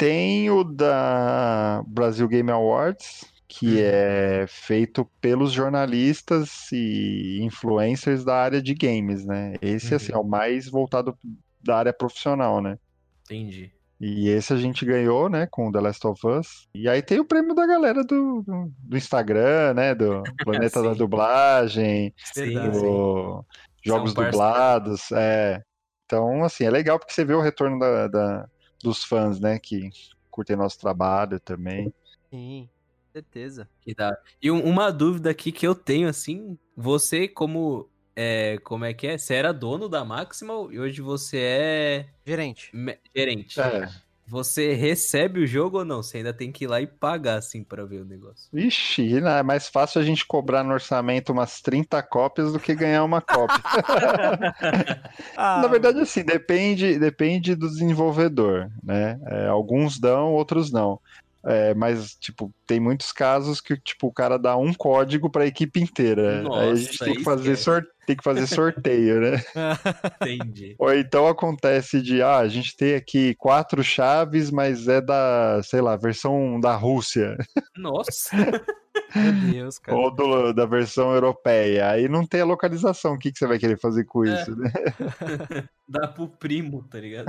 Tem 0.00 0.50
o 0.50 0.64
da 0.64 1.82
Brasil 1.86 2.26
Game 2.26 2.50
Awards, 2.50 3.22
que 3.46 3.66
Uhum. 3.76 3.82
é 3.84 4.46
feito 4.48 5.04
pelos 5.20 5.52
jornalistas 5.52 6.72
e 6.72 7.40
influencers 7.42 8.24
da 8.24 8.34
área 8.34 8.62
de 8.62 8.72
games, 8.74 9.26
né? 9.26 9.56
Esse, 9.60 9.90
Uhum. 9.90 9.96
assim, 9.96 10.12
é 10.12 10.16
o 10.16 10.24
mais 10.24 10.70
voltado 10.70 11.14
da 11.62 11.76
área 11.76 11.92
profissional, 11.92 12.62
né? 12.62 12.78
Entendi. 13.24 13.70
E 14.00 14.30
esse 14.30 14.54
a 14.54 14.56
gente 14.56 14.86
ganhou, 14.86 15.28
né, 15.28 15.46
com 15.50 15.68
o 15.68 15.72
The 15.72 15.80
Last 15.80 16.06
of 16.06 16.26
Us. 16.26 16.66
E 16.74 16.88
aí 16.88 17.02
tem 17.02 17.20
o 17.20 17.24
prêmio 17.26 17.54
da 17.54 17.66
galera 17.66 18.02
do, 18.02 18.42
do, 18.42 18.72
do 18.78 18.96
Instagram, 18.96 19.74
né, 19.74 19.94
do 19.94 20.22
Planeta 20.42 20.82
da 20.82 20.92
Sim. 20.92 20.98
Dublagem, 20.98 22.14
sim. 22.32 22.54
do 22.54 23.44
Jogos 23.84 24.12
São 24.12 24.24
parceiros. 24.24 24.30
Dublados, 24.32 25.12
é. 25.12 25.60
Então, 26.06 26.42
assim, 26.42 26.64
é 26.64 26.70
legal 26.70 26.98
porque 26.98 27.12
você 27.12 27.26
vê 27.26 27.34
o 27.34 27.42
retorno 27.42 27.78
da, 27.78 28.08
da- 28.08 28.46
dos 28.82 29.04
fãs, 29.04 29.40
né, 29.40 29.58
que 29.58 29.90
curtem 30.30 30.56
nosso 30.56 30.78
trabalho 30.78 31.38
também. 31.40 31.92
Sim, 32.30 32.68
certeza. 33.12 33.68
Que 33.82 33.94
dá. 33.94 34.16
E 34.42 34.50
um- 34.50 34.64
uma 34.64 34.90
dúvida 34.90 35.30
aqui 35.30 35.52
que 35.52 35.66
eu 35.66 35.74
tenho, 35.74 36.08
assim, 36.08 36.58
você 36.76 37.26
como 37.28 37.88
é, 38.14 38.58
como 38.64 38.84
é 38.84 38.92
que 38.92 39.06
é? 39.06 39.16
Você 39.18 39.34
era 39.34 39.52
dono 39.52 39.88
da 39.88 40.04
Maximal 40.04 40.70
e 40.72 40.78
hoje 40.78 41.00
você 41.00 41.38
é 41.38 42.08
Gerente. 42.26 42.70
me- 42.74 42.98
gerente. 43.16 43.58
É, 43.60 43.88
Você 44.30 44.74
recebe 44.74 45.40
o 45.40 45.46
jogo 45.46 45.78
ou 45.78 45.84
não? 45.84 46.02
Você 46.02 46.18
ainda 46.18 46.32
tem 46.32 46.52
que 46.52 46.64
ir 46.64 46.68
lá 46.68 46.80
e 46.80 46.86
pagar, 46.86 47.38
assim, 47.38 47.64
pra 47.64 47.84
ver 47.84 48.02
o 48.02 48.04
negócio. 48.04 48.48
Ixi, 48.52 49.20
né, 49.20 49.40
é 49.40 49.42
mais 49.42 49.68
fácil 49.68 50.00
a 50.00 50.04
gente 50.04 50.24
cobrar 50.24 50.62
no 50.62 50.72
orçamento 50.72 51.32
umas 51.32 51.60
30 51.60 52.00
cópias 52.00 52.52
do 52.52 52.60
que 52.60 52.74
ganhar 52.74 53.02
uma 53.04 53.20
cópia. 53.20 53.60
Ah, 55.36 55.60
Na 55.62 55.68
verdade, 55.68 55.98
assim, 56.00 56.22
depende, 56.22 56.98
depende 56.98 57.54
do 57.54 57.68
desenvolvedor, 57.68 58.70
né? 58.82 59.18
É, 59.26 59.46
alguns 59.48 59.98
dão, 59.98 60.32
outros 60.32 60.70
não. 60.70 61.00
É, 61.44 61.74
mas, 61.74 62.14
tipo, 62.16 62.52
tem 62.66 62.78
muitos 62.78 63.12
casos 63.12 63.60
que, 63.60 63.76
tipo, 63.76 64.08
o 64.08 64.12
cara 64.12 64.38
dá 64.38 64.56
um 64.56 64.74
código 64.74 65.30
pra 65.30 65.46
equipe 65.46 65.80
inteira. 65.80 66.40
aí 66.60 66.70
a 66.72 66.74
gente 66.74 66.90
Nossa, 66.90 67.04
tem 67.04 67.14
que, 67.16 67.24
fazer 67.24 67.52
esquece. 67.52 67.64
Tem 68.10 68.16
que 68.16 68.24
fazer 68.24 68.46
sorteio, 68.48 69.20
né? 69.20 69.36
Entendi. 70.20 70.74
Ou 70.78 70.92
então 70.92 71.28
acontece 71.28 72.02
de, 72.02 72.20
ah, 72.22 72.38
a 72.38 72.48
gente 72.48 72.76
tem 72.76 72.94
aqui 72.96 73.34
quatro 73.36 73.84
chaves, 73.84 74.50
mas 74.50 74.88
é 74.88 75.00
da, 75.00 75.60
sei 75.62 75.80
lá, 75.80 75.94
versão 75.96 76.58
da 76.58 76.74
Rússia, 76.74 77.36
Nossa. 77.76 78.30
Meu 79.14 79.52
Deus, 79.52 79.78
cara. 79.78 79.96
ou 79.96 80.10
do- 80.14 80.52
da 80.52 80.66
versão 80.66 81.12
europeia. 81.14 81.90
Aí 81.90 82.08
não 82.08 82.26
tem 82.26 82.40
a 82.40 82.44
localização. 82.44 83.14
O 83.14 83.18
que, 83.18 83.30
que 83.32 83.38
você 83.38 83.46
vai 83.46 83.58
querer 83.58 83.78
fazer 83.78 84.04
com 84.04 84.24
É. 84.24 84.34
isso, 84.34 84.54
né? 84.56 84.72
Dá 85.88 86.08
pro 86.08 86.28
primo, 86.28 86.82
tá 86.88 86.98
ligado? 86.98 87.26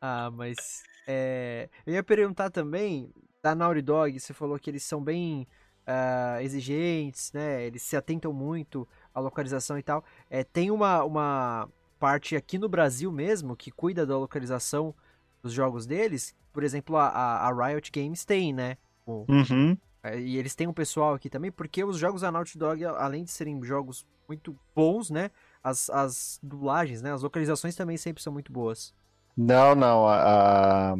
Ah, 0.00 0.30
mas 0.32 0.82
é, 1.06 1.68
eu 1.86 1.94
ia 1.94 2.02
perguntar 2.02 2.50
também 2.50 3.10
da 3.42 3.54
Naughty 3.54 3.82
Dog, 3.82 4.18
você 4.20 4.32
falou 4.32 4.58
que 4.58 4.70
eles 4.70 4.82
são 4.84 5.02
bem 5.02 5.46
ah, 5.86 6.38
exigentes, 6.42 7.32
né? 7.32 7.64
Eles 7.64 7.82
se 7.82 7.96
atentam 7.96 8.32
muito 8.32 8.86
à 9.14 9.20
localização 9.20 9.78
e 9.78 9.82
tal. 9.82 10.04
É, 10.30 10.42
tem 10.44 10.70
uma, 10.70 11.04
uma 11.04 11.68
parte 11.98 12.36
aqui 12.36 12.58
no 12.58 12.68
Brasil 12.68 13.10
mesmo 13.12 13.56
que 13.56 13.70
cuida 13.70 14.04
da 14.06 14.16
localização 14.18 14.94
dos 15.42 15.52
jogos 15.52 15.86
deles. 15.86 16.34
Por 16.52 16.62
exemplo, 16.62 16.96
a, 16.96 17.08
a- 17.08 17.48
a 17.48 17.66
Riot 17.68 17.90
Games 17.92 18.24
tem, 18.24 18.52
né? 18.52 18.76
O- 19.06 19.24
Uhum. 19.28 19.76
é, 20.02 20.18
E 20.20 20.36
eles 20.36 20.54
têm 20.54 20.66
um 20.66 20.72
pessoal 20.72 21.14
aqui 21.14 21.28
também, 21.28 21.50
porque 21.52 21.82
os 21.84 21.98
jogos 21.98 22.22
da 22.22 22.30
Naughty 22.32 22.56
Dog, 22.58 22.84
além 22.84 23.24
de 23.24 23.30
serem 23.30 23.62
jogos 23.62 24.06
muito 24.28 24.56
bons, 24.74 25.10
né? 25.10 25.30
As, 25.62 25.90
as 25.90 26.38
dublagens, 26.42 27.02
né? 27.02 27.12
As 27.12 27.22
localizações 27.22 27.74
também 27.76 27.96
sempre 27.96 28.22
são 28.22 28.32
muito 28.32 28.52
boas. 28.52 28.94
Não, 29.36 29.74
não. 29.74 30.06
A, 30.06 30.16
a, 30.16 30.94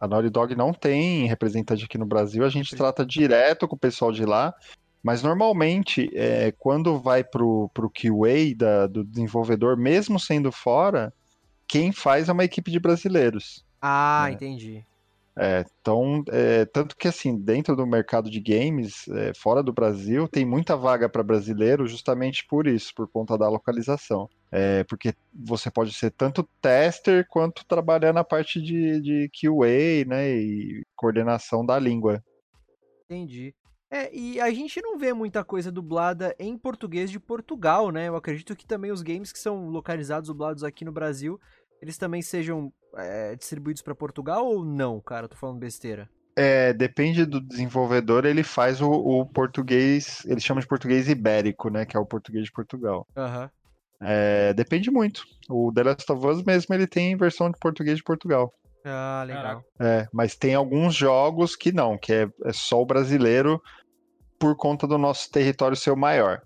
a 0.00 0.08
Naughty 0.08 0.30
Dog 0.30 0.54
não 0.54 0.72
tem 0.72 1.26
representante 1.26 1.84
aqui 1.84 1.98
no 1.98 2.06
Brasil. 2.06 2.44
A 2.44 2.48
gente 2.48 2.74
trata 2.76 3.04
direto 3.04 3.66
com 3.66 3.76
o 3.76 3.78
pessoal 3.78 4.12
de 4.12 4.24
lá. 4.24 4.54
Mas 5.02 5.22
normalmente, 5.22 6.10
é, 6.12 6.52
quando 6.58 6.98
vai 6.98 7.22
pro, 7.22 7.70
pro 7.72 7.88
QA 7.90 8.54
da- 8.56 8.86
do 8.88 9.04
desenvolvedor, 9.04 9.76
mesmo 9.76 10.18
sendo 10.18 10.50
fora, 10.50 11.12
quem 11.68 11.92
faz 11.92 12.28
é 12.28 12.32
uma 12.32 12.44
equipe 12.44 12.70
de 12.70 12.80
brasileiros. 12.80 13.64
Ah, 13.80 14.26
É. 14.28 14.32
entendi. 14.32 14.84
É, 15.40 15.64
então, 15.80 16.24
é, 16.30 16.64
tanto 16.64 16.96
que 16.96 17.06
assim, 17.06 17.38
dentro 17.38 17.76
do 17.76 17.86
mercado 17.86 18.28
de 18.28 18.40
games, 18.40 19.06
é, 19.08 19.32
fora 19.32 19.62
do 19.62 19.72
Brasil, 19.72 20.26
tem 20.26 20.44
muita 20.44 20.76
vaga 20.76 21.08
para 21.08 21.22
brasileiro 21.22 21.86
justamente 21.86 22.44
por 22.44 22.66
isso, 22.66 22.92
por 22.92 23.06
conta 23.06 23.38
da 23.38 23.48
localização. 23.48 24.28
É, 24.50 24.82
porque 24.84 25.14
você 25.32 25.70
pode 25.70 25.92
ser 25.92 26.10
tanto 26.10 26.42
tester 26.60 27.24
quanto 27.28 27.64
trabalhar 27.64 28.12
na 28.12 28.24
parte 28.24 28.60
de, 28.60 29.00
de 29.00 29.30
QA, 29.30 30.04
né, 30.08 30.28
e 30.28 30.84
coordenação 30.96 31.64
da 31.64 31.78
língua. 31.78 32.20
Entendi. 33.04 33.54
É, 33.90 34.14
e 34.14 34.38
a 34.40 34.50
gente 34.50 34.82
não 34.82 34.98
vê 34.98 35.14
muita 35.14 35.42
coisa 35.42 35.72
dublada 35.72 36.34
em 36.38 36.58
português 36.58 37.10
de 37.10 37.18
Portugal, 37.18 37.90
né? 37.90 38.08
Eu 38.08 38.16
acredito 38.16 38.54
que 38.54 38.66
também 38.66 38.90
os 38.90 39.00
games 39.00 39.32
que 39.32 39.38
são 39.38 39.70
localizados, 39.70 40.28
dublados 40.28 40.62
aqui 40.62 40.84
no 40.84 40.92
Brasil, 40.92 41.40
eles 41.80 41.98
também 41.98 42.22
sejam 42.22 42.72
é, 42.96 43.34
distribuídos 43.36 43.82
pra 43.82 43.94
Portugal 43.94 44.46
ou 44.46 44.64
não, 44.64 45.00
cara? 45.00 45.28
Tô 45.28 45.36
falando 45.36 45.58
besteira. 45.58 46.08
É, 46.36 46.72
depende 46.72 47.26
do 47.26 47.40
desenvolvedor, 47.40 48.24
ele 48.24 48.44
faz 48.44 48.80
o, 48.80 48.88
o 48.88 49.26
português, 49.26 50.24
ele 50.24 50.40
chama 50.40 50.60
de 50.60 50.68
português 50.68 51.08
ibérico, 51.08 51.68
né, 51.68 51.84
que 51.84 51.96
é 51.96 52.00
o 52.00 52.06
português 52.06 52.44
de 52.44 52.52
Portugal. 52.52 53.04
Aham. 53.16 53.50
É, 54.00 54.54
depende 54.54 54.88
muito. 54.88 55.24
O 55.50 55.72
The 55.74 55.82
Last 55.82 56.12
of 56.12 56.24
Us 56.24 56.44
mesmo, 56.44 56.72
ele 56.72 56.86
tem 56.86 57.16
versão 57.16 57.50
de 57.50 57.58
português 57.58 57.96
de 57.96 58.04
Portugal. 58.04 58.54
Ah, 58.84 59.24
legal. 59.26 59.64
É, 59.80 60.06
mas 60.12 60.36
tem 60.36 60.54
alguns 60.54 60.94
jogos 60.94 61.56
que 61.56 61.72
não, 61.72 61.98
que 61.98 62.12
é, 62.12 62.28
é 62.44 62.52
só 62.52 62.80
o 62.80 62.86
brasileiro 62.86 63.60
por 64.38 64.56
conta 64.56 64.86
do 64.86 64.96
nosso 64.96 65.28
território 65.30 65.76
ser 65.76 65.90
o 65.90 65.96
maior, 65.96 66.40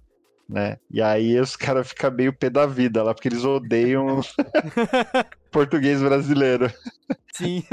né? 0.52 0.78
E 0.90 1.00
aí 1.00 1.40
os 1.40 1.56
caras 1.56 1.88
ficam 1.88 2.10
meio 2.10 2.32
pé 2.32 2.50
da 2.50 2.66
vida 2.66 3.02
lá, 3.02 3.14
porque 3.14 3.28
eles 3.28 3.44
odeiam 3.44 4.20
português 5.50 6.02
brasileiro. 6.02 6.70
Sim. 7.32 7.64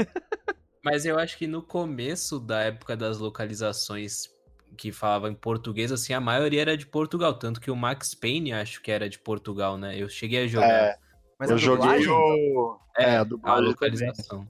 Mas 0.82 1.04
eu 1.04 1.18
acho 1.18 1.36
que 1.36 1.46
no 1.46 1.62
começo 1.62 2.40
da 2.40 2.62
época 2.62 2.96
das 2.96 3.18
localizações 3.18 4.30
que 4.78 4.90
falava 4.92 5.28
em 5.28 5.34
português, 5.34 5.92
assim, 5.92 6.14
a 6.14 6.20
maioria 6.20 6.62
era 6.62 6.76
de 6.76 6.86
Portugal. 6.86 7.34
Tanto 7.34 7.60
que 7.60 7.70
o 7.70 7.76
Max 7.76 8.14
Payne 8.14 8.54
acho 8.54 8.80
que 8.80 8.90
era 8.90 9.10
de 9.10 9.18
Portugal, 9.18 9.76
né? 9.76 10.00
Eu 10.00 10.08
cheguei 10.08 10.44
a 10.44 10.46
jogar. 10.46 10.70
É, 10.70 10.96
Mas 11.38 11.50
eu 11.50 11.56
a 11.56 11.58
joguei 11.58 12.08
o... 12.08 12.78
É, 12.96 13.16
a 13.16 13.20
a 13.20 13.26
também. 13.26 13.60
localização. 13.60 14.48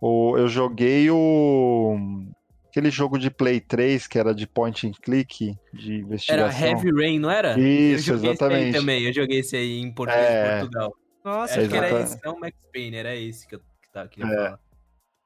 O, 0.00 0.38
eu 0.38 0.46
joguei 0.46 1.10
o... 1.10 1.96
Aquele 2.70 2.88
jogo 2.88 3.18
de 3.18 3.30
Play 3.32 3.60
3 3.60 4.06
que 4.06 4.16
era 4.16 4.32
de 4.32 4.46
point 4.46 4.86
and 4.86 4.92
click, 5.02 5.56
de 5.74 5.92
Era 5.94 6.02
investigação. 6.02 6.68
Heavy 6.68 6.90
Rain, 6.92 7.18
não 7.18 7.28
era? 7.30 7.58
Isso, 7.58 8.12
esse 8.14 8.26
exatamente. 8.26 8.66
aí 8.66 8.72
também. 8.72 9.02
Eu 9.02 9.12
joguei 9.12 9.40
esse 9.40 9.56
aí 9.56 9.80
em 9.80 9.92
português 9.92 10.24
É. 10.24 10.44
de 10.54 10.60
Portugal. 10.60 10.96
Nossa, 11.24 11.60
Acho 11.60 11.68
que 11.68 11.76
era 11.76 12.00
esse, 12.00 12.18
não 12.24 12.34
o 12.36 12.40
Max 12.40 12.56
Payne, 12.72 12.96
era 12.96 13.14
esse 13.16 13.46
que 13.46 13.56
eu 13.56 13.58
que 13.58 13.92
tá, 13.92 14.06
queria 14.06 14.30
É. 14.32 14.36
falar. 14.36 14.60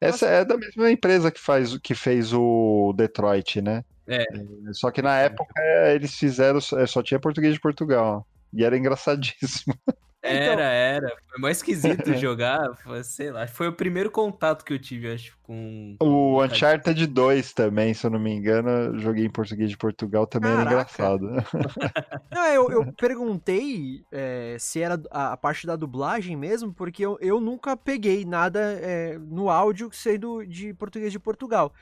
Essa 0.01 0.27
é 0.27 0.45
da 0.45 0.57
mesma 0.57 0.91
empresa 0.91 1.31
que, 1.31 1.41
faz, 1.41 1.77
que 1.79 1.95
fez 1.95 2.33
o 2.33 2.93
Detroit, 2.97 3.61
né? 3.63 3.85
É. 4.09 4.25
Só 4.73 4.91
que 4.91 5.01
na 5.03 5.19
época 5.19 5.53
é, 5.57 5.95
eles 5.95 6.15
fizeram, 6.15 6.59
é, 6.79 6.87
só 6.87 7.03
tinha 7.03 7.21
português 7.21 7.55
de 7.55 7.61
Portugal. 7.61 8.27
E 8.53 8.65
era 8.65 8.77
engraçadíssimo. 8.77 9.75
Então- 10.27 10.53
Era, 10.53 10.62
era. 10.62 11.09
Foi 11.31 11.39
mais 11.39 11.59
esquisito 11.59 12.14
jogar. 12.16 12.75
Foi, 12.77 13.05
sei 13.05 13.31
lá. 13.31 13.47
Foi 13.47 13.68
o 13.68 13.72
primeiro 13.72 14.11
contato 14.11 14.64
que 14.64 14.72
eu 14.72 14.79
tive, 14.79 15.12
acho, 15.12 15.37
com. 15.43 15.97
O 16.01 16.43
Uncharted 16.43 17.07
2 17.07 17.53
também, 17.53 17.93
se 17.93 18.07
eu 18.07 18.11
não 18.11 18.18
me 18.18 18.33
engano, 18.33 18.99
joguei 18.99 19.27
em 19.27 19.31
português 19.31 19.68
de 19.68 19.77
Portugal, 19.77 20.27
também 20.27 20.51
era 20.51 20.64
Caraca. 20.64 20.72
engraçado. 20.95 21.29
Não, 22.33 22.47
eu, 22.47 22.70
eu 22.70 22.93
perguntei 22.95 24.05
é, 24.11 24.57
se 24.59 24.81
era 24.81 25.01
a, 25.11 25.33
a 25.33 25.37
parte 25.37 25.66
da 25.66 25.77
dublagem 25.77 26.37
mesmo, 26.37 26.72
porque 26.72 27.05
eu, 27.05 27.18
eu 27.20 27.41
nunca 27.41 27.77
peguei 27.77 28.25
nada 28.25 28.61
é, 28.81 29.18
no 29.18 29.51
áudio 29.51 29.91
sendo 29.93 30.45
de 30.47 30.72
português 30.75 31.12
de 31.12 31.18
Portugal. 31.18 31.72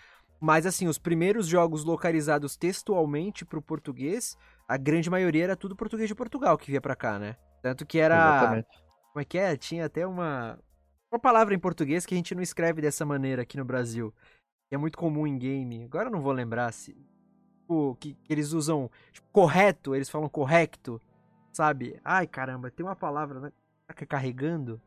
Mas 0.40 0.66
assim, 0.66 0.88
os 0.88 0.99
primeiros 0.99 1.47
jogos 1.47 1.84
localizados 1.84 2.57
textualmente 2.57 3.45
pro 3.45 3.62
português, 3.62 4.36
a 4.66 4.76
grande 4.76 5.09
maioria 5.09 5.45
era 5.45 5.57
tudo 5.57 5.76
português 5.76 6.09
de 6.09 6.14
Portugal 6.16 6.59
que 6.59 6.70
via 6.70 6.80
pra 6.80 6.97
cá, 6.97 7.18
né? 7.18 7.36
Tanto 7.63 7.87
que 7.87 7.99
era. 7.99 8.17
Exatamente. 8.17 8.69
Como 9.13 9.23
é 9.23 9.25
que 9.25 9.39
é? 9.39 9.57
Tinha 9.57 9.87
até 9.87 10.07
uma. 10.07 10.59
Uma 11.11 11.19
palavra 11.19 11.55
em 11.55 11.59
português 11.59 12.05
que 12.05 12.15
a 12.15 12.17
gente 12.17 12.35
não 12.35 12.43
escreve 12.43 12.81
dessa 12.81 13.05
maneira 13.05 13.43
aqui 13.43 13.57
no 13.57 13.65
Brasil. 13.65 14.13
Que 14.69 14.75
é 14.75 14.79
muito 14.79 14.99
comum 14.99 15.27
em 15.27 15.39
game. 15.39 15.85
Agora 15.85 16.09
eu 16.09 16.13
não 16.13 16.21
vou 16.21 16.33
lembrar 16.33 16.73
se. 16.73 16.93
Tipo, 17.61 17.97
que, 18.01 18.15
que 18.15 18.33
eles 18.33 18.53
usam. 18.53 18.91
Tipo, 19.13 19.29
correto, 19.31 19.95
eles 19.95 20.11
falam 20.11 20.29
correcto. 20.29 21.01
Sabe? 21.53 22.01
Ai, 22.05 22.27
caramba, 22.27 22.71
tem 22.71 22.85
uma 22.85 22.97
palavra, 22.97 23.41
né? 23.41 23.53
Tá 23.87 23.95
carregando? 24.07 24.81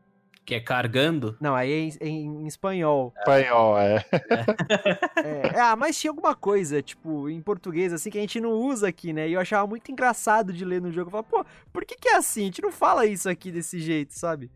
Que 0.45 0.55
é 0.55 0.59
cargando. 0.59 1.35
Não, 1.41 1.55
aí 1.55 1.71
é 1.71 1.77
em, 1.79 1.89
é 1.99 2.07
em 2.07 2.47
espanhol. 2.47 3.13
Espanhol, 3.17 3.77
é. 3.79 4.05
É, 5.27 5.59
ah, 5.59 5.75
mas 5.75 5.97
tinha 5.99 6.11
alguma 6.11 6.35
coisa, 6.35 6.83
tipo, 6.83 7.27
em 7.27 7.41
português, 7.41 7.91
assim, 7.91 8.11
que 8.11 8.17
a 8.19 8.21
gente 8.21 8.39
não 8.39 8.51
usa 8.51 8.87
aqui, 8.89 9.11
né? 9.11 9.27
E 9.27 9.33
eu 9.33 9.39
achava 9.39 9.65
muito 9.65 9.91
engraçado 9.91 10.53
de 10.53 10.63
ler 10.63 10.79
no 10.79 10.91
jogo. 10.91 11.07
Eu 11.07 11.11
falava, 11.11 11.27
pô, 11.27 11.45
por 11.73 11.83
que 11.83 11.95
que 11.95 12.09
é 12.09 12.15
assim? 12.15 12.41
A 12.43 12.45
gente 12.45 12.61
não 12.61 12.71
fala 12.71 13.07
isso 13.07 13.27
aqui 13.27 13.51
desse 13.51 13.79
jeito, 13.79 14.13
sabe? 14.13 14.51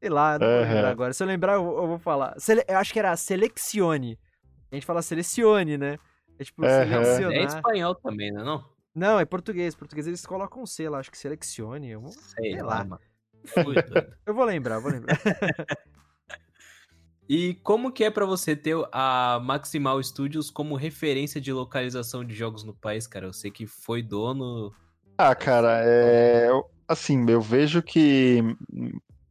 Sei 0.00 0.10
lá, 0.10 0.36
não 0.36 0.46
vou 0.48 0.56
Aham. 0.58 0.74
lembrar 0.74 0.90
agora. 0.90 1.12
Se 1.12 1.22
eu 1.22 1.26
lembrar, 1.28 1.52
eu, 1.54 1.62
eu 1.64 1.86
vou 1.86 1.98
falar. 2.00 2.34
Sele- 2.40 2.64
eu 2.66 2.78
acho 2.78 2.92
que 2.92 2.98
era 2.98 3.16
selecione. 3.16 4.18
A 4.72 4.74
gente 4.74 4.86
fala 4.86 5.02
selecione, 5.02 5.78
né? 5.78 5.98
É 6.36 6.42
tipo, 6.42 6.64
Aham. 6.64 6.84
selecionar. 7.04 7.36
É 7.40 7.44
espanhol 7.44 7.94
também, 7.94 8.32
né? 8.32 8.42
Não? 8.42 8.64
Não, 8.92 9.20
é 9.20 9.24
português. 9.24 9.76
Português 9.76 10.08
eles 10.08 10.26
colocam 10.26 10.62
um 10.62 10.66
C 10.66 10.88
lá, 10.88 10.98
acho 10.98 11.12
que 11.12 11.18
selecione. 11.18 11.90
Eu 11.90 12.00
vou, 12.00 12.10
Sei, 12.10 12.54
Sei 12.54 12.62
lá, 12.62 12.78
lá. 12.78 12.84
mano. 12.84 13.00
Eu 14.26 14.34
vou 14.34 14.44
lembrar, 14.44 14.78
vou 14.78 14.90
lembrar. 14.90 15.18
E 17.28 17.54
como 17.62 17.92
que 17.92 18.04
é 18.04 18.10
pra 18.10 18.24
você 18.24 18.56
ter 18.56 18.74
a 18.90 19.38
Maximal 19.44 20.02
Studios 20.02 20.48
como 20.50 20.74
referência 20.76 21.38
de 21.38 21.52
localização 21.52 22.24
de 22.24 22.34
jogos 22.34 22.64
no 22.64 22.72
país, 22.74 23.06
cara? 23.06 23.26
Eu 23.26 23.34
sei 23.34 23.50
que 23.50 23.66
foi 23.66 24.02
dono. 24.02 24.72
Ah, 25.18 25.34
cara, 25.34 25.82
é. 25.84 26.48
Assim, 26.88 27.28
eu 27.28 27.42
vejo 27.42 27.82
que 27.82 28.38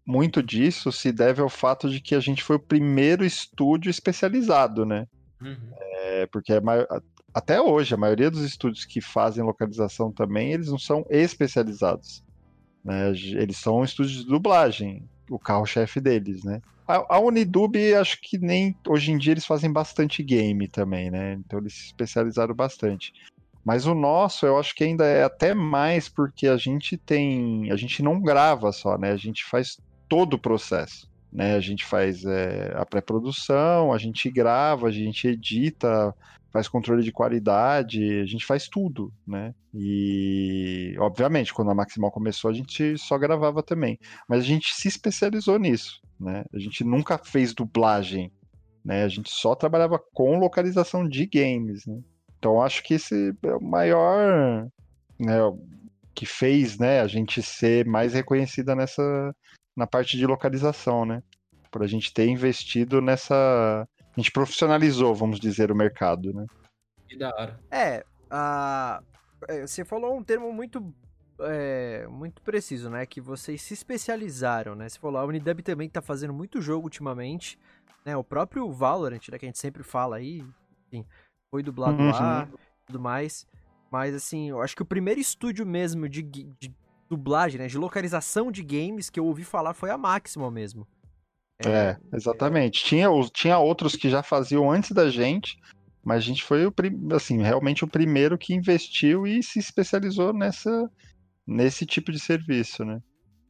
muito 0.06 0.44
disso 0.44 0.92
se 0.92 1.12
deve 1.12 1.42
ao 1.42 1.50
fato 1.50 1.90
de 1.90 2.00
que 2.00 2.14
a 2.14 2.20
gente 2.20 2.44
foi 2.44 2.58
o 2.58 2.60
primeiro 2.60 3.26
estúdio 3.26 3.90
especializado, 3.90 4.86
né? 4.86 5.08
Uhum. 5.42 5.72
É, 5.82 6.28
porque 6.28 6.54
a- 6.54 6.62
até 7.34 7.60
hoje, 7.60 7.96
a 7.96 7.98
maioria 7.98 8.30
dos 8.30 8.42
estúdios 8.42 8.86
que 8.86 9.02
fazem 9.02 9.44
localização 9.44 10.12
também, 10.12 10.54
eles 10.54 10.68
não 10.68 10.78
são 10.78 11.04
especializados. 11.10 12.24
Né? 12.88 13.10
Eles 13.10 13.58
são 13.58 13.84
estúdios 13.84 14.24
de 14.24 14.26
dublagem. 14.26 15.04
o 15.30 15.38
carro-chefe 15.38 16.00
deles, 16.00 16.46
né? 16.46 16.62
A, 16.88 17.18
a 17.18 17.20
Unidub, 17.20 17.76
acho 17.96 18.18
que 18.22 18.38
nem. 18.38 18.74
Hoje 18.88 19.12
em 19.12 19.18
dia 19.18 19.34
eles 19.34 19.46
fazem 19.46 19.70
bastante 19.70 20.24
game 20.24 20.70
também, 20.70 21.12
né? 21.12 21.34
Então 21.34 21.60
eles 21.60 21.74
se 21.74 21.86
especializaram 21.88 22.56
bastante. 22.56 23.12
Mas 23.66 23.86
o 23.86 23.94
nosso, 23.94 24.46
eu 24.46 24.58
acho 24.58 24.74
que 24.74 24.86
ainda 24.86 25.06
é 25.06 25.26
até 25.26 25.54
mais 25.54 26.08
porque 26.08 26.48
a 26.48 26.56
gente 26.56 26.96
tem. 26.96 27.70
A 27.70 27.76
gente 27.76 28.02
não 28.02 28.22
grava 28.22 28.72
só, 28.72 28.98
né? 28.98 29.12
A 29.12 29.18
gente 29.18 29.44
faz 29.44 29.78
todo 30.08 30.36
o 30.36 30.40
processo. 30.40 31.10
Né? 31.30 31.56
A 31.56 31.60
gente 31.60 31.84
faz 31.84 32.24
é, 32.24 32.74
a 32.78 32.86
pré-produção, 32.86 33.92
a 33.92 33.98
gente 33.98 34.30
grava, 34.32 34.88
a 34.88 34.92
gente 34.92 35.28
edita, 35.28 36.16
faz 36.52 36.68
controle 36.68 37.04
de 37.04 37.12
qualidade, 37.12 38.20
a 38.22 38.26
gente 38.26 38.46
faz 38.46 38.68
tudo, 38.68 39.14
né? 39.26 39.54
E, 39.74 40.96
obviamente, 41.00 41.54
quando 41.54 41.72
a 41.72 41.76
Maximal 41.76 42.12
começou, 42.12 42.50
a 42.50 42.54
gente 42.54 42.98
só 42.98 43.18
gravava 43.18 43.62
também. 43.62 44.00
Mas 44.28 44.42
a 44.42 44.46
gente 44.46 44.74
se 44.74 44.88
especializou 44.88 45.60
nisso, 45.60 46.02
né? 46.20 46.44
A 46.54 46.60
gente 46.60 46.84
nunca 46.84 47.18
fez 47.18 47.54
dublagem, 47.54 48.32
né? 48.84 49.04
A 49.04 49.08
gente 49.08 49.30
só 49.30 49.56
trabalhava 49.56 50.00
com 50.14 50.40
localização 50.40 51.08
de 51.08 51.26
games, 51.26 51.86
né? 51.86 52.00
Então, 52.40 52.62
acho 52.62 52.84
que 52.84 52.94
esse 52.94 53.36
é 53.44 53.56
o 53.56 53.62
maior, 53.62 54.68
né? 55.20 55.38
Que 56.14 56.26
fez, 56.26 56.78
né? 56.78 57.02
A 57.02 57.08
gente 57.08 57.42
ser 57.42 57.86
mais 57.86 58.14
reconhecida 58.14 58.76
nessa, 58.76 59.36
na 59.76 59.86
parte 59.86 60.18
de 60.18 60.26
localização, 60.26 61.06
né? 61.06 61.22
Por 61.72 61.84
a 61.84 61.88
gente 61.88 62.14
ter 62.14 62.28
investido 62.28 63.02
nessa 63.02 63.88
a 64.18 64.20
gente 64.20 64.32
profissionalizou, 64.32 65.14
vamos 65.14 65.40
dizer, 65.40 65.72
o 65.72 65.76
mercado, 65.76 66.34
né? 66.34 66.46
Que 67.08 67.16
da 67.16 67.30
hora. 67.30 67.60
É, 67.70 68.04
a... 68.30 69.02
você 69.62 69.86
falou 69.86 70.18
um 70.18 70.24
termo 70.24 70.52
muito 70.52 70.94
é, 71.40 72.08
muito 72.10 72.42
preciso, 72.42 72.90
né? 72.90 73.06
Que 73.06 73.22
vocês 73.22 73.62
se 73.62 73.76
especializaram, 73.76 74.76
né? 74.76 74.90
Você 74.90 75.00
falou, 75.00 75.22
a 75.22 75.26
Unidub 75.26 75.62
também 75.62 75.88
tá 75.88 76.02
fazendo 76.02 76.34
muito 76.34 76.62
jogo 76.62 76.86
ultimamente, 76.86 77.60
né? 78.04 78.18
O 78.18 78.24
próprio 78.24 78.72
Valorant, 78.72 79.30
né? 79.30 79.38
Que 79.38 79.46
a 79.46 79.50
gente 79.50 79.60
sempre 79.60 79.84
fala 79.84 80.16
aí, 80.16 80.44
enfim, 80.88 81.06
foi 81.52 81.62
dublado 81.62 82.02
uhum. 82.02 82.12
lá 82.12 82.50
tudo 82.88 83.00
mais. 83.00 83.46
Mas, 83.92 84.16
assim, 84.16 84.50
eu 84.50 84.62
acho 84.62 84.76
que 84.76 84.82
o 84.82 84.86
primeiro 84.86 85.20
estúdio 85.20 85.66
mesmo 85.66 86.10
de, 86.10 86.24
de 86.24 86.74
dublagem, 87.10 87.60
né? 87.60 87.68
De 87.68 87.78
localização 87.78 88.52
de 88.52 88.64
games 88.64 89.10
que 89.10 89.20
eu 89.20 89.26
ouvi 89.26 89.44
falar 89.44 89.74
foi 89.74 89.92
a 89.92 89.98
Maximal 89.98 90.50
mesmo. 90.50 90.88
É, 91.66 91.70
é 91.70 91.98
exatamente. 92.14 92.84
Tinha, 92.84 93.10
tinha 93.34 93.58
outros 93.58 93.96
que 93.96 94.10
já 94.10 94.22
faziam 94.22 94.72
antes 94.72 94.92
da 94.92 95.10
gente, 95.10 95.58
mas 96.04 96.18
a 96.18 96.22
gente 96.22 96.44
foi 96.44 96.66
o 96.66 96.74
assim, 97.16 97.42
realmente 97.42 97.84
o 97.84 97.88
primeiro 97.88 98.38
que 98.38 98.54
investiu 98.54 99.26
e 99.26 99.42
se 99.44 99.60
especializou 99.60 100.34
nessa, 100.34 100.90
nesse 101.46 101.86
tipo 101.86 102.12
de 102.12 102.20
serviço, 102.20 102.86
né? 102.86 103.02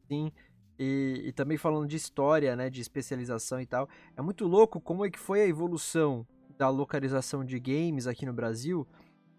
Sim. 0.08 0.32
E, 0.78 1.24
e, 1.26 1.32
também 1.32 1.58
falando 1.58 1.88
de 1.88 1.96
história, 1.96 2.54
né, 2.54 2.70
de 2.70 2.80
especialização 2.80 3.60
e 3.60 3.66
tal, 3.66 3.88
é 4.16 4.22
muito 4.22 4.46
louco 4.46 4.80
como 4.80 5.04
é 5.04 5.10
que 5.10 5.18
foi 5.18 5.42
a 5.42 5.46
evolução 5.46 6.24
da 6.56 6.68
localização 6.68 7.44
de 7.44 7.58
games 7.58 8.06
aqui 8.06 8.24
no 8.24 8.32
Brasil, 8.32 8.86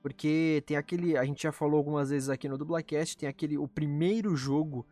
porque 0.02 0.62
tem 0.66 0.76
aquele, 0.76 1.18
a 1.18 1.24
gente 1.24 1.44
já 1.44 1.52
falou 1.52 1.78
algumas 1.78 2.10
vezes 2.10 2.30
aqui 2.30 2.50
no 2.50 2.58
Dublacast, 2.58 3.18
tem 3.18 3.28
aquele, 3.30 3.58
o 3.58 3.68
primeiro 3.68 4.36
jogo 4.36 4.86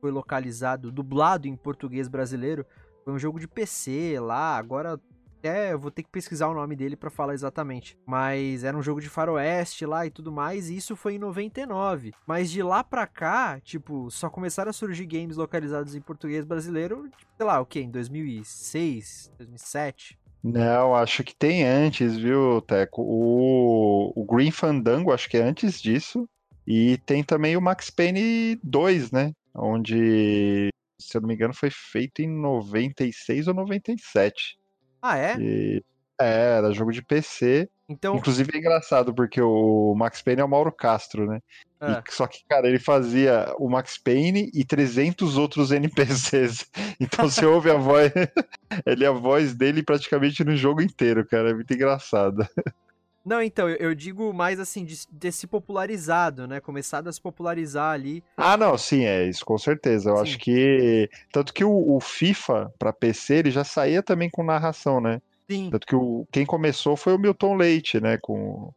foi 0.00 0.10
localizado, 0.10 0.90
dublado 0.90 1.46
em 1.46 1.54
português 1.54 2.08
brasileiro, 2.08 2.64
foi 3.04 3.12
um 3.12 3.18
jogo 3.18 3.40
de 3.40 3.48
PC 3.48 4.18
lá, 4.20 4.56
agora 4.56 5.00
até 5.40 5.74
vou 5.74 5.90
ter 5.90 6.02
que 6.02 6.10
pesquisar 6.10 6.48
o 6.48 6.54
nome 6.54 6.76
dele 6.76 6.94
para 6.94 7.10
falar 7.10 7.34
exatamente. 7.34 7.98
Mas 8.06 8.62
era 8.62 8.76
um 8.76 8.82
jogo 8.82 9.00
de 9.00 9.08
faroeste 9.08 9.86
lá 9.86 10.06
e 10.06 10.10
tudo 10.10 10.30
mais, 10.30 10.68
e 10.68 10.76
isso 10.76 10.94
foi 10.94 11.14
em 11.14 11.18
99. 11.18 12.12
Mas 12.26 12.50
de 12.50 12.62
lá 12.62 12.84
pra 12.84 13.06
cá, 13.06 13.58
tipo, 13.60 14.10
só 14.10 14.28
começaram 14.28 14.70
a 14.70 14.74
surgir 14.74 15.06
games 15.06 15.36
localizados 15.36 15.94
em 15.94 16.00
português 16.00 16.44
brasileiro, 16.44 17.08
sei 17.36 17.46
lá, 17.46 17.58
o 17.60 17.66
que, 17.66 17.80
em 17.80 17.90
2006, 17.90 19.32
2007? 19.38 20.18
Não, 20.42 20.94
acho 20.94 21.22
que 21.22 21.34
tem 21.34 21.64
antes, 21.64 22.16
viu, 22.16 22.62
Teco? 22.62 23.02
O, 23.02 24.12
o 24.14 24.24
Green 24.24 24.50
Fandango, 24.50 25.12
acho 25.12 25.28
que 25.28 25.36
é 25.36 25.42
antes 25.42 25.80
disso. 25.80 26.26
E 26.66 26.98
tem 26.98 27.22
também 27.22 27.56
o 27.56 27.60
Max 27.60 27.90
Payne 27.90 28.58
2, 28.62 29.10
né? 29.10 29.32
Onde 29.54 30.70
se 31.00 31.16
eu 31.16 31.20
não 31.20 31.28
me 31.28 31.34
engano, 31.34 31.54
foi 31.54 31.70
feito 31.70 32.20
em 32.20 32.28
96 32.28 33.48
ou 33.48 33.54
97. 33.54 34.58
Ah, 35.02 35.16
é? 35.16 35.36
E, 35.38 35.84
é, 36.20 36.58
era 36.58 36.72
jogo 36.72 36.92
de 36.92 37.02
PC. 37.02 37.68
Então... 37.88 38.14
Inclusive 38.14 38.50
é 38.54 38.58
engraçado, 38.58 39.12
porque 39.12 39.40
o 39.40 39.94
Max 39.96 40.22
Payne 40.22 40.42
é 40.42 40.44
o 40.44 40.48
Mauro 40.48 40.70
Castro, 40.70 41.26
né? 41.26 41.40
É. 41.80 42.02
E, 42.06 42.12
só 42.12 42.26
que, 42.26 42.44
cara, 42.46 42.68
ele 42.68 42.78
fazia 42.78 43.52
o 43.58 43.68
Max 43.68 43.96
Payne 43.96 44.50
e 44.54 44.64
300 44.64 45.36
outros 45.36 45.72
NPCs. 45.72 46.70
Então 47.00 47.28
você 47.28 47.46
ouve 47.46 47.70
a 47.70 47.76
voz. 47.76 48.12
ele 48.84 49.04
é 49.04 49.08
a 49.08 49.12
voz 49.12 49.54
dele 49.54 49.82
praticamente 49.82 50.44
no 50.44 50.54
jogo 50.54 50.82
inteiro, 50.82 51.26
cara. 51.26 51.50
É 51.50 51.54
muito 51.54 51.72
engraçado. 51.72 52.46
Não, 53.24 53.42
então, 53.42 53.68
eu, 53.68 53.94
digo 53.94 54.32
mais 54.32 54.58
assim, 54.58 54.84
de 54.84 55.32
se 55.32 55.46
popularizado, 55.46 56.46
né? 56.46 56.58
Começado 56.58 57.08
a 57.08 57.12
se 57.12 57.20
popularizar 57.20 57.92
ali. 57.92 58.24
Ah, 58.36 58.56
não, 58.56 58.78
sim, 58.78 59.04
é 59.04 59.28
isso, 59.28 59.44
com 59.44 59.58
certeza. 59.58 60.10
Eu 60.10 60.16
sim. 60.16 60.22
acho 60.22 60.38
que. 60.38 61.10
Tanto 61.30 61.52
que 61.52 61.62
o, 61.62 61.96
o 61.96 62.00
FIFA 62.00 62.72
para 62.78 62.92
PC 62.92 63.34
ele 63.34 63.50
já 63.50 63.62
saía 63.62 64.02
também 64.02 64.30
com 64.30 64.42
narração, 64.42 65.00
né? 65.00 65.20
Sim. 65.48 65.68
Tanto 65.70 65.86
que 65.86 65.94
o, 65.94 66.26
quem 66.32 66.46
começou 66.46 66.96
foi 66.96 67.12
o 67.12 67.18
Milton 67.18 67.56
Leite, 67.56 68.00
né? 68.00 68.16
Com, 68.16 68.72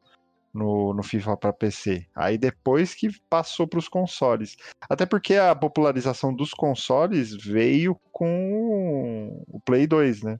no, 0.54 0.94
no 0.94 1.04
FIFA 1.04 1.36
para 1.38 1.54
PC. 1.54 2.06
Aí 2.14 2.38
depois 2.38 2.94
que 2.94 3.10
passou 3.30 3.68
para 3.68 3.80
os 3.80 3.88
consoles. 3.88 4.56
Até 4.90 5.06
porque 5.06 5.36
a 5.36 5.56
popularização 5.56 6.34
dos 6.34 6.52
consoles 6.52 7.34
veio 7.34 7.98
com 8.12 9.44
o 9.48 9.60
Play 9.62 9.88
2, 9.88 10.22
né? 10.22 10.40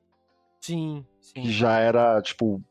Sim, 0.62 1.06
sim. 1.20 1.42
Que 1.42 1.52
já 1.52 1.80
era, 1.80 2.22
tipo, 2.22 2.62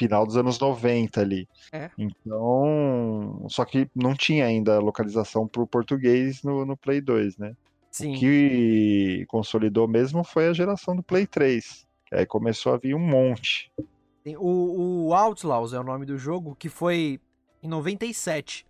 final 0.00 0.26
dos 0.26 0.38
anos 0.38 0.58
90 0.58 1.20
ali. 1.20 1.46
É. 1.70 1.90
Então, 1.98 3.44
só 3.50 3.66
que 3.66 3.86
não 3.94 4.14
tinha 4.14 4.46
ainda 4.46 4.78
localização 4.78 5.46
para 5.46 5.60
o 5.60 5.66
português 5.66 6.42
no, 6.42 6.64
no 6.64 6.74
Play 6.74 7.02
2, 7.02 7.36
né? 7.36 7.54
Sim. 7.90 8.14
O 8.14 8.18
que 8.18 9.26
consolidou 9.28 9.86
mesmo 9.86 10.24
foi 10.24 10.48
a 10.48 10.54
geração 10.54 10.96
do 10.96 11.02
Play 11.02 11.26
3. 11.26 11.86
Aí 12.12 12.24
começou 12.24 12.72
a 12.72 12.78
vir 12.78 12.94
um 12.94 12.98
monte. 12.98 13.70
O, 14.38 15.08
o 15.08 15.14
Outlaws 15.14 15.74
é 15.74 15.78
o 15.78 15.84
nome 15.84 16.06
do 16.06 16.16
jogo, 16.16 16.56
que 16.58 16.70
foi 16.70 17.20
em 17.62 17.68
97. 17.68 18.66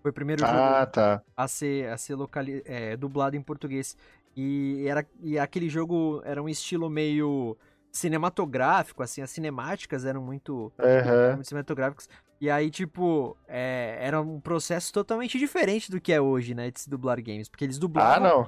Foi 0.00 0.12
o 0.12 0.14
primeiro 0.14 0.42
jogo 0.42 0.52
ah, 0.56 0.86
tá. 0.86 1.22
a 1.36 1.48
ser, 1.48 1.88
a 1.88 1.96
ser 1.96 2.14
locali 2.14 2.62
é, 2.64 2.96
dublado 2.96 3.36
em 3.36 3.42
português. 3.42 3.96
E, 4.36 4.86
era, 4.86 5.04
e 5.20 5.36
aquele 5.38 5.68
jogo 5.68 6.22
era 6.24 6.40
um 6.40 6.48
estilo 6.48 6.88
meio 6.88 7.56
cinematográfico, 7.92 9.02
assim, 9.02 9.22
as 9.22 9.30
cinemáticas 9.30 10.04
eram 10.04 10.22
muito, 10.22 10.72
uhum. 10.78 11.34
muito 11.34 11.48
cinematográficas. 11.48 12.08
E 12.40 12.48
aí, 12.48 12.70
tipo, 12.70 13.36
é, 13.48 13.98
era 14.00 14.20
um 14.20 14.40
processo 14.40 14.92
totalmente 14.92 15.38
diferente 15.38 15.90
do 15.90 16.00
que 16.00 16.12
é 16.12 16.20
hoje, 16.20 16.54
né, 16.54 16.70
de 16.70 16.80
se 16.80 16.88
dublar 16.88 17.20
games. 17.20 17.48
Porque 17.48 17.64
eles 17.64 17.78
dublavam. 17.78 18.14
Ah, 18.14 18.20
não. 18.20 18.46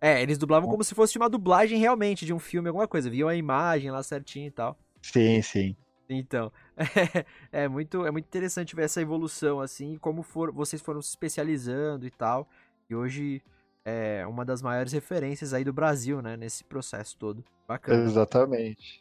É, 0.00 0.22
eles 0.22 0.38
dublavam 0.38 0.68
como 0.68 0.84
se 0.84 0.94
fosse 0.94 1.16
uma 1.18 1.28
dublagem 1.28 1.78
realmente 1.78 2.24
de 2.24 2.32
um 2.32 2.38
filme, 2.38 2.68
alguma 2.68 2.88
coisa. 2.88 3.10
Viam 3.10 3.28
a 3.28 3.34
imagem 3.34 3.90
lá 3.90 4.02
certinho 4.02 4.48
e 4.48 4.50
tal. 4.50 4.78
Sim, 5.02 5.40
sim. 5.42 5.76
Então, 6.08 6.52
é, 6.76 7.24
é, 7.64 7.68
muito, 7.68 8.04
é 8.04 8.10
muito 8.10 8.26
interessante 8.26 8.74
ver 8.74 8.84
essa 8.84 9.00
evolução, 9.00 9.60
assim, 9.60 9.96
como 9.98 10.22
for, 10.22 10.50
vocês 10.52 10.82
foram 10.82 11.00
se 11.00 11.10
especializando 11.10 12.06
e 12.06 12.10
tal. 12.10 12.48
E 12.88 12.94
hoje 12.94 13.42
é 13.84 14.26
uma 14.26 14.44
das 14.44 14.60
maiores 14.60 14.92
referências 14.92 15.54
aí 15.54 15.64
do 15.64 15.72
Brasil, 15.72 16.20
né, 16.20 16.36
nesse 16.36 16.64
processo 16.64 17.16
todo. 17.16 17.44
Bacana. 17.70 18.02
Exatamente. 18.02 19.00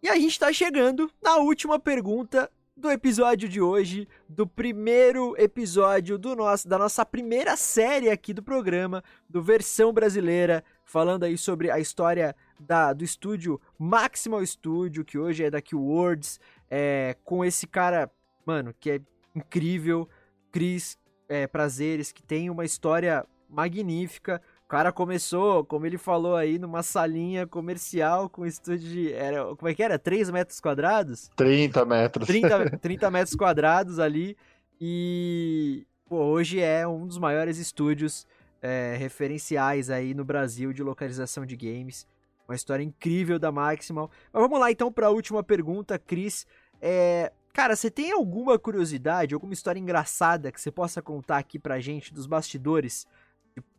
E 0.00 0.08
a 0.08 0.14
gente 0.14 0.38
tá 0.38 0.52
chegando 0.52 1.10
na 1.20 1.38
última 1.38 1.80
pergunta 1.80 2.48
do 2.76 2.88
episódio 2.88 3.48
de 3.48 3.60
hoje, 3.60 4.06
do 4.28 4.46
primeiro 4.46 5.34
episódio 5.36 6.16
do 6.16 6.36
nosso, 6.36 6.68
da 6.68 6.78
nossa 6.78 7.04
primeira 7.04 7.56
série 7.56 8.08
aqui 8.08 8.32
do 8.32 8.40
programa, 8.40 9.02
do 9.28 9.42
versão 9.42 9.92
brasileira, 9.92 10.62
falando 10.84 11.24
aí 11.24 11.36
sobre 11.36 11.72
a 11.72 11.80
história 11.80 12.36
da, 12.56 12.92
do 12.92 13.02
estúdio 13.02 13.60
Maximal 13.76 14.46
Studio, 14.46 15.04
que 15.04 15.18
hoje 15.18 15.42
é 15.42 15.50
da 15.50 15.60
Keywords, 15.60 16.38
é, 16.70 17.16
com 17.24 17.44
esse 17.44 17.66
cara, 17.66 18.08
mano, 18.46 18.72
que 18.78 18.92
é 18.92 19.00
incrível, 19.34 20.08
Cris 20.52 20.96
é, 21.28 21.48
Prazeres, 21.48 22.12
que 22.12 22.22
tem 22.22 22.48
uma 22.48 22.64
história 22.64 23.26
magnífica, 23.48 24.40
o 24.64 24.68
cara 24.68 24.90
começou, 24.90 25.62
como 25.64 25.84
ele 25.84 25.98
falou 25.98 26.36
aí, 26.36 26.58
numa 26.58 26.82
salinha 26.82 27.46
comercial 27.46 28.30
com 28.30 28.46
estúdio 28.46 28.88
de. 28.88 29.12
Era, 29.12 29.54
como 29.54 29.68
é 29.68 29.74
que 29.74 29.82
era? 29.82 29.98
3 29.98 30.30
metros 30.30 30.58
quadrados? 30.58 31.30
30 31.36 31.84
metros. 31.84 32.26
30, 32.26 32.78
30 32.78 33.10
metros 33.12 33.36
quadrados 33.36 33.98
ali. 33.98 34.36
E 34.80 35.86
pô, 36.06 36.16
hoje 36.16 36.60
é 36.60 36.86
um 36.86 37.06
dos 37.06 37.18
maiores 37.18 37.58
estúdios 37.58 38.26
é, 38.62 38.96
referenciais 38.98 39.90
aí 39.90 40.14
no 40.14 40.24
Brasil 40.24 40.72
de 40.72 40.82
localização 40.82 41.44
de 41.44 41.56
games. 41.56 42.06
Uma 42.48 42.54
história 42.54 42.82
incrível 42.82 43.38
da 43.38 43.52
Maximal. 43.52 44.10
Mas 44.32 44.42
vamos 44.42 44.58
lá 44.58 44.70
então 44.70 44.90
para 44.90 45.08
a 45.08 45.10
última 45.10 45.42
pergunta, 45.42 45.98
Cris. 45.98 46.46
É, 46.80 47.30
cara, 47.52 47.76
você 47.76 47.90
tem 47.90 48.12
alguma 48.12 48.58
curiosidade, 48.58 49.34
alguma 49.34 49.52
história 49.52 49.78
engraçada 49.78 50.50
que 50.50 50.60
você 50.60 50.70
possa 50.70 51.02
contar 51.02 51.36
aqui 51.36 51.58
pra 51.58 51.80
gente 51.80 52.14
dos 52.14 52.26
bastidores 52.26 53.06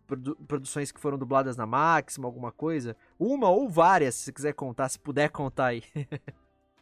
produ- 0.05 0.37
produções 0.47 0.91
que 0.91 0.99
foram 0.99 1.17
dubladas 1.17 1.57
na 1.57 1.65
Máxima, 1.65 2.27
alguma 2.27 2.51
coisa? 2.51 2.95
Uma 3.19 3.49
ou 3.49 3.69
várias, 3.69 4.15
se 4.15 4.25
você 4.25 4.31
quiser 4.31 4.53
contar, 4.53 4.89
se 4.89 4.99
puder 4.99 5.29
contar 5.29 5.67
aí. 5.67 5.83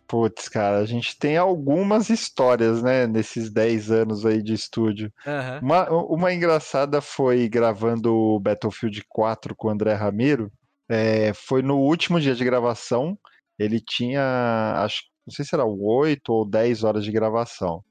Putz, 0.07 0.47
cara, 0.47 0.78
a 0.78 0.86
gente 0.86 1.17
tem 1.17 1.38
algumas 1.38 2.09
histórias, 2.09 2.84
né, 2.84 3.07
nesses 3.07 3.49
10 3.49 3.89
anos 3.89 4.26
aí 4.26 4.43
de 4.43 4.53
estúdio. 4.53 5.11
Aham. 5.26 5.59
Uma, 5.63 5.89
uma 5.89 6.34
engraçada 6.34 7.01
foi 7.01 7.49
gravando 7.49 8.13
o 8.13 8.39
Battlefield 8.39 9.03
4 9.09 9.55
com 9.55 9.69
o 9.69 9.71
André 9.71 9.93
Ramiro. 9.93 10.51
É, 10.88 11.34
foi 11.34 11.61
no 11.61 11.80
último 11.80 12.19
dia 12.19 12.36
de 12.36 12.43
gravação. 12.43 13.17
Ele 13.57 13.80
tinha, 13.80 14.74
acho, 14.78 15.03
não 15.26 15.34
sei 15.34 15.45
se 15.45 15.55
era 15.55 15.65
8 15.65 16.30
ou 16.30 16.47
10 16.47 16.84
horas 16.84 17.03
de 17.03 17.11
gravação. 17.11 17.84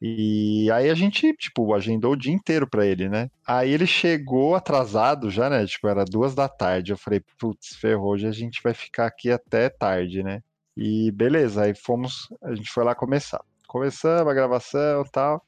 E 0.00 0.70
aí 0.70 0.88
a 0.90 0.94
gente, 0.94 1.34
tipo, 1.34 1.74
agendou 1.74 2.12
o 2.12 2.16
dia 2.16 2.32
inteiro 2.32 2.68
pra 2.68 2.86
ele, 2.86 3.08
né? 3.08 3.28
Aí 3.46 3.70
ele 3.72 3.86
chegou 3.86 4.54
atrasado 4.54 5.30
já, 5.30 5.50
né? 5.50 5.66
Tipo, 5.66 5.88
era 5.88 6.04
duas 6.04 6.34
da 6.34 6.48
tarde. 6.48 6.92
Eu 6.92 6.98
falei, 6.98 7.20
putz, 7.38 7.74
ferrou, 7.76 8.12
hoje 8.12 8.26
a 8.26 8.32
gente 8.32 8.62
vai 8.62 8.74
ficar 8.74 9.06
aqui 9.06 9.30
até 9.30 9.68
tarde, 9.68 10.22
né? 10.22 10.42
E 10.76 11.10
beleza, 11.10 11.64
aí 11.64 11.74
fomos, 11.74 12.28
a 12.42 12.54
gente 12.54 12.70
foi 12.70 12.84
lá 12.84 12.94
começar. 12.94 13.42
Começamos 13.66 14.30
a 14.30 14.34
gravação 14.34 15.02
e 15.02 15.10
tal. 15.10 15.44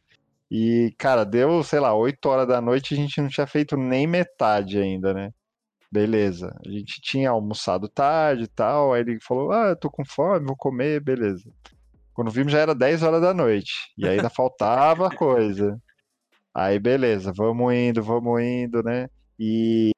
E, 0.51 0.95
cara, 0.99 1.25
deu, 1.25 1.63
sei 1.63 1.79
lá, 1.79 1.95
8 1.95 2.27
horas 2.29 2.49
da 2.49 2.61
noite, 2.61 2.95
a 2.95 2.97
gente 2.97 3.21
não 3.21 3.29
tinha 3.29 3.47
feito 3.47 3.77
nem 3.77 4.07
metade 4.07 4.79
ainda, 4.79 5.15
né? 5.15 5.33
Beleza. 5.93 6.57
A 6.67 6.71
gente 6.71 7.01
tinha 7.01 7.31
almoçado 7.31 7.89
tarde 7.89 8.45
e 8.45 8.49
tal. 8.49 8.93
Aí 8.93 9.03
ele 9.03 9.21
falou: 9.21 9.53
Ah, 9.53 9.69
eu 9.71 9.77
tô 9.77 9.91
com 9.91 10.05
fome, 10.05 10.47
vou 10.47 10.57
comer, 10.57 11.01
beleza. 11.01 11.51
Quando 12.21 12.31
vimos 12.31 12.53
já 12.53 12.59
era 12.59 12.75
10 12.75 13.03
horas 13.03 13.23
da 13.23 13.33
noite. 13.33 13.73
E 13.97 14.07
ainda 14.07 14.29
faltava 14.29 15.09
coisa. 15.09 15.81
Aí, 16.55 16.79
beleza, 16.79 17.33
vamos 17.35 17.73
indo, 17.73 18.03
vamos 18.03 18.43
indo, 18.43 18.83
né? 18.83 19.09
E 19.39 19.91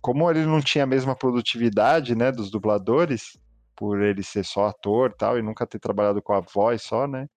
como 0.00 0.28
ele 0.28 0.44
não 0.44 0.60
tinha 0.60 0.82
a 0.82 0.88
mesma 0.88 1.14
produtividade, 1.14 2.16
né, 2.16 2.32
dos 2.32 2.50
dubladores, 2.50 3.38
por 3.76 4.02
ele 4.02 4.24
ser 4.24 4.44
só 4.44 4.66
ator 4.66 5.12
e 5.12 5.16
tal, 5.16 5.38
e 5.38 5.42
nunca 5.42 5.68
ter 5.68 5.78
trabalhado 5.78 6.20
com 6.20 6.32
a 6.32 6.40
voz 6.40 6.82
só, 6.82 7.06
né? 7.06 7.28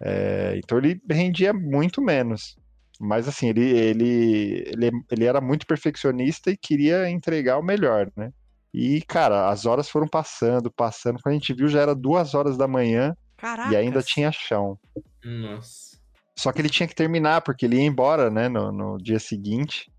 É, 0.00 0.54
então 0.56 0.78
ele 0.78 0.98
rendia 1.10 1.52
muito 1.52 2.00
menos. 2.00 2.56
Mas 2.98 3.28
assim, 3.28 3.50
ele, 3.50 3.68
ele, 3.68 4.64
ele, 4.66 4.90
ele 5.10 5.24
era 5.26 5.42
muito 5.42 5.66
perfeccionista 5.66 6.50
e 6.50 6.56
queria 6.56 7.10
entregar 7.10 7.58
o 7.58 7.62
melhor, 7.62 8.10
né? 8.16 8.32
E, 8.72 9.02
cara, 9.02 9.50
as 9.50 9.66
horas 9.66 9.90
foram 9.90 10.08
passando, 10.08 10.72
passando. 10.72 11.20
Quando 11.22 11.34
a 11.34 11.38
gente 11.38 11.52
viu, 11.52 11.68
já 11.68 11.82
era 11.82 11.94
duas 11.94 12.34
horas 12.34 12.56
da 12.56 12.66
manhã 12.66 13.14
Caraca. 13.40 13.72
e 13.72 13.76
ainda 13.76 14.02
tinha 14.02 14.30
chão. 14.30 14.78
Nossa. 15.24 15.98
Só 16.36 16.52
que 16.52 16.60
ele 16.60 16.68
tinha 16.68 16.86
que 16.86 16.94
terminar, 16.94 17.42
porque 17.42 17.66
ele 17.66 17.76
ia 17.76 17.84
embora, 17.84 18.30
né, 18.30 18.48
no, 18.48 18.72
no 18.72 18.98
dia 18.98 19.18
seguinte. 19.18 19.90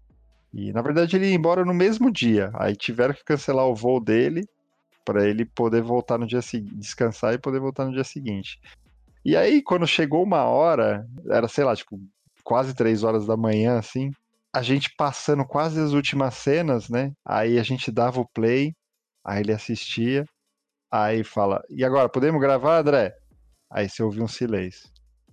E, 0.54 0.72
na 0.72 0.82
verdade, 0.82 1.16
ele 1.16 1.30
ia 1.30 1.36
embora 1.36 1.64
no 1.64 1.74
mesmo 1.74 2.12
dia. 2.12 2.52
Aí 2.56 2.76
tiveram 2.76 3.14
que 3.14 3.24
cancelar 3.24 3.66
o 3.66 3.76
voo 3.76 4.00
dele 4.00 4.48
para 5.06 5.28
ele 5.28 5.46
poder 5.46 5.82
voltar 5.82 6.18
no 6.18 6.28
dia 6.28 6.42
seguinte, 6.42 6.76
descansar 6.76 7.34
e 7.34 7.39
poder 7.39 7.60
voltar 7.60 7.86
no 7.86 7.94
dia 7.94 8.04
seguinte. 8.04 8.60
E 9.24 9.36
aí, 9.36 9.62
quando 9.62 9.88
chegou 9.88 10.24
uma 10.24 10.44
hora, 10.44 11.08
era, 11.30 11.48
sei 11.48 11.64
lá, 11.64 11.76
tipo, 11.76 12.00
quase 12.44 12.74
três 12.74 13.04
horas 13.04 13.26
da 13.26 13.38
manhã, 13.38 13.78
assim, 13.78 14.12
a 14.54 14.62
gente 14.62 14.94
passando 14.96 15.46
quase 15.46 15.80
as 15.80 15.94
últimas 15.94 16.36
cenas, 16.36 16.89
né? 16.89 17.12
Aí 17.26 17.58
a 17.58 17.64
gente 17.64 17.92
dava 17.92 18.20
o 18.20 18.28
play, 18.28 18.76
aí 19.24 19.42
ele 19.42 19.54
assistia, 19.54 20.26
aí 20.92 21.24
fala, 21.24 21.64
e 21.70 21.84
agora, 21.86 22.10
podemos 22.10 22.42
gravar, 22.42 22.80
André? 22.80 23.16
Aí 23.72 23.88
você 23.89 24.03
ouviu 24.03 24.24
um 24.24 24.28
silêncio. 24.28 24.89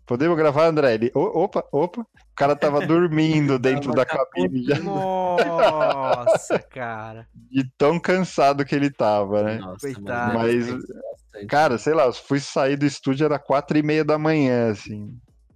Podemos 0.07 0.37
gravar, 0.37 0.67
André? 0.67 0.95
Ele, 0.95 1.11
"O- 1.15 1.43
opa, 1.43 1.63
opa. 1.73 2.01
O 2.01 2.07
cara 2.35 2.55
tava 2.57 2.87
dormindo 2.87 3.59
dentro 3.91 3.93
da 3.93 4.07
cabine 4.07 4.65
já, 4.65 4.79
Nossa, 4.79 6.59
cara. 6.71 7.29
de 7.35 7.69
tão 7.77 7.99
cansado 8.01 8.65
que 8.65 8.75
ele 8.75 8.91
tava, 8.91 9.43
né? 9.43 9.59
Nossa, 9.59 9.93
Coitado. 9.93 10.39
Mas, 10.39 10.67
bastante. 10.69 11.47
Cara, 11.49 11.77
sei 11.79 11.93
lá, 11.95 12.07
eu 12.07 12.13
fui 12.13 12.41
sair 12.41 12.77
do 12.77 12.87
estúdio, 12.87 13.25
era 13.27 13.39
quatro 13.39 13.77
e 13.77 13.83
meia 13.83 14.05
da 14.05 14.17
manhã, 14.17 14.71
assim, 14.71 15.15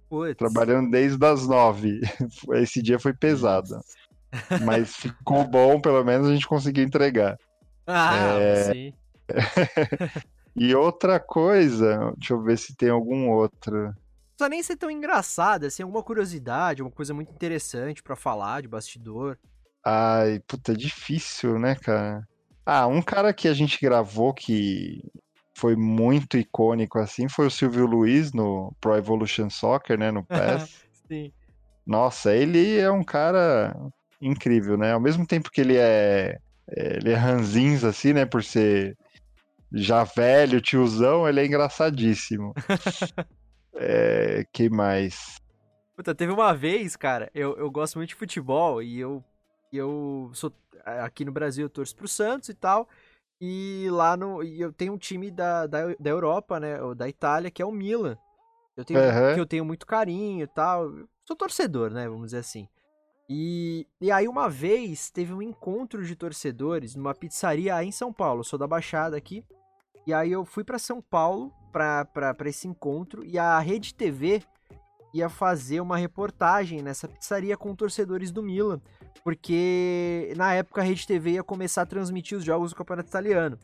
Putz. 0.09 0.37
trabalhando 0.37 0.91
desde 0.91 1.25
as 1.25 1.47
nove. 1.47 2.01
Esse 2.61 2.81
dia 2.81 2.99
foi 2.99 3.13
pesado, 3.13 3.79
mas 4.61 4.95
ficou 4.95 5.43
bom, 5.45 5.79
pelo 5.81 6.03
menos 6.03 6.27
a 6.27 6.33
gente 6.33 6.47
conseguiu 6.47 6.83
entregar. 6.83 7.37
Ah, 7.87 8.15
É. 8.39 8.71
sim. 8.71 8.93
E 10.55 10.75
outra 10.75 11.19
coisa, 11.19 12.13
deixa 12.17 12.33
eu 12.33 12.41
ver 12.41 12.57
se 12.57 12.75
tem 12.75 12.89
algum 12.89 13.29
outro. 13.29 13.75
Não 13.75 13.93
precisa 14.37 14.49
nem 14.49 14.63
ser 14.63 14.77
tão 14.77 14.91
engraçado, 14.91 15.65
assim, 15.65 15.83
alguma 15.83 16.03
curiosidade, 16.03 16.81
uma 16.81 16.91
coisa 16.91 17.13
muito 17.13 17.31
interessante 17.31 18.03
pra 18.03 18.15
falar 18.15 18.61
de 18.61 18.67
bastidor. 18.67 19.37
Ai, 19.85 20.39
puta, 20.47 20.71
é 20.71 20.75
difícil, 20.75 21.59
né, 21.59 21.75
cara? 21.75 22.27
Ah, 22.65 22.87
um 22.87 23.01
cara 23.01 23.33
que 23.33 23.47
a 23.47 23.53
gente 23.53 23.79
gravou 23.81 24.33
que 24.33 25.03
foi 25.55 25.75
muito 25.75 26.37
icônico, 26.37 26.97
assim, 26.99 27.27
foi 27.27 27.47
o 27.47 27.51
Silvio 27.51 27.85
Luiz 27.85 28.31
no 28.31 28.73
Pro 28.79 28.95
Evolution 28.95 29.49
Soccer, 29.49 29.97
né, 29.97 30.11
no 30.11 30.23
PES. 30.25 30.85
Sim. 31.07 31.31
Nossa, 31.85 32.33
ele 32.33 32.79
é 32.79 32.89
um 32.89 33.03
cara 33.03 33.75
incrível, 34.21 34.77
né? 34.77 34.93
Ao 34.93 34.99
mesmo 34.99 35.27
tempo 35.27 35.51
que 35.51 35.59
ele 35.59 35.75
é, 35.75 36.37
é, 36.69 36.97
ele 36.97 37.11
é 37.11 37.15
ranzinza, 37.15 37.89
assim, 37.89 38.13
né, 38.13 38.25
por 38.25 38.43
ser 38.43 38.97
já 39.73 40.03
velho, 40.03 40.61
tiozão, 40.61 41.27
ele 41.27 41.41
é 41.41 41.45
engraçadíssimo. 41.45 42.53
É, 43.75 44.45
que 44.53 44.69
mais? 44.69 45.41
Puta, 45.95 46.13
teve 46.13 46.31
uma 46.31 46.53
vez, 46.53 46.95
cara, 46.95 47.31
eu, 47.33 47.57
eu 47.57 47.71
gosto 47.71 47.95
muito 47.95 48.09
de 48.09 48.15
futebol 48.15 48.83
e 48.83 48.99
eu, 48.99 49.23
eu 49.71 50.29
sou. 50.33 50.53
Aqui 50.85 51.25
no 51.25 51.31
Brasil 51.31 51.65
eu 51.65 51.69
torço 51.69 51.95
pro 51.95 52.07
Santos 52.07 52.49
e 52.49 52.53
tal. 52.53 52.87
E 53.41 53.87
lá 53.89 54.15
no. 54.15 54.43
E 54.43 54.61
eu 54.61 54.71
tenho 54.71 54.93
um 54.93 54.97
time 54.97 55.31
da, 55.31 55.65
da, 55.65 55.93
da 55.99 56.09
Europa, 56.09 56.59
né? 56.59 56.81
ou 56.81 56.93
Da 56.93 57.09
Itália, 57.09 57.49
que 57.49 57.61
é 57.61 57.65
o 57.65 57.71
Milan. 57.71 58.17
Eu 58.77 58.85
tenho, 58.85 58.99
Aham. 58.99 59.33
Que 59.33 59.39
eu 59.39 59.45
tenho 59.45 59.65
muito 59.65 59.85
carinho 59.85 60.43
e 60.43 60.47
tal. 60.47 60.85
Eu 60.85 61.09
sou 61.25 61.35
torcedor, 61.35 61.91
né? 61.91 62.07
Vamos 62.07 62.27
dizer 62.27 62.37
assim. 62.37 62.67
E, 63.29 63.87
e 63.99 64.11
aí, 64.11 64.27
uma 64.27 64.49
vez, 64.49 65.09
teve 65.09 65.33
um 65.33 65.41
encontro 65.41 66.05
de 66.05 66.15
torcedores 66.15 66.95
numa 66.95 67.15
pizzaria 67.15 67.75
aí 67.75 67.87
em 67.87 67.91
São 67.91 68.13
Paulo. 68.13 68.41
Eu 68.41 68.43
sou 68.45 68.59
da 68.59 68.67
Baixada 68.67 69.17
aqui. 69.17 69.43
E 70.05 70.13
aí 70.13 70.31
eu 70.31 70.43
fui 70.45 70.63
pra 70.63 70.77
São 70.79 71.01
Paulo 71.01 71.51
pra 71.71 72.05
esse 72.45 72.67
encontro. 72.67 73.23
E 73.25 73.37
a 73.39 73.57
Rede 73.59 73.93
TV 73.93 74.43
ia 75.13 75.29
fazer 75.29 75.79
uma 75.79 75.95
reportagem 75.97 76.81
nessa 76.81 77.07
pizzaria 77.07 77.55
com 77.55 77.75
torcedores 77.75 78.31
do 78.31 78.41
Milan, 78.41 78.81
porque 79.23 80.33
na 80.35 80.53
época 80.53 80.81
a 80.81 80.83
Rede 80.83 81.05
TV 81.07 81.31
ia 81.33 81.43
começar 81.43 81.83
a 81.83 81.85
transmitir 81.85 82.37
os 82.37 82.43
jogos 82.43 82.71
do 82.71 82.75
Campeonato 82.75 83.09
Italiano. 83.09 83.57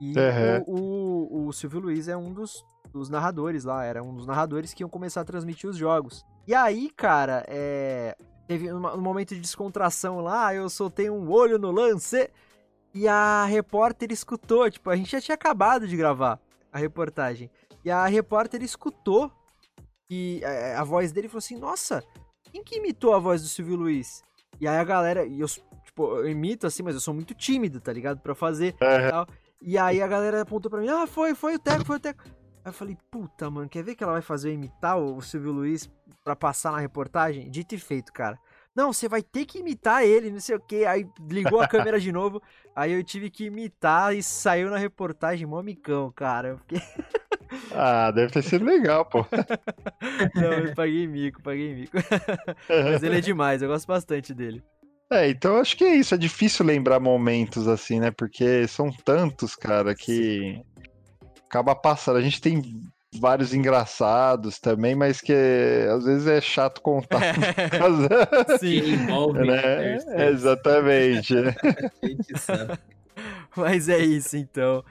E 0.00 0.18
Aham. 0.18 0.64
o, 0.66 1.44
o, 1.44 1.46
o 1.48 1.52
Silvio 1.52 1.80
Luiz 1.80 2.08
é 2.08 2.16
um 2.16 2.32
dos, 2.32 2.64
dos 2.90 3.08
narradores 3.10 3.64
lá, 3.64 3.84
era 3.84 4.02
um 4.02 4.14
dos 4.14 4.26
narradores 4.26 4.72
que 4.72 4.82
iam 4.82 4.88
começar 4.88 5.20
a 5.20 5.24
transmitir 5.24 5.68
os 5.68 5.76
jogos. 5.76 6.24
E 6.46 6.54
aí, 6.54 6.90
cara, 6.90 7.44
é, 7.46 8.16
teve 8.48 8.72
uma- 8.72 8.94
um 8.96 9.00
momento 9.00 9.34
de 9.34 9.40
descontração 9.40 10.20
lá, 10.20 10.54
eu 10.54 10.68
soltei 10.70 11.10
um 11.10 11.30
olho 11.30 11.58
no 11.58 11.70
lance 11.70 12.30
e 12.94 13.06
a 13.06 13.44
repórter 13.44 14.10
escutou, 14.12 14.70
tipo, 14.70 14.90
a 14.90 14.96
gente 14.96 15.10
já 15.10 15.20
tinha 15.20 15.34
acabado 15.34 15.86
de 15.86 15.96
gravar 15.96 16.40
a 16.72 16.78
reportagem. 16.78 17.50
E 17.84 17.90
a 17.90 18.04
repórter 18.06 18.62
escutou 18.62 19.32
e 20.10 20.40
é, 20.42 20.74
a 20.74 20.84
voz 20.84 21.12
dele 21.12 21.28
falou 21.28 21.38
assim: 21.38 21.56
Nossa, 21.56 22.04
quem 22.50 22.62
que 22.64 22.76
imitou 22.76 23.14
a 23.14 23.18
voz 23.18 23.42
do 23.42 23.48
Silvio 23.48 23.76
Luiz? 23.76 24.22
E 24.60 24.66
aí 24.68 24.76
a 24.76 24.84
galera, 24.84 25.24
e 25.24 25.40
eu, 25.40 25.46
tipo, 25.84 26.16
eu 26.18 26.28
imito 26.28 26.66
assim, 26.66 26.82
mas 26.82 26.94
eu 26.94 27.00
sou 27.00 27.14
muito 27.14 27.32
tímido, 27.34 27.80
tá 27.80 27.92
ligado? 27.92 28.20
Pra 28.20 28.34
fazer 28.34 28.74
Aham. 28.82 29.06
e 29.06 29.10
tal. 29.10 29.26
E 29.62 29.78
aí 29.78 30.02
a 30.02 30.06
galera 30.08 30.42
apontou 30.42 30.70
pra 30.70 30.80
mim: 30.80 30.88
Ah, 30.88 31.06
foi, 31.06 31.34
foi 31.34 31.54
o 31.54 31.58
Teco, 31.58 31.84
foi 31.84 31.96
o 31.96 32.00
Teco. 32.00 32.24
Aí 32.26 32.32
eu 32.66 32.72
falei: 32.72 32.98
Puta, 33.10 33.48
mano, 33.50 33.68
quer 33.68 33.82
ver 33.84 33.94
que 33.94 34.02
ela 34.02 34.14
vai 34.14 34.22
fazer 34.22 34.50
eu 34.50 34.54
imitar 34.54 34.98
o 34.98 35.22
Silvio 35.22 35.52
Luiz 35.52 35.88
pra 36.24 36.34
passar 36.36 36.72
na 36.72 36.78
reportagem? 36.78 37.50
Dito 37.50 37.74
e 37.74 37.78
feito, 37.78 38.12
cara. 38.12 38.38
Não, 38.80 38.94
você 38.94 39.06
vai 39.06 39.22
ter 39.22 39.44
que 39.44 39.58
imitar 39.58 40.02
ele, 40.02 40.30
não 40.30 40.40
sei 40.40 40.56
o 40.56 40.58
que. 40.60 40.86
Aí 40.86 41.06
ligou 41.28 41.60
a 41.60 41.68
câmera 41.68 42.00
de 42.00 42.10
novo. 42.10 42.42
Aí 42.74 42.92
eu 42.92 43.04
tive 43.04 43.28
que 43.28 43.44
imitar 43.44 44.16
e 44.16 44.22
saiu 44.22 44.70
na 44.70 44.78
reportagem 44.78 45.46
mó 45.46 45.62
micão, 45.62 46.10
cara. 46.10 46.56
Fiquei... 46.56 46.80
Ah, 47.72 48.12
deve 48.12 48.32
ter 48.32 48.42
sido 48.44 48.64
legal, 48.64 49.04
pô. 49.04 49.26
Não, 50.36 50.52
eu 50.52 50.72
paguei 50.72 51.04
mico, 51.08 51.42
paguei 51.42 51.74
mico. 51.74 51.96
Mas 52.70 53.02
ele 53.02 53.18
é 53.18 53.20
demais, 53.20 53.60
eu 53.60 53.66
gosto 53.66 53.88
bastante 53.88 54.32
dele. 54.32 54.62
É, 55.10 55.28
então 55.28 55.56
acho 55.56 55.76
que 55.76 55.82
é 55.82 55.96
isso. 55.96 56.14
É 56.14 56.18
difícil 56.18 56.64
lembrar 56.64 57.00
momentos 57.00 57.66
assim, 57.66 57.98
né? 57.98 58.12
Porque 58.12 58.68
são 58.68 58.92
tantos, 58.92 59.56
cara, 59.56 59.96
que 59.96 60.62
acaba 61.48 61.74
passando. 61.74 62.18
A 62.18 62.22
gente 62.22 62.40
tem 62.40 62.62
vários 63.18 63.52
engraçados 63.52 64.58
também, 64.58 64.94
mas 64.94 65.20
que 65.20 65.34
às 65.92 66.04
vezes 66.04 66.26
é 66.26 66.40
chato 66.40 66.80
contar. 66.80 67.20
Que 68.50 68.58
Sim, 68.58 68.92
envolve 68.92 69.46
né? 69.46 69.60
terceiros, 69.60 70.22
Exatamente. 70.22 71.34
a 72.02 72.06
gente 72.06 72.38
sabe. 72.38 72.78
mas 73.56 73.88
é 73.88 73.98
isso 73.98 74.36
então. 74.36 74.84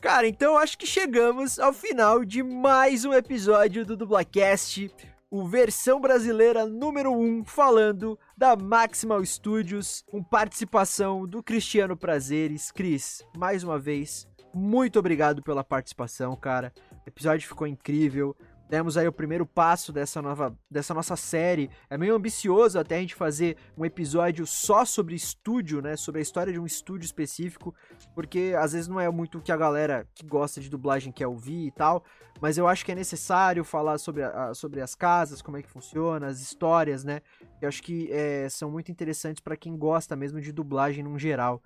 Cara, 0.00 0.26
então 0.26 0.56
acho 0.56 0.78
que 0.78 0.86
chegamos 0.86 1.58
ao 1.58 1.72
final 1.72 2.24
de 2.24 2.42
mais 2.42 3.04
um 3.04 3.12
episódio 3.12 3.84
do 3.84 3.96
Dublacast. 3.96 4.90
o 5.30 5.46
versão 5.46 6.00
brasileira 6.00 6.64
número 6.66 7.10
1, 7.12 7.20
um, 7.20 7.44
falando 7.44 8.18
da 8.36 8.54
Maximal 8.54 9.24
Studios, 9.24 10.04
com 10.06 10.22
participação 10.22 11.26
do 11.26 11.42
Cristiano 11.42 11.96
Prazeres. 11.96 12.70
Cris, 12.70 13.24
mais 13.36 13.64
uma 13.64 13.78
vez, 13.78 14.28
muito 14.54 14.98
obrigado 14.98 15.42
pela 15.42 15.64
participação, 15.64 16.36
cara. 16.36 16.72
O 17.06 17.08
episódio 17.08 17.48
ficou 17.48 17.66
incrível 17.66 18.36
demos 18.68 18.96
aí 18.96 19.06
o 19.06 19.12
primeiro 19.12 19.46
passo 19.46 19.92
dessa 19.92 20.20
nova 20.20 20.56
dessa 20.70 20.92
nossa 20.92 21.16
série. 21.16 21.70
É 21.88 21.96
meio 21.96 22.14
ambicioso 22.14 22.78
até 22.78 22.96
a 22.96 23.00
gente 23.00 23.14
fazer 23.14 23.56
um 23.76 23.84
episódio 23.84 24.46
só 24.46 24.84
sobre 24.84 25.14
estúdio, 25.14 25.80
né, 25.80 25.96
sobre 25.96 26.18
a 26.20 26.22
história 26.22 26.52
de 26.52 26.58
um 26.58 26.66
estúdio 26.66 27.06
específico, 27.06 27.74
porque 28.14 28.54
às 28.58 28.72
vezes 28.72 28.88
não 28.88 29.00
é 29.00 29.08
muito 29.10 29.38
o 29.38 29.42
que 29.42 29.52
a 29.52 29.56
galera 29.56 30.06
que 30.14 30.26
gosta 30.26 30.60
de 30.60 30.68
dublagem 30.68 31.12
quer 31.12 31.26
ouvir 31.26 31.66
e 31.66 31.70
tal, 31.70 32.04
mas 32.40 32.58
eu 32.58 32.66
acho 32.66 32.84
que 32.84 32.92
é 32.92 32.94
necessário 32.94 33.64
falar 33.64 33.98
sobre, 33.98 34.22
a, 34.22 34.52
sobre 34.54 34.80
as 34.80 34.94
casas, 34.94 35.40
como 35.40 35.56
é 35.56 35.62
que 35.62 35.70
funciona, 35.70 36.26
as 36.26 36.40
histórias, 36.40 37.04
né? 37.04 37.22
Eu 37.60 37.68
acho 37.68 37.82
que 37.82 38.10
é, 38.12 38.48
são 38.48 38.70
muito 38.70 38.90
interessantes 38.90 39.40
para 39.40 39.56
quem 39.56 39.76
gosta 39.76 40.14
mesmo 40.16 40.40
de 40.40 40.52
dublagem 40.52 41.02
num 41.02 41.18
geral. 41.18 41.62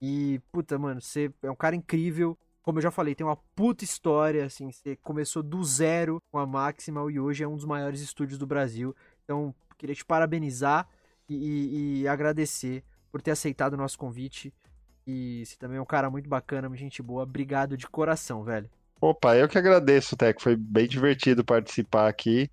E, 0.00 0.40
puta, 0.50 0.78
mano, 0.78 1.00
você 1.00 1.32
é 1.42 1.50
um 1.50 1.56
cara 1.56 1.76
incrível 1.76 2.36
como 2.62 2.78
eu 2.78 2.82
já 2.82 2.90
falei, 2.90 3.14
tem 3.14 3.26
uma 3.26 3.36
puta 3.56 3.84
história, 3.84 4.44
assim, 4.44 4.70
você 4.70 4.96
começou 4.96 5.42
do 5.42 5.62
zero 5.64 6.22
com 6.30 6.38
a 6.38 6.46
Maximal 6.46 7.10
e 7.10 7.18
hoje 7.18 7.42
é 7.42 7.48
um 7.48 7.56
dos 7.56 7.64
maiores 7.64 8.00
estúdios 8.00 8.38
do 8.38 8.46
Brasil. 8.46 8.94
Então, 9.24 9.54
queria 9.76 9.94
te 9.94 10.04
parabenizar 10.04 10.88
e, 11.28 11.34
e, 11.34 12.00
e 12.02 12.08
agradecer 12.08 12.84
por 13.10 13.20
ter 13.20 13.32
aceitado 13.32 13.74
o 13.74 13.76
nosso 13.76 13.98
convite. 13.98 14.52
E 15.06 15.42
você 15.44 15.56
também 15.56 15.78
é 15.78 15.80
um 15.80 15.86
cara 15.86 16.08
muito 16.08 16.28
bacana, 16.28 16.74
gente 16.76 17.02
boa. 17.02 17.24
Obrigado 17.24 17.76
de 17.76 17.88
coração, 17.88 18.44
velho. 18.44 18.70
Opa, 19.00 19.36
eu 19.36 19.48
que 19.48 19.58
agradeço, 19.58 20.16
Teco. 20.16 20.40
Foi 20.40 20.54
bem 20.54 20.86
divertido 20.86 21.44
participar 21.44 22.08
aqui. 22.08 22.48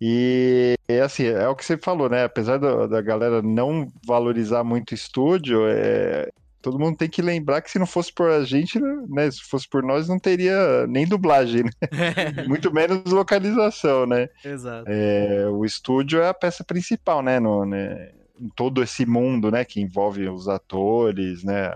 E 0.00 0.74
assim, 1.02 1.26
é 1.26 1.48
o 1.48 1.54
que 1.54 1.64
você 1.64 1.78
falou, 1.78 2.10
né? 2.10 2.24
Apesar 2.24 2.58
da, 2.58 2.86
da 2.88 3.00
galera 3.00 3.40
não 3.40 3.86
valorizar 4.04 4.64
muito 4.64 4.90
o 4.90 4.94
estúdio, 4.94 5.66
é, 5.68 6.28
todo 6.66 6.80
mundo 6.80 6.96
tem 6.96 7.08
que 7.08 7.22
lembrar 7.22 7.62
que 7.62 7.70
se 7.70 7.78
não 7.78 7.86
fosse 7.86 8.12
por 8.12 8.28
a 8.28 8.44
gente, 8.44 8.80
né? 8.80 9.30
Se 9.30 9.40
fosse 9.42 9.68
por 9.68 9.84
nós, 9.84 10.08
não 10.08 10.18
teria 10.18 10.84
nem 10.88 11.06
dublagem, 11.06 11.62
né? 11.62 11.70
Muito 12.48 12.74
menos 12.74 13.04
localização, 13.04 14.04
né? 14.04 14.28
Exato. 14.44 14.84
É, 14.88 15.46
o 15.48 15.64
estúdio 15.64 16.20
é 16.20 16.28
a 16.28 16.34
peça 16.34 16.64
principal, 16.64 17.22
né? 17.22 17.38
No, 17.38 17.64
né? 17.64 18.10
Em 18.40 18.48
todo 18.48 18.82
esse 18.82 19.06
mundo, 19.06 19.48
né? 19.48 19.64
Que 19.64 19.80
envolve 19.80 20.28
os 20.28 20.48
atores, 20.48 21.44
né? 21.44 21.70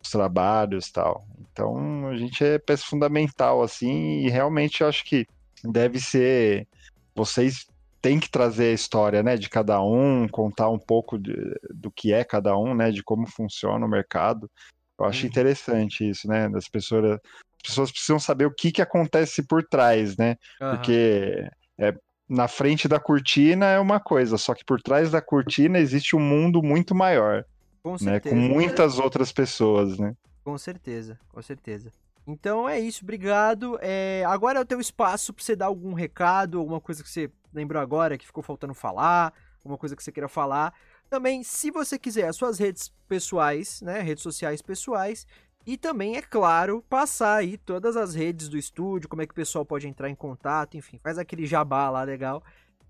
Os 0.00 0.10
trabalhos 0.12 0.92
tal. 0.92 1.26
Então, 1.52 2.06
a 2.06 2.16
gente 2.16 2.44
é 2.44 2.56
peça 2.56 2.84
fundamental, 2.86 3.64
assim, 3.64 4.20
e 4.20 4.28
realmente 4.28 4.84
acho 4.84 5.04
que 5.04 5.26
deve 5.64 5.98
ser. 5.98 6.68
Vocês 7.16 7.66
tem 8.00 8.20
que 8.20 8.30
trazer 8.30 8.70
a 8.70 8.74
história, 8.74 9.22
né, 9.22 9.36
de 9.36 9.48
cada 9.48 9.82
um, 9.82 10.28
contar 10.28 10.68
um 10.68 10.78
pouco 10.78 11.18
de, 11.18 11.34
do 11.70 11.90
que 11.90 12.12
é 12.12 12.24
cada 12.24 12.56
um, 12.56 12.74
né, 12.74 12.90
de 12.90 13.02
como 13.02 13.26
funciona 13.26 13.84
o 13.84 13.88
mercado. 13.88 14.50
Eu 14.98 15.06
acho 15.06 15.22
uhum. 15.22 15.28
interessante 15.28 16.08
isso, 16.08 16.28
né, 16.28 16.48
das 16.48 16.68
pessoas, 16.68 17.12
as 17.14 17.62
pessoas 17.62 17.90
precisam 17.90 18.18
saber 18.18 18.46
o 18.46 18.54
que 18.54 18.70
que 18.72 18.82
acontece 18.82 19.42
por 19.42 19.64
trás, 19.64 20.16
né, 20.16 20.36
uhum. 20.60 20.70
porque 20.70 21.48
é, 21.78 21.94
na 22.28 22.46
frente 22.46 22.86
da 22.86 23.00
cortina 23.00 23.66
é 23.66 23.80
uma 23.80 23.98
coisa, 23.98 24.38
só 24.38 24.54
que 24.54 24.64
por 24.64 24.80
trás 24.80 25.10
da 25.10 25.20
cortina 25.20 25.78
existe 25.78 26.14
um 26.14 26.20
mundo 26.20 26.62
muito 26.62 26.94
maior, 26.94 27.44
com 27.82 27.96
né, 28.00 28.20
com 28.20 28.34
muitas 28.34 28.98
outras 28.98 29.32
pessoas, 29.32 29.98
né. 29.98 30.14
Com 30.44 30.56
certeza, 30.56 31.18
com 31.28 31.42
certeza. 31.42 31.92
Então 32.28 32.68
é 32.68 32.78
isso, 32.78 33.04
obrigado. 33.04 33.78
É, 33.80 34.22
agora 34.26 34.58
é 34.58 34.62
o 34.62 34.66
teu 34.66 34.78
espaço 34.78 35.32
para 35.32 35.42
você 35.42 35.56
dar 35.56 35.66
algum 35.66 35.94
recado, 35.94 36.58
alguma 36.58 36.78
coisa 36.78 37.02
que 37.02 37.08
você 37.08 37.30
lembrou 37.54 37.80
agora 37.80 38.18
que 38.18 38.26
ficou 38.26 38.42
faltando 38.42 38.74
falar, 38.74 39.32
alguma 39.56 39.78
coisa 39.78 39.96
que 39.96 40.02
você 40.02 40.12
queira 40.12 40.28
falar. 40.28 40.74
Também, 41.08 41.42
se 41.42 41.70
você 41.70 41.98
quiser, 41.98 42.28
as 42.28 42.36
suas 42.36 42.58
redes 42.58 42.92
pessoais, 43.08 43.80
né, 43.80 44.00
redes 44.00 44.22
sociais 44.22 44.60
pessoais, 44.60 45.26
e 45.66 45.78
também, 45.78 46.16
é 46.16 46.22
claro, 46.22 46.84
passar 46.86 47.36
aí 47.36 47.56
todas 47.56 47.96
as 47.96 48.14
redes 48.14 48.46
do 48.46 48.58
estúdio, 48.58 49.08
como 49.08 49.22
é 49.22 49.26
que 49.26 49.32
o 49.32 49.34
pessoal 49.34 49.64
pode 49.64 49.88
entrar 49.88 50.10
em 50.10 50.14
contato, 50.14 50.76
enfim, 50.76 51.00
faz 51.02 51.16
aquele 51.16 51.46
jabá 51.46 51.88
lá 51.88 52.02
legal 52.02 52.44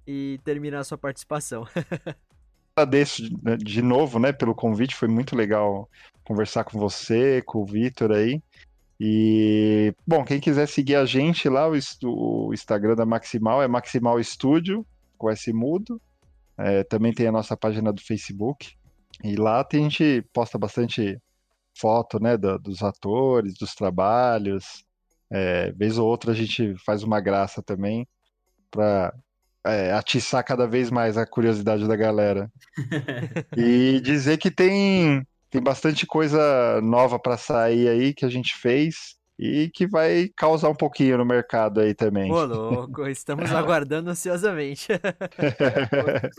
e 0.05 0.41
terminar 0.43 0.81
a 0.81 0.85
sua 0.85 0.99
participação. 0.99 1.65
Agradeço 2.77 3.23
né, 3.43 3.57
de 3.57 3.83
novo, 3.83 4.19
né, 4.19 4.33
pelo 4.33 4.55
convite, 4.55 4.97
foi 4.97 5.09
muito 5.09 5.37
legal 5.37 5.89
conversar 6.25 6.65
com 6.65 6.77
você, 6.79 7.41
com 7.43 7.63
o 7.63 7.67
Vitor 7.67 8.11
aí. 8.11 8.43
E, 9.01 9.95
bom, 10.07 10.25
quem 10.25 10.41
quiser 10.41 10.67
seguir 10.67 10.97
a 10.97 11.05
gente 11.05 11.49
lá, 11.49 11.69
o, 11.69 11.79
o 12.49 12.53
Instagram 12.53 12.97
da 12.97 13.07
Maximal 13.07 13.63
é 13.63 13.69
Maximal 13.69 14.23
Studio, 14.23 14.85
com 15.17 15.31
S 15.31 15.53
mudo. 15.53 16.01
É, 16.57 16.83
também 16.85 17.13
tem 17.13 17.29
a 17.29 17.33
nossa 17.33 17.57
página 17.57 17.93
do 17.93 18.03
Facebook. 18.03 18.75
E 19.23 19.37
lá 19.37 19.61
a 19.61 19.77
gente 19.77 20.25
posta 20.33 20.59
bastante 20.59 21.21
foto, 21.79 22.21
né, 22.21 22.37
da, 22.37 22.57
dos 22.57 22.83
atores, 22.83 23.55
dos 23.55 23.75
trabalhos. 23.75 24.85
É, 25.31 25.71
vez 25.73 25.99
ou 25.99 26.09
outra 26.09 26.33
a 26.33 26.35
gente 26.35 26.75
faz 26.85 27.03
uma 27.03 27.21
graça 27.21 27.63
também 27.63 28.07
para 28.71 29.15
é, 29.65 29.93
atiçar 29.93 30.43
cada 30.45 30.67
vez 30.67 30.91
mais 30.91 31.17
a 31.17 31.27
curiosidade 31.27 31.87
da 31.87 31.95
galera. 31.95 32.51
e 33.57 34.01
dizer 34.01 34.39
que 34.39 34.51
tem 34.51 35.25
tem 35.51 35.63
bastante 35.63 36.07
coisa 36.07 36.81
nova 36.83 37.19
para 37.19 37.37
sair 37.37 37.89
aí 37.89 38.15
que 38.15 38.25
a 38.25 38.29
gente 38.29 38.57
fez 38.57 39.17
e 39.39 39.71
que 39.73 39.87
vai 39.87 40.29
causar 40.37 40.69
um 40.69 40.75
pouquinho 40.75 41.17
no 41.19 41.25
mercado 41.25 41.81
aí 41.81 41.95
também. 41.95 42.31
Ô, 42.31 42.45
louco, 42.45 43.07
estamos 43.07 43.51
aguardando 43.53 44.11
ansiosamente. 44.11 44.89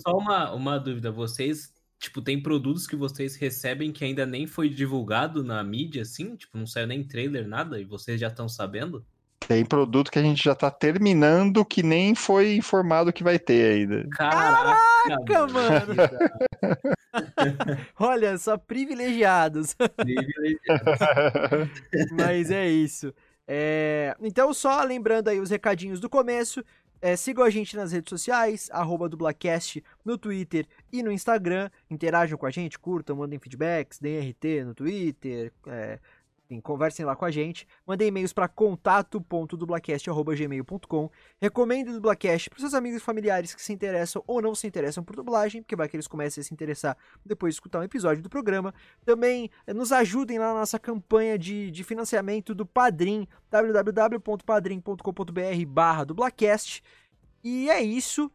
Só 0.02 0.18
uma, 0.18 0.54
uma 0.54 0.78
dúvida, 0.78 1.12
vocês, 1.12 1.74
tipo, 1.98 2.22
tem 2.22 2.42
produtos 2.42 2.86
que 2.86 2.98
vocês 2.98 3.38
recebem 3.38 3.92
que 3.92 4.04
ainda 4.04 4.26
nem 4.26 4.46
foi 4.46 4.68
divulgado 4.68 5.44
na 5.44 5.64
mídia, 5.64 6.02
assim? 6.02 6.36
Tipo, 6.36 6.58
não 6.58 6.68
saiu 6.68 6.88
nem 6.88 7.04
trailer, 7.04 7.48
nada, 7.48 7.80
e 7.80 7.86
vocês 7.86 8.20
já 8.20 8.28
estão 8.28 8.50
sabendo? 8.50 9.06
Tem 9.48 9.66
produto 9.66 10.12
que 10.12 10.20
a 10.20 10.22
gente 10.22 10.44
já 10.44 10.54
tá 10.54 10.70
terminando 10.70 11.66
que 11.66 11.82
nem 11.82 12.14
foi 12.14 12.56
informado 12.56 13.12
que 13.12 13.24
vai 13.24 13.40
ter 13.40 13.74
ainda. 13.74 14.08
Caraca, 14.10 15.48
mano! 15.52 15.96
Olha, 18.00 18.38
só 18.38 18.58
privilegiados. 18.58 19.76
Privilegiados. 19.96 21.00
Mas 22.12 22.52
é 22.52 22.68
isso. 22.68 23.14
É... 23.48 24.16
Então, 24.22 24.54
só 24.54 24.84
lembrando 24.84 25.30
aí 25.30 25.40
os 25.40 25.50
recadinhos 25.50 26.00
do 26.00 26.10
começo. 26.10 26.64
É, 27.02 27.16
sigam 27.16 27.46
a 27.46 27.50
gente 27.50 27.78
nas 27.78 27.94
redes 27.94 28.10
sociais, 28.10 28.70
arroba 28.74 29.08
dublacast 29.08 29.82
no 30.04 30.18
Twitter 30.18 30.68
e 30.92 31.02
no 31.02 31.12
Instagram. 31.12 31.70
Interajam 31.90 32.38
com 32.38 32.46
a 32.46 32.52
gente, 32.52 32.78
curtam, 32.78 33.16
mandem 33.16 33.40
feedbacks, 33.40 34.00
deem 34.00 34.20
RT 34.32 34.66
no 34.66 34.76
Twitter, 34.76 35.54
é, 35.68 35.98
conversem 36.60 37.06
lá 37.06 37.16
com 37.16 37.26
a 37.26 37.32
gente. 37.32 37.68
Mandem 37.86 38.08
e-mails 38.08 38.32
para 38.32 38.48
contato.dublacast.gmail.com. 38.48 41.12
Recomendem 41.40 41.92
o 41.92 41.96
Dublacast 41.98 42.50
para 42.50 42.60
seus 42.60 42.74
amigos 42.74 43.02
e 43.02 43.04
familiares 43.04 43.54
que 43.54 43.62
se 43.62 43.74
interessam 43.74 44.24
ou 44.26 44.42
não 44.42 44.56
se 44.56 44.66
interessam 44.66 45.04
por 45.04 45.18
dublagem, 45.18 45.62
porque 45.62 45.76
vai 45.76 45.90
que 45.90 45.98
eles 45.98 46.08
comecem 46.08 46.42
a 46.42 46.46
se 46.46 46.54
interessar 46.54 46.96
depois 47.26 47.54
de 47.54 47.58
escutar 47.58 47.80
um 47.80 47.84
episódio 47.84 48.24
do 48.24 48.30
programa. 48.30 48.74
Também 49.04 49.52
eh, 49.68 49.74
nos 49.74 49.92
ajudem 49.92 50.40
lá 50.40 50.54
na 50.54 50.62
nossa 50.62 50.80
campanha 50.80 51.38
de, 51.38 51.70
de 51.70 51.84
financiamento 51.84 52.56
do 52.56 52.66
Padrim, 52.66 53.28
www.padrim.com.br 53.52 55.66
barra 55.68 56.06
dublacast. 56.06 56.82
E 57.44 57.70
é 57.70 57.82
isso. 57.82 58.32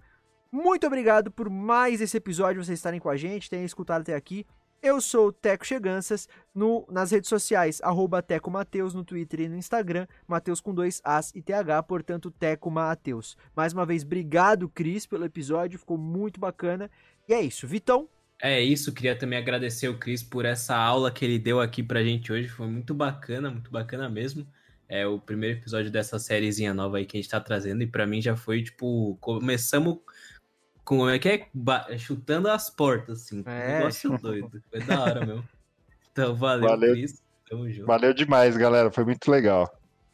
Muito 0.52 0.86
obrigado 0.86 1.32
por 1.32 1.48
mais 1.50 2.00
esse 2.00 2.16
episódio, 2.16 2.64
vocês 2.64 2.78
estarem 2.78 3.00
com 3.00 3.08
a 3.08 3.16
gente, 3.16 3.50
terem 3.50 3.64
escutado 3.64 4.02
até 4.02 4.14
aqui. 4.14 4.46
Eu 4.84 5.00
sou 5.00 5.28
o 5.28 5.32
Teco 5.32 5.64
Cheganças, 5.64 6.28
no, 6.54 6.86
nas 6.90 7.10
redes 7.10 7.30
sociais, 7.30 7.80
arroba 7.82 8.20
Teco 8.20 8.50
Mateus, 8.50 8.92
no 8.92 9.02
Twitter 9.02 9.40
e 9.40 9.48
no 9.48 9.56
Instagram, 9.56 10.06
Mateus 10.28 10.60
com 10.60 10.74
dois 10.74 11.00
As 11.02 11.34
e 11.34 11.40
TH, 11.40 11.82
portanto, 11.84 12.30
Teco 12.30 12.70
Mateus. 12.70 13.34
Mais 13.56 13.72
uma 13.72 13.86
vez, 13.86 14.02
obrigado, 14.02 14.68
Cris, 14.68 15.06
pelo 15.06 15.24
episódio, 15.24 15.78
ficou 15.78 15.96
muito 15.96 16.38
bacana. 16.38 16.90
E 17.26 17.32
é 17.32 17.40
isso, 17.40 17.66
Vitão. 17.66 18.06
É 18.38 18.60
isso, 18.60 18.92
queria 18.92 19.16
também 19.16 19.38
agradecer 19.38 19.88
o 19.88 19.98
Cris 19.98 20.22
por 20.22 20.44
essa 20.44 20.76
aula 20.76 21.10
que 21.10 21.24
ele 21.24 21.38
deu 21.38 21.62
aqui 21.62 21.82
pra 21.82 22.04
gente 22.04 22.30
hoje, 22.30 22.46
foi 22.48 22.66
muito 22.66 22.92
bacana, 22.92 23.50
muito 23.50 23.70
bacana 23.70 24.06
mesmo. 24.10 24.46
É 24.86 25.06
o 25.06 25.18
primeiro 25.18 25.60
episódio 25.60 25.90
dessa 25.90 26.18
sériezinha 26.18 26.74
nova 26.74 26.98
aí 26.98 27.06
que 27.06 27.16
a 27.16 27.20
gente 27.22 27.30
tá 27.30 27.40
trazendo, 27.40 27.82
e 27.82 27.86
para 27.86 28.06
mim 28.06 28.20
já 28.20 28.36
foi, 28.36 28.62
tipo, 28.62 29.16
começamos 29.18 30.00
como 30.84 31.08
é 31.08 31.18
que 31.18 31.28
é? 31.28 31.48
Ba 31.52 31.86
chutando 31.98 32.48
as 32.48 32.68
portas, 32.68 33.22
assim. 33.22 33.42
É. 33.46 33.78
Negócio 33.78 34.18
doido. 34.18 34.62
Foi 34.70 34.80
da 34.80 35.02
hora 35.02 35.26
mesmo. 35.26 35.48
Então, 36.12 36.34
valeu, 36.34 36.68
valeu. 36.68 36.92
Cris. 36.92 37.22
Tamo 37.48 37.70
junto. 37.70 37.86
Valeu 37.86 38.14
demais, 38.14 38.56
galera. 38.56 38.90
Foi 38.90 39.04
muito 39.04 39.30
legal. 39.30 39.72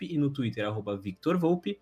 e 0.00 0.18
no 0.18 0.30
Twitter, 0.30 0.66
arroba 0.66 0.96
VictorVolpe. 0.96 1.80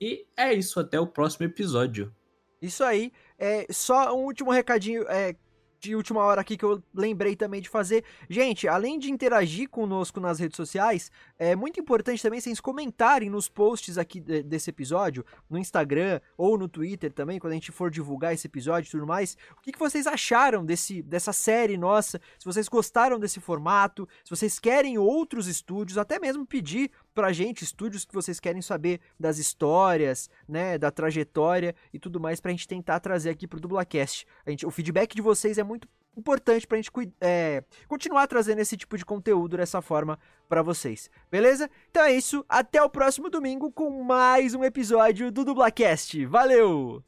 E 0.00 0.26
é 0.36 0.52
isso, 0.52 0.80
até 0.80 0.98
o 0.98 1.06
próximo 1.06 1.46
episódio. 1.46 2.14
Isso 2.60 2.82
aí. 2.82 3.12
É, 3.38 3.66
só 3.70 4.16
um 4.16 4.24
último 4.24 4.50
recadinho. 4.50 5.04
É, 5.08 5.36
de 5.82 5.96
última 5.96 6.20
hora 6.20 6.40
aqui 6.40 6.56
que 6.56 6.64
eu 6.64 6.80
lembrei 6.94 7.34
também 7.34 7.60
de 7.60 7.68
fazer. 7.68 8.04
Gente, 8.30 8.68
além 8.68 9.00
de 9.00 9.10
interagir 9.10 9.68
conosco 9.68 10.20
nas 10.20 10.38
redes 10.38 10.56
sociais, 10.56 11.10
é 11.44 11.56
muito 11.56 11.80
importante 11.80 12.22
também 12.22 12.40
vocês 12.40 12.60
comentarem 12.60 13.28
nos 13.28 13.48
posts 13.48 13.98
aqui 13.98 14.20
desse 14.20 14.70
episódio, 14.70 15.26
no 15.50 15.58
Instagram 15.58 16.20
ou 16.36 16.56
no 16.56 16.68
Twitter 16.68 17.12
também, 17.12 17.40
quando 17.40 17.50
a 17.50 17.56
gente 17.56 17.72
for 17.72 17.90
divulgar 17.90 18.32
esse 18.32 18.46
episódio 18.46 18.86
e 18.86 18.90
tudo 18.92 19.04
mais. 19.04 19.36
O 19.58 19.60
que, 19.60 19.72
que 19.72 19.78
vocês 19.78 20.06
acharam 20.06 20.64
desse, 20.64 21.02
dessa 21.02 21.32
série 21.32 21.76
nossa? 21.76 22.20
Se 22.38 22.44
vocês 22.44 22.68
gostaram 22.68 23.18
desse 23.18 23.40
formato, 23.40 24.08
se 24.22 24.30
vocês 24.30 24.60
querem 24.60 24.98
outros 24.98 25.48
estúdios, 25.48 25.98
até 25.98 26.20
mesmo 26.20 26.46
pedir 26.46 26.92
pra 27.12 27.32
gente 27.32 27.64
estúdios 27.64 28.04
que 28.04 28.14
vocês 28.14 28.38
querem 28.38 28.62
saber 28.62 29.00
das 29.18 29.38
histórias, 29.38 30.30
né, 30.48 30.78
da 30.78 30.92
trajetória 30.92 31.74
e 31.92 31.98
tudo 31.98 32.20
mais 32.20 32.40
pra 32.40 32.52
gente 32.52 32.68
tentar 32.68 33.00
trazer 33.00 33.30
aqui 33.30 33.48
pro 33.48 33.58
Dublacast. 33.58 34.28
A 34.46 34.50
gente, 34.50 34.64
o 34.64 34.70
feedback 34.70 35.12
de 35.12 35.20
vocês 35.20 35.58
é 35.58 35.64
muito 35.64 35.88
importante 36.16 36.66
pra 36.66 36.76
gente 36.76 36.90
é, 37.20 37.62
continuar 37.88 38.26
trazendo 38.26 38.60
esse 38.60 38.76
tipo 38.76 38.96
de 38.96 39.04
conteúdo 39.04 39.56
dessa 39.56 39.80
forma 39.80 40.18
para 40.48 40.62
vocês. 40.62 41.10
Beleza? 41.30 41.70
Então 41.90 42.04
é 42.04 42.12
isso, 42.12 42.44
até 42.48 42.82
o 42.82 42.90
próximo 42.90 43.30
domingo 43.30 43.70
com 43.72 44.02
mais 44.02 44.54
um 44.54 44.64
episódio 44.64 45.30
do 45.30 45.44
Dublacast. 45.44 46.24
Valeu! 46.26 47.02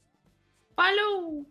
Falou! 0.75 1.47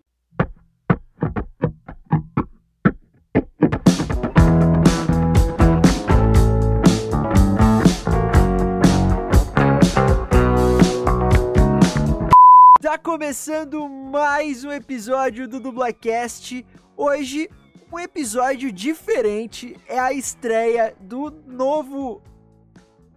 Tá 12.81 12.97
começando 12.97 13.87
mais 13.87 14.63
um 14.63 14.71
episódio 14.71 15.47
do 15.47 15.59
Dublacast. 15.59 16.65
Hoje, 16.95 17.49
um 17.91 17.99
episódio 17.99 18.71
diferente. 18.71 19.75
É 19.87 19.99
a 19.99 20.13
estreia 20.13 20.95
do 20.99 21.31
novo. 21.47 22.21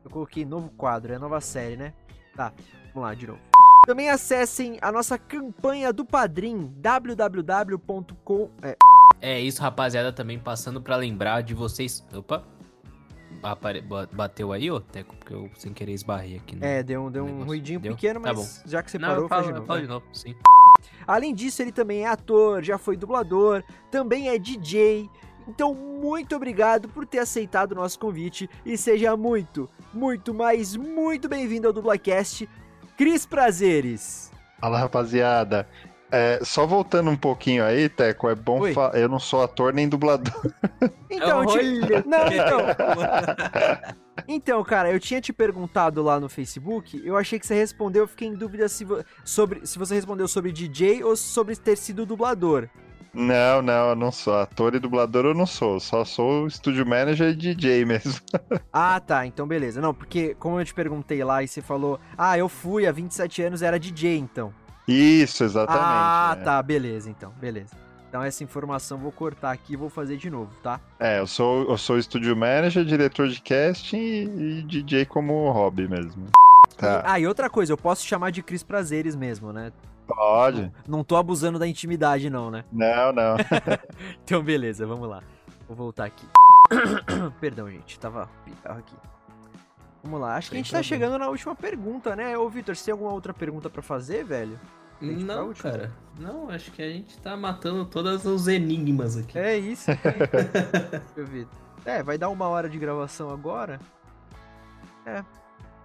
Eu 0.05 0.11
coloquei 0.11 0.45
novo 0.45 0.71
quadro, 0.71 1.13
é 1.13 1.19
nova 1.19 1.41
série, 1.41 1.77
né? 1.77 1.93
Tá, 2.35 2.53
vamos 2.95 3.09
lá 3.09 3.15
de 3.15 3.27
novo. 3.27 3.41
Também 3.87 4.11
acessem 4.11 4.79
a 4.81 4.91
nossa 4.91 5.19
campanha 5.19 5.93
do 5.93 6.05
Padrim, 6.05 6.73
www.com. 6.79 8.51
É... 8.63 8.77
é 9.21 9.41
isso, 9.41 9.63
rapaziada. 9.63 10.13
Também 10.13 10.39
passando 10.39 10.81
para 10.81 10.97
lembrar 10.97 11.43
de 11.43 11.55
vocês. 11.55 12.05
Opa! 12.13 12.45
apare... 13.43 13.83
bateu 14.13 14.53
aí, 14.53 14.71
ô 14.71 14.81
Teco? 14.81 15.15
Porque 15.17 15.35
eu 15.35 15.51
sem 15.55 15.73
querer 15.73 15.93
esbarrei 15.93 16.37
aqui. 16.37 16.57
No... 16.57 16.65
É, 16.65 16.83
deu 16.83 17.05
um, 17.05 17.11
deu 17.11 17.25
um 17.25 17.45
ruidinho 17.45 17.79
deu? 17.79 17.95
pequeno, 17.95 18.21
tá 18.21 18.33
mas 18.33 18.63
tá 18.63 18.69
já 18.69 18.83
que 18.83 18.91
você 18.91 18.99
Não, 18.99 19.09
parou, 19.09 19.29
fala, 19.29 19.43
faz 19.43 19.47
de 19.47 19.53
novo. 19.53 19.67
Fala 19.67 19.81
de 19.81 19.87
novo, 19.87 20.07
sim. 20.13 20.35
Além 21.07 21.35
disso, 21.35 21.63
ele 21.63 21.73
também 21.73 22.05
é 22.05 22.07
ator, 22.07 22.63
já 22.63 22.79
foi 22.79 22.97
dublador, 22.97 23.63
também 23.91 24.29
é 24.29 24.39
DJ. 24.39 25.09
Então, 25.49 25.75
muito 25.75 26.35
obrigado 26.35 26.89
por 26.89 27.07
ter 27.07 27.21
aceitado 27.21 27.73
o 27.73 27.75
nosso 27.77 27.99
convite 27.99 28.51
e 28.65 28.77
seja 28.77 29.17
muito, 29.17 29.69
muito, 29.95 30.35
mas 30.35 30.75
muito 30.75 31.29
bem-vindo 31.29 31.69
ao 31.69 31.73
Dublacast. 31.73 32.49
Cris 32.97 33.25
Prazeres. 33.25 34.33
Fala, 34.61 34.79
rapaziada. 34.79 35.69
É, 36.11 36.41
só 36.43 36.67
voltando 36.67 37.11
um 37.11 37.17
pouquinho 37.17 37.65
aí, 37.65 37.89
Teco, 37.89 38.29
é 38.29 38.35
bom 38.35 38.73
falar. 38.73 38.97
Eu 38.97 39.09
não 39.09 39.19
sou 39.19 39.43
ator 39.43 39.73
nem 39.73 39.89
dublador. 39.89 40.53
Então, 41.11 41.47
te... 41.47 41.81
não, 42.07 42.27
então. 42.27 43.97
então, 44.29 44.63
cara, 44.65 44.91
eu 44.91 44.99
tinha 45.01 45.21
te 45.21 45.33
perguntado 45.33 46.03
lá 46.03 46.19
no 46.19 46.29
Facebook, 46.29 47.01
eu 47.05 47.17
achei 47.17 47.39
que 47.39 47.47
você 47.47 47.55
respondeu, 47.55 48.05
eu 48.05 48.09
fiquei 48.09 48.29
em 48.29 48.35
dúvida 48.35 48.69
se, 48.69 48.85
vo... 48.85 49.05
sobre... 49.25 49.67
se 49.67 49.79
você 49.79 49.95
respondeu 49.95 50.27
sobre 50.27 50.53
DJ 50.53 51.05
ou 51.05 51.17
sobre 51.17 51.55
ter 51.57 51.77
sido 51.77 52.05
dublador. 52.05 52.69
Não, 53.15 53.63
não, 53.63 53.91
eu 53.91 53.97
não 53.97 54.13
sou. 54.13 54.35
Ator 54.39 54.75
e 54.75 54.79
dublador 54.79 55.25
eu 55.25 55.35
não 55.35 55.47
sou. 55.47 55.81
Só 55.81 56.05
sou 56.05 56.47
estúdio 56.47 56.87
manager 56.87 57.31
e 57.31 57.35
DJ 57.35 57.87
mesmo. 57.87 58.21
ah, 58.71 59.01
tá. 59.01 59.25
Então 59.25 59.47
beleza. 59.47 59.81
Não, 59.81 59.95
porque 59.95 60.35
como 60.35 60.61
eu 60.61 60.65
te 60.67 60.75
perguntei 60.75 61.25
lá 61.25 61.43
e 61.43 61.49
você 61.49 61.63
falou, 61.63 61.99
ah, 62.19 62.37
eu 62.37 62.47
fui 62.47 62.87
há 62.87 62.93
27 62.93 63.43
anos, 63.43 63.63
era 63.63 63.81
DJ 63.81 64.19
então. 64.19 64.53
Isso, 64.87 65.43
exatamente. 65.43 65.83
Ah, 65.83 66.37
é. 66.39 66.45
tá, 66.45 66.63
beleza, 66.63 67.11
então, 67.11 67.33
beleza. 67.41 67.86
Então 68.17 68.25
essa 68.25 68.43
informação 68.43 68.97
vou 68.97 69.13
cortar 69.13 69.53
aqui 69.53 69.75
e 69.75 69.77
vou 69.77 69.91
fazer 69.91 70.17
de 70.17 70.31
novo, 70.31 70.51
tá? 70.63 70.81
É, 70.99 71.21
eu 71.21 71.27
sou, 71.27 71.69
eu 71.69 71.77
sou 71.77 72.01
studio 72.01 72.35
manager, 72.35 72.83
diretor 72.83 73.29
de 73.29 73.43
casting 73.43 73.99
e, 73.99 74.61
e 74.61 74.63
DJ 74.63 75.05
como 75.05 75.51
hobby 75.51 75.87
mesmo. 75.87 76.25
Tá. 76.79 77.03
E, 77.05 77.11
ah, 77.11 77.21
e 77.21 77.27
outra 77.27 77.51
coisa, 77.51 77.75
eu 77.75 77.77
posso 77.77 78.07
chamar 78.07 78.31
de 78.31 78.43
Cris 78.43 78.63
Prazeres 78.63 79.15
mesmo, 79.15 79.53
né? 79.53 79.71
Pode. 80.07 80.63
Não, 80.63 80.73
não 80.97 81.05
tô 81.05 81.15
abusando 81.17 81.59
da 81.59 81.69
intimidade, 81.69 82.31
não, 82.31 82.51
né? 82.51 82.65
Não, 82.73 83.13
não. 83.13 83.37
então, 84.25 84.43
beleza, 84.43 84.87
vamos 84.87 85.07
lá. 85.07 85.23
Vou 85.69 85.77
voltar 85.77 86.07
aqui. 86.07 86.27
Perdão, 87.39 87.71
gente, 87.71 88.01
tava 88.01 88.31
aqui. 88.65 88.97
Vamos 90.03 90.23
lá, 90.23 90.37
acho 90.37 90.49
que 90.49 90.57
a 90.57 90.59
gente 90.59 90.73
tá 90.73 90.83
chegando 90.83 91.19
na 91.19 91.29
última 91.29 91.55
pergunta, 91.55 92.17
né? 92.17 92.39
Ô, 92.39 92.49
Vitor, 92.49 92.75
você 92.75 92.87
tem 92.87 92.93
alguma 92.93 93.13
outra 93.13 93.35
pergunta 93.35 93.69
para 93.69 93.83
fazer, 93.83 94.25
velho? 94.25 94.59
Não, 95.01 95.53
cara. 95.53 95.93
Não, 96.19 96.49
acho 96.49 96.71
que 96.73 96.83
a 96.83 96.89
gente 96.89 97.19
tá 97.19 97.37
matando 97.37 97.85
todos 97.85 98.25
os 98.25 98.49
enigmas 98.49 99.17
aqui. 99.17 99.39
É 99.39 99.59
isso. 99.59 99.91
Vitor. 101.17 101.67
É, 101.85 102.03
vai 102.03 102.17
dar 102.19 102.31
uma 102.31 102.49
hora 102.49 102.69
de 102.69 102.79
gravação 102.79 103.31
agora. 103.31 103.79
É, 105.05 105.23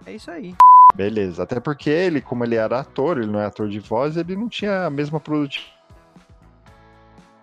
é 0.06 0.12
isso 0.14 0.30
aí. 0.30 0.54
Beleza, 0.94 1.42
até 1.42 1.60
porque 1.60 1.88
ele, 1.88 2.20
como 2.20 2.44
ele 2.44 2.56
era 2.56 2.80
ator, 2.80 3.18
ele 3.18 3.30
não 3.30 3.38
é 3.38 3.46
ator 3.46 3.68
de 3.68 3.78
voz, 3.78 4.16
ele 4.16 4.34
não 4.34 4.48
tinha 4.48 4.86
a 4.86 4.90
mesma 4.90 5.20
produtividade. 5.20 5.78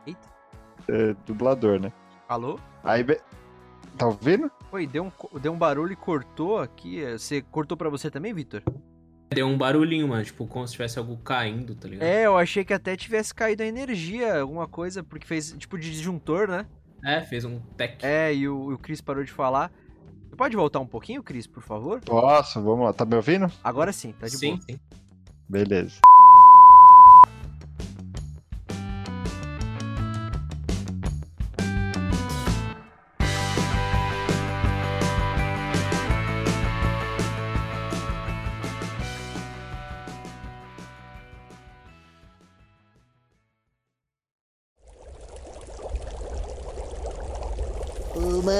Eita. 0.05 0.27
É, 0.87 1.15
dublador, 1.25 1.79
né? 1.79 1.91
Alô? 2.27 2.59
Aí, 2.83 3.03
be... 3.03 3.19
Tá 3.97 4.07
ouvindo? 4.07 4.51
Oi, 4.71 4.85
deu 4.85 5.05
um, 5.05 5.39
deu 5.39 5.51
um 5.51 5.57
barulho 5.57 5.93
e 5.93 5.95
cortou 5.95 6.59
aqui. 6.59 7.03
Você 7.11 7.41
cortou 7.41 7.77
pra 7.77 7.89
você 7.89 8.09
também, 8.09 8.33
Vitor? 8.33 8.61
Deu 9.31 9.45
um 9.45 9.57
barulhinho, 9.57 10.07
mano, 10.07 10.23
tipo, 10.23 10.47
como 10.47 10.67
se 10.67 10.73
tivesse 10.73 10.97
algo 10.97 11.15
caindo, 11.17 11.75
tá 11.75 11.87
ligado? 11.87 12.07
É, 12.07 12.25
eu 12.25 12.35
achei 12.35 12.65
que 12.65 12.73
até 12.73 12.97
tivesse 12.97 13.33
caído 13.33 13.61
a 13.61 13.65
energia, 13.65 14.39
alguma 14.41 14.67
coisa, 14.67 15.03
porque 15.03 15.27
fez 15.27 15.51
tipo 15.57 15.77
de 15.77 15.91
disjuntor, 15.91 16.47
né? 16.47 16.65
É, 17.03 17.21
fez 17.21 17.45
um 17.45 17.59
tech. 17.77 18.03
É, 18.03 18.33
e 18.33 18.47
o, 18.49 18.73
o 18.73 18.77
Cris 18.77 19.01
parou 19.01 19.23
de 19.23 19.31
falar. 19.31 19.71
Você 20.27 20.35
pode 20.35 20.55
voltar 20.55 20.79
um 20.79 20.87
pouquinho, 20.87 21.21
Cris, 21.21 21.45
por 21.45 21.61
favor? 21.61 22.01
Posso, 22.01 22.61
vamos 22.61 22.85
lá. 22.85 22.93
Tá 22.93 23.05
me 23.05 23.15
ouvindo? 23.15 23.51
Agora 23.63 23.93
sim, 23.93 24.11
tá 24.13 24.27
de 24.27 24.37
sim, 24.37 24.55
boa. 24.55 24.61
Sim, 24.61 24.79
Beleza. 25.47 25.99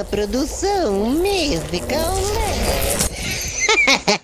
Produção 0.04 0.92
musical. 0.92 2.14